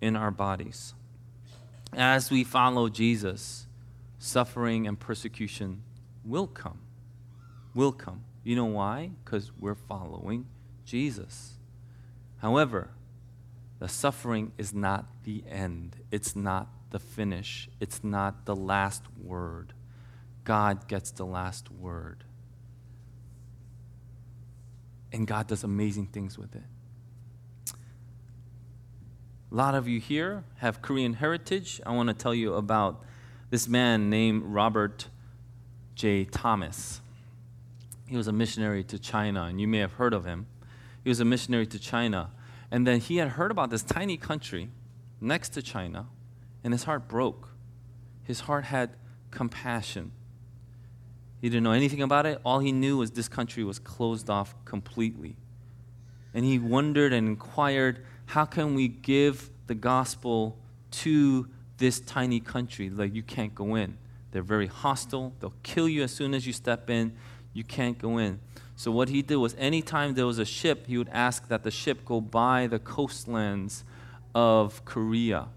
in 0.00 0.14
our 0.14 0.30
bodies 0.30 0.94
as 1.92 2.30
we 2.30 2.44
follow 2.44 2.88
Jesus, 2.88 3.66
suffering 4.18 4.86
and 4.86 4.98
persecution 4.98 5.82
will 6.24 6.46
come. 6.46 6.80
Will 7.74 7.92
come. 7.92 8.24
You 8.44 8.56
know 8.56 8.66
why? 8.66 9.10
Because 9.24 9.50
we're 9.58 9.74
following 9.74 10.46
Jesus. 10.84 11.54
However, 12.38 12.90
the 13.78 13.88
suffering 13.88 14.52
is 14.58 14.74
not 14.74 15.06
the 15.24 15.42
end, 15.48 15.96
it's 16.10 16.36
not 16.36 16.68
the 16.90 16.98
finish, 16.98 17.68
it's 17.80 18.02
not 18.04 18.44
the 18.44 18.56
last 18.56 19.04
word. 19.22 19.72
God 20.44 20.88
gets 20.88 21.10
the 21.10 21.24
last 21.24 21.70
word. 21.70 22.24
And 25.12 25.26
God 25.26 25.46
does 25.46 25.64
amazing 25.64 26.06
things 26.06 26.38
with 26.38 26.54
it. 26.54 26.62
A 29.52 29.56
lot 29.56 29.74
of 29.74 29.88
you 29.88 29.98
here 29.98 30.44
have 30.58 30.80
Korean 30.80 31.14
heritage. 31.14 31.80
I 31.84 31.90
want 31.90 32.08
to 32.08 32.14
tell 32.14 32.32
you 32.32 32.54
about 32.54 33.02
this 33.50 33.66
man 33.66 34.08
named 34.08 34.44
Robert 34.44 35.08
J. 35.96 36.24
Thomas. 36.24 37.00
He 38.06 38.16
was 38.16 38.28
a 38.28 38.32
missionary 38.32 38.84
to 38.84 38.96
China, 38.96 39.44
and 39.44 39.60
you 39.60 39.66
may 39.66 39.78
have 39.78 39.94
heard 39.94 40.14
of 40.14 40.24
him. 40.24 40.46
He 41.02 41.08
was 41.08 41.18
a 41.18 41.24
missionary 41.24 41.66
to 41.66 41.80
China. 41.80 42.30
And 42.70 42.86
then 42.86 43.00
he 43.00 43.16
had 43.16 43.30
heard 43.30 43.50
about 43.50 43.70
this 43.70 43.82
tiny 43.82 44.16
country 44.16 44.70
next 45.20 45.48
to 45.50 45.62
China, 45.62 46.06
and 46.62 46.72
his 46.72 46.84
heart 46.84 47.08
broke. 47.08 47.48
His 48.22 48.40
heart 48.40 48.66
had 48.66 48.90
compassion. 49.32 50.12
He 51.40 51.48
didn't 51.48 51.64
know 51.64 51.72
anything 51.72 52.02
about 52.02 52.24
it. 52.24 52.40
All 52.44 52.60
he 52.60 52.70
knew 52.70 52.98
was 52.98 53.10
this 53.10 53.28
country 53.28 53.64
was 53.64 53.80
closed 53.80 54.30
off 54.30 54.54
completely. 54.64 55.36
And 56.32 56.44
he 56.44 56.60
wondered 56.60 57.12
and 57.12 57.26
inquired 57.26 58.06
how 58.30 58.44
can 58.44 58.76
we 58.76 58.86
give 58.86 59.50
the 59.66 59.74
gospel 59.74 60.56
to 60.92 61.48
this 61.78 61.98
tiny 61.98 62.38
country? 62.38 62.88
Like, 62.88 63.12
you 63.12 63.24
can't 63.24 63.52
go 63.56 63.74
in. 63.74 63.98
They're 64.30 64.42
very 64.42 64.68
hostile. 64.68 65.32
They'll 65.40 65.54
kill 65.64 65.88
you 65.88 66.04
as 66.04 66.12
soon 66.12 66.32
as 66.32 66.46
you 66.46 66.52
step 66.52 66.88
in. 66.88 67.12
You 67.52 67.64
can't 67.64 67.98
go 67.98 68.18
in. 68.18 68.38
So, 68.76 68.92
what 68.92 69.08
he 69.08 69.22
did 69.22 69.36
was, 69.36 69.56
anytime 69.58 70.14
there 70.14 70.26
was 70.26 70.38
a 70.38 70.44
ship, 70.44 70.86
he 70.86 70.96
would 70.96 71.08
ask 71.08 71.48
that 71.48 71.64
the 71.64 71.72
ship 71.72 72.04
go 72.04 72.20
by 72.20 72.68
the 72.68 72.78
coastlands 72.78 73.84
of 74.32 74.84
Korea. 74.84 75.48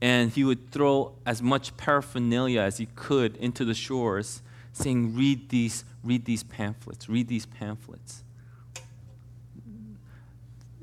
And 0.00 0.32
he 0.32 0.42
would 0.42 0.72
throw 0.72 1.14
as 1.24 1.40
much 1.40 1.76
paraphernalia 1.76 2.60
as 2.60 2.78
he 2.78 2.86
could 2.96 3.36
into 3.36 3.64
the 3.64 3.74
shores, 3.74 4.42
saying, 4.72 5.14
Read 5.14 5.50
these, 5.50 5.84
read 6.02 6.24
these 6.24 6.42
pamphlets, 6.42 7.08
read 7.08 7.28
these 7.28 7.46
pamphlets. 7.46 8.24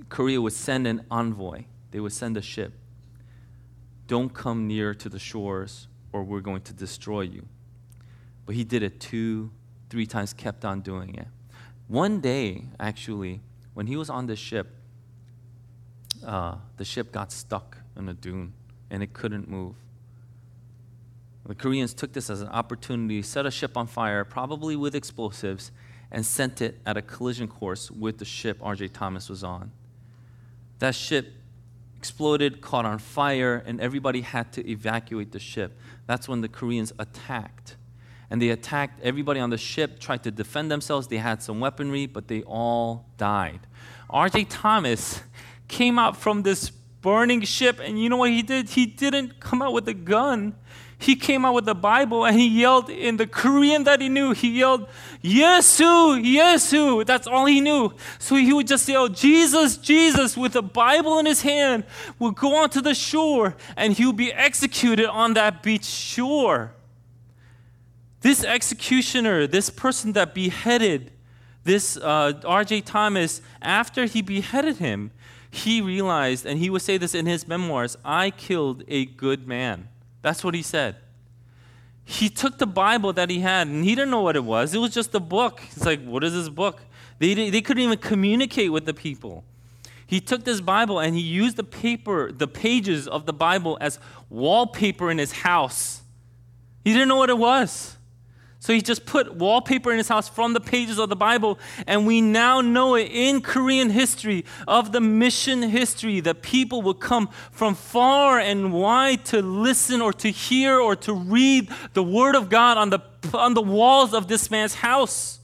Korea 0.09 0.41
would 0.41 0.53
send 0.53 0.87
an 0.87 1.05
envoy, 1.09 1.65
they 1.91 1.99
would 1.99 2.11
send 2.11 2.35
a 2.35 2.41
ship. 2.41 2.73
Don't 4.07 4.33
come 4.33 4.67
near 4.67 4.93
to 4.95 5.07
the 5.07 5.19
shores, 5.19 5.87
or 6.11 6.23
we're 6.23 6.41
going 6.41 6.61
to 6.61 6.73
destroy 6.73 7.21
you. 7.21 7.47
But 8.45 8.55
he 8.55 8.63
did 8.63 8.81
it 8.81 8.99
two, 8.99 9.51
three 9.89 10.07
times, 10.07 10.33
kept 10.33 10.65
on 10.65 10.81
doing 10.81 11.13
it. 11.15 11.27
One 11.87 12.19
day, 12.19 12.65
actually, 12.79 13.41
when 13.75 13.85
he 13.85 13.95
was 13.95 14.09
on 14.09 14.25
the 14.25 14.35
ship, 14.35 14.75
uh, 16.25 16.55
the 16.77 16.85
ship 16.85 17.11
got 17.11 17.31
stuck 17.31 17.77
in 17.95 18.09
a 18.09 18.13
dune 18.13 18.53
and 18.89 19.03
it 19.03 19.13
couldn't 19.13 19.47
move. 19.47 19.75
The 21.45 21.55
Koreans 21.55 21.93
took 21.93 22.13
this 22.13 22.29
as 22.29 22.41
an 22.41 22.49
opportunity, 22.49 23.21
set 23.21 23.45
a 23.45 23.51
ship 23.51 23.75
on 23.75 23.87
fire, 23.87 24.23
probably 24.23 24.75
with 24.75 24.93
explosives, 24.93 25.71
and 26.11 26.25
sent 26.25 26.61
it 26.61 26.79
at 26.85 26.97
a 26.97 27.01
collision 27.01 27.47
course 27.47 27.89
with 27.89 28.17
the 28.19 28.25
ship 28.25 28.59
R.J. 28.61 28.89
Thomas 28.89 29.29
was 29.29 29.43
on. 29.43 29.71
That 30.79 30.95
ship 30.95 31.33
exploded, 31.97 32.61
caught 32.61 32.85
on 32.85 32.99
fire, 32.99 33.61
and 33.65 33.81
everybody 33.81 34.21
had 34.21 34.51
to 34.53 34.69
evacuate 34.69 35.31
the 35.31 35.39
ship. 35.39 35.77
That's 36.07 36.27
when 36.29 36.41
the 36.41 36.47
Koreans 36.47 36.93
attacked. 36.97 37.75
and 38.29 38.41
they 38.41 38.49
attacked 38.49 38.99
everybody 39.01 39.39
on 39.39 39.49
the 39.49 39.57
ship, 39.57 39.99
tried 39.99 40.23
to 40.23 40.31
defend 40.31 40.69
themselves. 40.69 41.07
They 41.07 41.17
had 41.17 41.41
some 41.41 41.59
weaponry, 41.59 42.05
but 42.05 42.27
they 42.27 42.43
all 42.43 43.07
died. 43.17 43.61
R.J. 44.09 44.45
Thomas 44.45 45.21
came 45.67 45.97
out 45.97 46.15
from 46.15 46.43
this 46.43 46.69
burning 46.69 47.41
ship, 47.41 47.79
and 47.81 48.01
you 48.01 48.09
know 48.09 48.17
what 48.17 48.29
he 48.29 48.41
did? 48.41 48.69
He 48.69 48.85
didn't 48.85 49.39
come 49.39 49.61
out 49.61 49.73
with 49.73 49.87
a 49.87 49.93
gun. 49.93 50.55
He 51.01 51.15
came 51.15 51.45
out 51.45 51.53
with 51.53 51.63
the 51.63 51.73
Bible 51.73 52.25
and 52.25 52.37
he 52.37 52.45
yelled 52.45 52.89
in 52.89 53.15
the 53.15 53.25
Korean 53.25 53.85
that 53.85 54.01
he 54.01 54.09
knew. 54.09 54.33
He 54.33 54.59
yelled, 54.59 54.85
Yesu, 55.23 56.21
Yesu. 56.21 57.05
That's 57.05 57.25
all 57.25 57.45
he 57.45 57.61
knew. 57.61 57.93
So 58.19 58.35
he 58.35 58.51
would 58.51 58.67
just 58.67 58.87
yell, 58.87 59.07
Jesus, 59.07 59.77
Jesus, 59.77 60.35
with 60.35 60.57
a 60.57 60.61
Bible 60.61 61.17
in 61.17 61.25
his 61.25 61.41
hand, 61.41 61.85
would 62.19 62.35
go 62.35 62.53
onto 62.53 62.81
the 62.81 62.93
shore 62.93 63.55
and 63.77 63.93
he 63.93 64.05
would 64.05 64.17
be 64.17 64.33
executed 64.33 65.07
on 65.07 65.35
that 65.35 65.63
beach 65.63 65.85
shore. 65.85 66.73
This 68.19 68.43
executioner, 68.43 69.47
this 69.47 69.69
person 69.69 70.11
that 70.13 70.35
beheaded 70.35 71.13
this 71.63 71.95
uh, 71.95 72.33
R.J. 72.43 72.81
Thomas, 72.81 73.41
after 73.61 74.03
he 74.03 74.21
beheaded 74.21 74.77
him, 74.77 75.11
he 75.49 75.79
realized, 75.79 76.45
and 76.45 76.59
he 76.59 76.69
would 76.69 76.81
say 76.81 76.97
this 76.97 77.15
in 77.15 77.25
his 77.25 77.47
memoirs 77.47 77.97
I 78.03 78.31
killed 78.31 78.83
a 78.89 79.05
good 79.05 79.47
man. 79.47 79.87
That's 80.21 80.43
what 80.43 80.53
he 80.53 80.61
said. 80.61 80.95
He 82.03 82.29
took 82.29 82.57
the 82.57 82.65
Bible 82.65 83.13
that 83.13 83.29
he 83.29 83.39
had, 83.39 83.67
and 83.67 83.83
he 83.83 83.93
didn't 83.93 84.09
know 84.09 84.21
what 84.21 84.35
it 84.35 84.43
was. 84.43 84.73
It 84.73 84.79
was 84.79 84.93
just 84.93 85.13
a 85.13 85.19
book. 85.19 85.59
He's 85.59 85.85
like, 85.85 86.03
What 86.03 86.23
is 86.23 86.33
this 86.33 86.49
book? 86.49 86.81
They, 87.19 87.49
they 87.49 87.61
couldn't 87.61 87.83
even 87.83 87.99
communicate 87.99 88.71
with 88.71 88.85
the 88.85 88.93
people. 88.93 89.43
He 90.09 90.19
took 90.19 90.43
this 90.43 90.59
Bible 90.59 90.99
and 90.99 91.13
he 91.13 91.21
used 91.21 91.55
the 91.55 91.63
paper, 91.63 92.31
the 92.31 92.47
pages 92.47 93.07
of 93.07 93.27
the 93.27 93.33
Bible 93.33 93.77
as 93.79 93.99
wallpaper 94.27 95.11
in 95.11 95.19
his 95.19 95.31
house. 95.31 96.01
He 96.83 96.93
didn't 96.93 97.09
know 97.09 97.17
what 97.17 97.29
it 97.29 97.37
was. 97.37 97.95
So 98.61 98.73
he 98.73 98.81
just 98.81 99.05
put 99.05 99.35
wallpaper 99.35 99.89
in 99.89 99.97
his 99.97 100.09
house 100.09 100.27
from 100.27 100.51
the 100.51 100.59
pages 100.59 100.99
of 100.99 101.07
the 101.07 101.15
Bible, 101.15 101.57
and 101.87 102.05
we 102.05 102.19
now 102.19 102.59
know 102.59 102.95
it 102.95 103.09
in 103.09 103.41
Korean 103.41 103.89
history 103.89 104.43
of 104.67 104.91
the 104.91 104.99
mission 104.99 105.61
history 105.61 106.19
that 106.19 106.41
people 106.41 106.81
would 106.81 106.99
come 106.99 107.29
from 107.51 107.73
far 107.73 108.37
and 108.37 108.73
wide 108.73 109.23
to 109.25 109.41
listen 109.41 110.01
or 110.01 110.11
to 110.13 110.29
hear 110.29 110.77
or 110.77 110.97
to 110.97 111.13
read 111.13 111.69
the 111.93 112.03
Word 112.03 112.35
of 112.35 112.49
God 112.49 112.77
on 112.77 112.89
the, 112.89 112.99
on 113.33 113.53
the 113.53 113.61
walls 113.61 114.13
of 114.13 114.27
this 114.27 114.51
man's 114.51 114.75
house. 114.75 115.39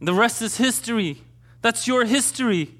The 0.00 0.14
rest 0.14 0.40
is 0.40 0.56
history. 0.56 1.22
That's 1.60 1.86
your 1.86 2.06
history. 2.06 2.70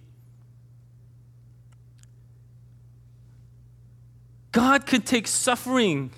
God 4.51 4.87
could 4.87 5.05
take 5.05 5.27
suffering 5.27 6.11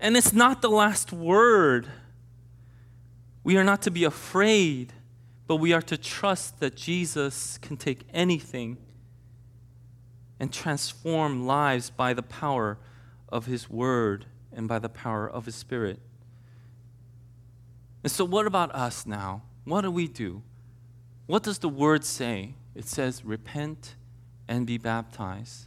and 0.00 0.16
it's 0.16 0.32
not 0.32 0.62
the 0.62 0.70
last 0.70 1.12
word. 1.12 1.86
We 3.44 3.56
are 3.56 3.64
not 3.64 3.82
to 3.82 3.90
be 3.90 4.04
afraid, 4.04 4.92
but 5.46 5.56
we 5.56 5.72
are 5.72 5.82
to 5.82 5.96
trust 5.96 6.60
that 6.60 6.76
Jesus 6.76 7.58
can 7.58 7.76
take 7.76 8.06
anything 8.12 8.78
and 10.38 10.52
transform 10.52 11.46
lives 11.46 11.90
by 11.90 12.14
the 12.14 12.22
power 12.22 12.78
of 13.28 13.46
His 13.46 13.68
Word 13.68 14.26
and 14.52 14.66
by 14.66 14.78
the 14.78 14.88
power 14.88 15.28
of 15.28 15.46
His 15.46 15.54
Spirit. 15.54 16.00
And 18.02 18.10
so, 18.10 18.24
what 18.24 18.46
about 18.46 18.74
us 18.74 19.06
now? 19.06 19.42
What 19.64 19.82
do 19.82 19.90
we 19.90 20.08
do? 20.08 20.42
What 21.26 21.42
does 21.42 21.58
the 21.58 21.68
Word 21.68 22.04
say? 22.04 22.54
It 22.74 22.86
says, 22.86 23.24
repent 23.24 23.96
and 24.48 24.66
be 24.66 24.78
baptized. 24.78 25.66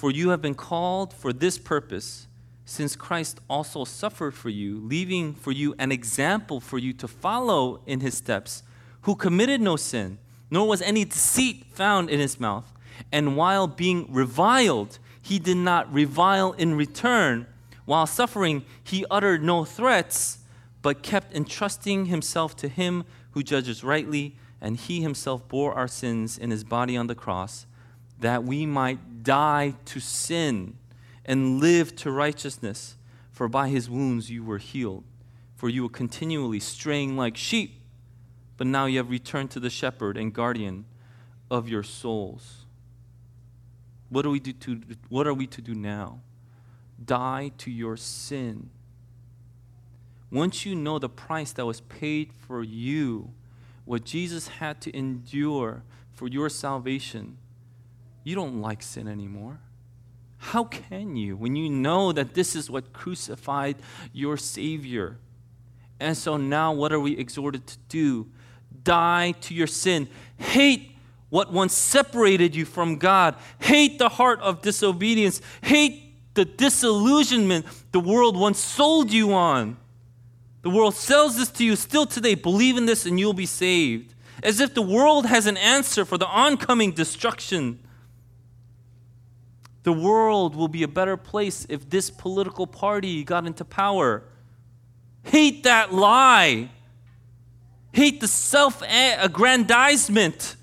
for 0.00 0.10
you 0.10 0.30
have 0.30 0.40
been 0.40 0.54
called 0.54 1.12
for 1.12 1.30
this 1.30 1.58
purpose, 1.58 2.26
since 2.64 2.96
Christ 2.96 3.38
also 3.50 3.84
suffered 3.84 4.32
for 4.32 4.48
you, 4.48 4.80
leaving 4.80 5.34
for 5.34 5.52
you 5.52 5.74
an 5.78 5.92
example 5.92 6.58
for 6.58 6.78
you 6.78 6.94
to 6.94 7.06
follow 7.06 7.82
in 7.84 8.00
his 8.00 8.16
steps, 8.16 8.62
who 9.02 9.14
committed 9.14 9.60
no 9.60 9.76
sin, 9.76 10.16
nor 10.50 10.66
was 10.66 10.80
any 10.80 11.04
deceit 11.04 11.66
found 11.74 12.08
in 12.08 12.18
his 12.18 12.40
mouth. 12.40 12.72
And 13.12 13.36
while 13.36 13.66
being 13.66 14.10
reviled, 14.10 14.98
he 15.20 15.38
did 15.38 15.58
not 15.58 15.92
revile 15.92 16.52
in 16.52 16.76
return. 16.76 17.46
While 17.84 18.06
suffering, 18.06 18.64
he 18.82 19.04
uttered 19.10 19.44
no 19.44 19.66
threats, 19.66 20.38
but 20.80 21.02
kept 21.02 21.34
entrusting 21.34 22.06
himself 22.06 22.56
to 22.56 22.68
him 22.68 23.04
who 23.32 23.42
judges 23.42 23.84
rightly, 23.84 24.34
and 24.62 24.78
he 24.78 25.02
himself 25.02 25.46
bore 25.46 25.74
our 25.74 25.88
sins 25.88 26.38
in 26.38 26.50
his 26.50 26.64
body 26.64 26.96
on 26.96 27.06
the 27.06 27.14
cross 27.14 27.66
that 28.20 28.44
we 28.44 28.66
might 28.66 29.22
die 29.22 29.74
to 29.86 30.00
sin 30.00 30.76
and 31.24 31.60
live 31.60 31.96
to 31.96 32.10
righteousness. 32.10 32.96
For 33.32 33.48
by 33.48 33.68
his 33.68 33.88
wounds 33.88 34.30
you 34.30 34.44
were 34.44 34.58
healed. 34.58 35.04
For 35.56 35.68
you 35.68 35.82
were 35.84 35.88
continually 35.88 36.60
straying 36.60 37.16
like 37.16 37.36
sheep, 37.36 37.80
but 38.56 38.66
now 38.66 38.86
you 38.86 38.98
have 38.98 39.10
returned 39.10 39.50
to 39.52 39.60
the 39.60 39.70
shepherd 39.70 40.16
and 40.16 40.32
guardian 40.32 40.84
of 41.50 41.68
your 41.68 41.82
souls. 41.82 42.66
What 44.08 44.26
are 44.26 44.30
we 44.30 44.40
to, 44.40 44.52
to 44.52 44.80
what 45.08 45.26
are 45.26 45.34
we 45.34 45.46
to 45.48 45.62
do 45.62 45.74
now? 45.74 46.20
Die 47.02 47.50
to 47.58 47.70
your 47.70 47.96
sin. 47.96 48.70
Once 50.30 50.64
you 50.64 50.74
know 50.74 50.98
the 50.98 51.08
price 51.08 51.52
that 51.52 51.66
was 51.66 51.80
paid 51.80 52.32
for 52.32 52.62
you, 52.62 53.32
what 53.84 54.04
Jesus 54.04 54.48
had 54.48 54.80
to 54.82 54.96
endure 54.96 55.82
for 56.12 56.28
your 56.28 56.48
salvation, 56.48 57.36
you 58.24 58.34
don't 58.34 58.60
like 58.60 58.82
sin 58.82 59.08
anymore. 59.08 59.60
How 60.38 60.64
can 60.64 61.16
you 61.16 61.36
when 61.36 61.54
you 61.54 61.68
know 61.68 62.12
that 62.12 62.34
this 62.34 62.56
is 62.56 62.70
what 62.70 62.92
crucified 62.92 63.76
your 64.12 64.36
Savior? 64.36 65.18
And 66.00 66.16
so 66.16 66.38
now, 66.38 66.72
what 66.72 66.92
are 66.92 67.00
we 67.00 67.16
exhorted 67.18 67.66
to 67.66 67.78
do? 67.90 68.26
Die 68.82 69.34
to 69.42 69.54
your 69.54 69.66
sin. 69.66 70.08
Hate 70.38 70.92
what 71.28 71.52
once 71.52 71.74
separated 71.74 72.54
you 72.54 72.64
from 72.64 72.96
God. 72.96 73.36
Hate 73.60 73.98
the 73.98 74.08
heart 74.08 74.40
of 74.40 74.62
disobedience. 74.62 75.42
Hate 75.62 76.34
the 76.34 76.46
disillusionment 76.46 77.66
the 77.92 78.00
world 78.00 78.36
once 78.36 78.58
sold 78.58 79.12
you 79.12 79.34
on. 79.34 79.76
The 80.62 80.70
world 80.70 80.94
sells 80.94 81.36
this 81.36 81.50
to 81.50 81.64
you 81.64 81.76
still 81.76 82.06
today. 82.06 82.34
Believe 82.34 82.76
in 82.76 82.86
this 82.86 83.04
and 83.04 83.20
you'll 83.20 83.32
be 83.34 83.46
saved. 83.46 84.14
As 84.42 84.58
if 84.58 84.74
the 84.74 84.82
world 84.82 85.26
has 85.26 85.46
an 85.46 85.58
answer 85.58 86.06
for 86.06 86.16
the 86.16 86.26
oncoming 86.26 86.92
destruction 86.92 87.78
the 89.82 89.92
world 89.92 90.54
will 90.54 90.68
be 90.68 90.82
a 90.82 90.88
better 90.88 91.16
place 91.16 91.66
if 91.68 91.88
this 91.88 92.10
political 92.10 92.66
party 92.66 93.24
got 93.24 93.46
into 93.46 93.64
power. 93.64 94.22
Hate 95.22 95.62
that 95.64 95.92
lie. 95.92 96.70
Hate 97.92 98.20
the 98.20 98.28
self 98.28 98.82
aggrandizement, 98.82 100.56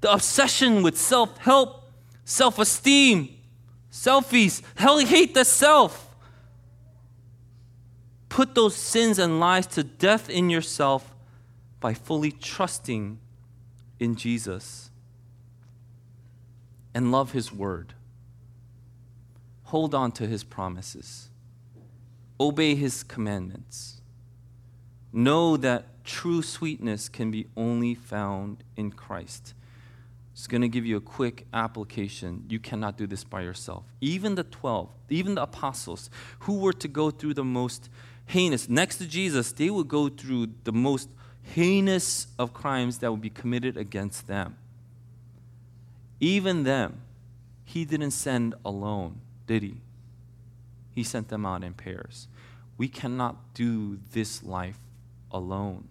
the 0.00 0.12
obsession 0.12 0.82
with 0.82 0.98
self 0.98 1.38
help, 1.38 1.90
self 2.24 2.58
esteem, 2.58 3.36
selfies. 3.90 4.62
Hell, 4.74 4.98
hate 4.98 5.34
the 5.34 5.44
self. 5.44 6.08
Put 8.28 8.54
those 8.54 8.76
sins 8.76 9.18
and 9.18 9.40
lies 9.40 9.66
to 9.68 9.82
death 9.82 10.28
in 10.28 10.50
yourself 10.50 11.14
by 11.80 11.94
fully 11.94 12.30
trusting 12.30 13.18
in 13.98 14.16
Jesus 14.16 14.90
and 16.94 17.10
love 17.10 17.32
His 17.32 17.52
word. 17.52 17.94
Hold 19.70 19.94
on 19.94 20.10
to 20.12 20.26
his 20.26 20.42
promises. 20.42 21.28
Obey 22.40 22.74
his 22.74 23.04
commandments. 23.04 24.00
Know 25.12 25.56
that 25.58 26.02
true 26.04 26.42
sweetness 26.42 27.08
can 27.08 27.30
be 27.30 27.46
only 27.56 27.94
found 27.94 28.64
in 28.76 28.90
Christ. 28.90 29.54
It's 30.32 30.48
going 30.48 30.62
to 30.62 30.68
give 30.68 30.84
you 30.84 30.96
a 30.96 31.00
quick 31.00 31.46
application. 31.54 32.46
You 32.48 32.58
cannot 32.58 32.96
do 32.96 33.06
this 33.06 33.22
by 33.22 33.42
yourself. 33.42 33.84
Even 34.00 34.34
the 34.34 34.42
12, 34.42 34.88
even 35.08 35.36
the 35.36 35.44
apostles, 35.44 36.10
who 36.40 36.58
were 36.58 36.72
to 36.72 36.88
go 36.88 37.12
through 37.12 37.34
the 37.34 37.44
most 37.44 37.88
heinous, 38.26 38.68
next 38.68 38.96
to 38.96 39.06
Jesus, 39.06 39.52
they 39.52 39.70
would 39.70 39.86
go 39.86 40.08
through 40.08 40.48
the 40.64 40.72
most 40.72 41.10
heinous 41.42 42.26
of 42.40 42.52
crimes 42.52 42.98
that 42.98 43.12
would 43.12 43.20
be 43.20 43.30
committed 43.30 43.76
against 43.76 44.26
them. 44.26 44.56
Even 46.18 46.64
them, 46.64 47.02
he 47.64 47.84
didn't 47.84 48.10
send 48.10 48.56
alone 48.64 49.20
did 49.50 49.64
he? 49.64 49.74
He 50.94 51.02
sent 51.02 51.28
them 51.28 51.44
out 51.44 51.64
in 51.64 51.74
pairs. 51.74 52.28
We 52.78 52.86
cannot 52.86 53.52
do 53.52 53.98
this 54.12 54.44
life 54.44 54.78
alone. 55.32 55.88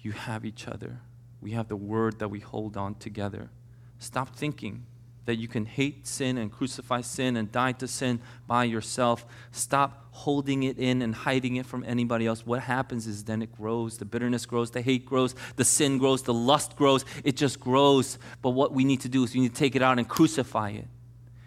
You 0.00 0.12
have 0.12 0.42
each 0.42 0.66
other. 0.66 1.00
We 1.42 1.50
have 1.50 1.68
the 1.68 1.76
word 1.76 2.20
that 2.20 2.28
we 2.28 2.40
hold 2.40 2.78
on 2.78 2.94
together. 2.94 3.50
Stop 3.98 4.34
thinking 4.34 4.86
that 5.26 5.36
you 5.36 5.48
can 5.48 5.66
hate 5.66 6.06
sin 6.06 6.38
and 6.38 6.50
crucify 6.50 7.02
sin 7.02 7.36
and 7.36 7.52
die 7.52 7.72
to 7.72 7.86
sin 7.86 8.20
by 8.46 8.64
yourself. 8.64 9.26
Stop 9.52 10.06
holding 10.12 10.62
it 10.62 10.78
in 10.78 11.02
and 11.02 11.14
hiding 11.14 11.56
it 11.56 11.66
from 11.66 11.84
anybody 11.86 12.26
else. 12.26 12.46
What 12.46 12.60
happens 12.60 13.06
is 13.06 13.24
then 13.24 13.42
it 13.42 13.52
grows. 13.52 13.98
The 13.98 14.06
bitterness 14.06 14.46
grows, 14.46 14.70
the 14.70 14.80
hate 14.80 15.04
grows, 15.04 15.34
the 15.56 15.64
sin 15.66 15.98
grows, 15.98 16.22
the 16.22 16.32
lust 16.32 16.74
grows. 16.74 17.04
It 17.22 17.36
just 17.36 17.60
grows. 17.60 18.18
But 18.40 18.50
what 18.50 18.72
we 18.72 18.86
need 18.86 19.02
to 19.02 19.10
do 19.10 19.24
is 19.24 19.34
we 19.34 19.40
need 19.40 19.54
to 19.54 19.58
take 19.58 19.76
it 19.76 19.82
out 19.82 19.98
and 19.98 20.08
crucify 20.08 20.70
it. 20.70 20.86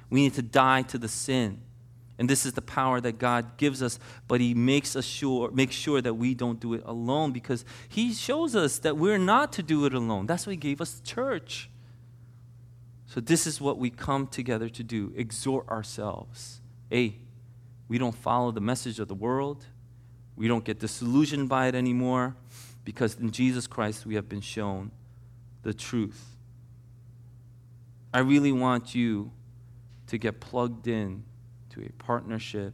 We 0.09 0.21
need 0.21 0.33
to 0.35 0.41
die 0.41 0.83
to 0.83 0.97
the 0.97 1.07
sin. 1.07 1.61
And 2.19 2.27
this 2.27 2.45
is 2.45 2.53
the 2.53 2.61
power 2.61 2.99
that 3.01 3.19
God 3.19 3.57
gives 3.57 3.83
us, 3.83 3.99
but 4.27 4.41
He 4.41 4.53
makes 4.53 4.95
us 4.95 5.05
sure, 5.05 5.51
makes 5.51 5.75
sure 5.75 6.01
that 6.01 6.15
we 6.15 6.33
don't 6.33 6.59
do 6.59 6.73
it 6.73 6.81
alone 6.85 7.31
because 7.31 7.63
He 7.87 8.13
shows 8.13 8.55
us 8.55 8.79
that 8.79 8.97
we're 8.97 9.19
not 9.19 9.53
to 9.53 9.63
do 9.63 9.85
it 9.85 9.93
alone. 9.93 10.25
That's 10.25 10.47
why 10.47 10.53
He 10.53 10.57
gave 10.57 10.81
us 10.81 10.99
church. 11.01 11.69
So, 13.05 13.21
this 13.21 13.45
is 13.45 13.61
what 13.61 13.77
we 13.77 13.89
come 13.89 14.27
together 14.27 14.67
to 14.67 14.83
do 14.83 15.13
exhort 15.15 15.69
ourselves. 15.69 16.61
A, 16.91 17.15
we 17.87 17.97
don't 17.97 18.15
follow 18.15 18.51
the 18.51 18.61
message 18.61 18.99
of 18.99 19.07
the 19.07 19.15
world, 19.15 19.65
we 20.35 20.47
don't 20.47 20.63
get 20.63 20.79
disillusioned 20.79 21.49
by 21.49 21.67
it 21.67 21.75
anymore, 21.75 22.35
because 22.83 23.15
in 23.15 23.31
Jesus 23.31 23.67
Christ 23.67 24.05
we 24.05 24.15
have 24.15 24.27
been 24.27 24.41
shown 24.41 24.91
the 25.61 25.73
truth. 25.73 26.35
I 28.13 28.19
really 28.19 28.51
want 28.51 28.95
you 28.95 29.31
to 30.07 30.17
get 30.17 30.39
plugged 30.39 30.87
in 30.87 31.23
to 31.69 31.81
a 31.81 31.89
partnership, 32.03 32.73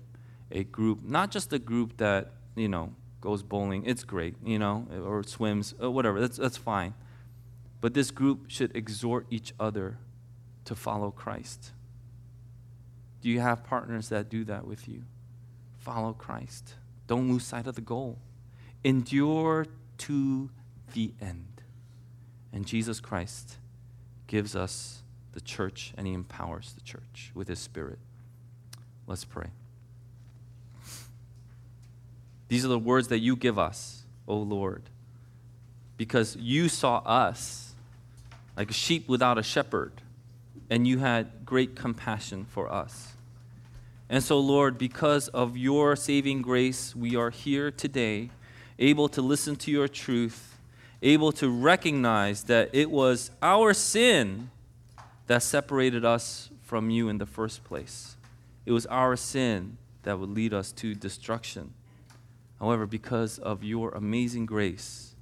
a 0.52 0.64
group, 0.64 1.04
not 1.04 1.32
just 1.32 1.52
a 1.54 1.60
group 1.60 1.98
that, 1.98 2.32
you 2.56 2.68
know, 2.68 2.94
goes 3.22 3.44
bowling, 3.44 3.86
it's 3.86 4.04
great, 4.04 4.36
you 4.44 4.60
know, 4.60 4.88
or 5.06 5.24
swims, 5.24 5.74
or 5.80 5.90
whatever, 5.90 6.20
that's, 6.20 6.38
that's 6.38 6.58
fine. 6.58 6.94
But 7.82 7.94
this 7.94 8.12
group 8.12 8.46
should 8.50 8.76
exhort 8.76 9.26
each 9.30 9.54
other 9.60 9.98
to 10.66 10.76
follow 10.76 11.12
Christ? 11.12 11.72
Do 13.22 13.30
you 13.30 13.40
have 13.40 13.64
partners 13.64 14.10
that 14.10 14.30
do 14.30 14.44
that 14.46 14.66
with 14.66 14.88
you? 14.88 15.04
Follow 15.80 16.14
Christ. 16.14 16.76
Don't 17.08 17.30
lose 17.30 17.44
sight 17.44 17.68
of 17.68 17.76
the 17.76 17.82
goal. 17.82 18.20
Endure 18.84 19.66
to 20.00 20.50
the 20.94 21.14
end. 21.22 21.62
And 22.52 22.66
Jesus 22.66 23.00
Christ 23.00 23.58
gives 24.28 24.56
us 24.56 25.04
the 25.34 25.42
church 25.42 25.94
and 25.98 26.08
he 26.08 26.14
empowers 26.14 26.74
the 26.74 26.82
church 26.82 27.32
with 27.34 27.48
his 27.48 27.60
spirit. 27.60 28.00
Let's 29.08 29.26
pray. 29.26 29.48
These 32.48 32.66
are 32.66 32.70
the 32.70 32.80
words 32.80 33.08
that 33.10 33.20
you 33.20 33.36
give 33.36 33.58
us, 33.58 34.04
O 34.28 34.38
Lord, 34.38 34.84
because 35.98 36.36
you 36.36 36.70
saw 36.70 36.98
us 37.00 37.74
like 38.56 38.70
a 38.70 38.74
sheep 38.74 39.10
without 39.10 39.38
a 39.38 39.44
shepherd 39.44 39.92
and 40.70 40.88
you 40.88 41.00
had 41.00 41.46
great 41.46 41.76
compassion 41.76 42.46
for 42.46 42.72
us. 42.72 43.14
And 44.10 44.24
so, 44.24 44.40
Lord, 44.40 44.78
because 44.78 45.28
of 45.30 45.58
your 45.58 45.96
saving 45.96 46.42
grace, 46.42 46.96
we 46.96 47.16
are 47.16 47.32
here 47.32 47.72
today, 47.72 48.30
able 48.78 49.10
to 49.10 49.22
listen 49.22 49.56
to 49.58 49.72
your 49.72 49.88
truth, 49.88 50.60
able 51.02 51.32
to 51.34 51.50
recognize 51.50 52.44
that 52.44 52.70
it 52.74 52.92
was 52.92 53.32
our 53.42 53.74
sin 53.74 54.52
that 55.28 55.43
separated 55.43 56.03
us 56.05 56.49
from 56.61 56.89
you 56.89 57.09
in 57.09 57.17
the 57.17 57.26
first 57.26 57.63
place. 57.63 58.15
It 58.65 58.71
was 58.71 58.86
our 58.88 59.15
sin 59.15 59.78
that 60.03 60.19
would 60.19 60.30
lead 60.30 60.53
us 60.53 60.71
to 60.74 60.93
destruction. 60.95 61.74
However, 62.59 62.86
because 62.86 63.39
of 63.39 63.63
your 63.63 63.91
amazing 63.91 64.45
grace, 64.45 65.15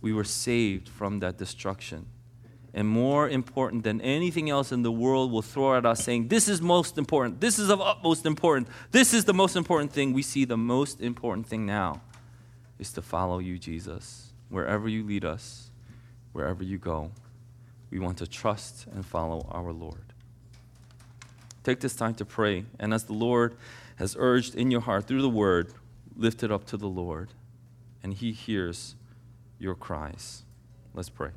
we 0.00 0.12
were 0.12 0.24
saved 0.24 0.88
from 0.88 1.20
that 1.20 1.38
destruction 1.38 2.06
and 2.74 2.88
more 2.88 3.28
important 3.28 3.84
than 3.84 4.00
anything 4.00 4.50
else 4.50 4.72
in 4.72 4.82
the 4.82 4.90
world 4.90 5.30
will 5.30 5.42
throw 5.42 5.76
at 5.76 5.86
us 5.86 6.02
saying, 6.02 6.26
This 6.26 6.48
is 6.48 6.60
most 6.60 6.98
important. 6.98 7.40
This 7.40 7.58
is 7.58 7.70
of 7.70 7.80
utmost 7.80 8.26
importance. 8.26 8.68
This 8.90 9.14
is 9.14 9.24
the 9.24 9.32
most 9.32 9.54
important 9.54 9.92
thing. 9.92 10.12
We 10.12 10.22
see 10.22 10.44
the 10.44 10.56
most 10.56 11.00
important 11.00 11.46
thing 11.46 11.64
now 11.64 12.02
is 12.80 12.92
to 12.92 13.02
follow 13.02 13.38
you, 13.38 13.58
Jesus. 13.58 14.32
Wherever 14.48 14.88
you 14.88 15.04
lead 15.04 15.24
us, 15.24 15.70
wherever 16.32 16.64
you 16.64 16.78
go, 16.78 17.12
we 17.94 18.00
want 18.00 18.18
to 18.18 18.26
trust 18.26 18.88
and 18.92 19.06
follow 19.06 19.46
our 19.52 19.72
Lord. 19.72 20.12
Take 21.62 21.78
this 21.78 21.94
time 21.94 22.16
to 22.16 22.24
pray, 22.24 22.64
and 22.80 22.92
as 22.92 23.04
the 23.04 23.12
Lord 23.12 23.54
has 23.96 24.16
urged 24.18 24.56
in 24.56 24.72
your 24.72 24.80
heart 24.80 25.06
through 25.06 25.22
the 25.22 25.28
word, 25.28 25.72
lift 26.16 26.42
it 26.42 26.50
up 26.50 26.66
to 26.66 26.76
the 26.76 26.88
Lord, 26.88 27.28
and 28.02 28.12
He 28.12 28.32
hears 28.32 28.96
your 29.60 29.76
cries. 29.76 30.42
Let's 30.92 31.08
pray. 31.08 31.30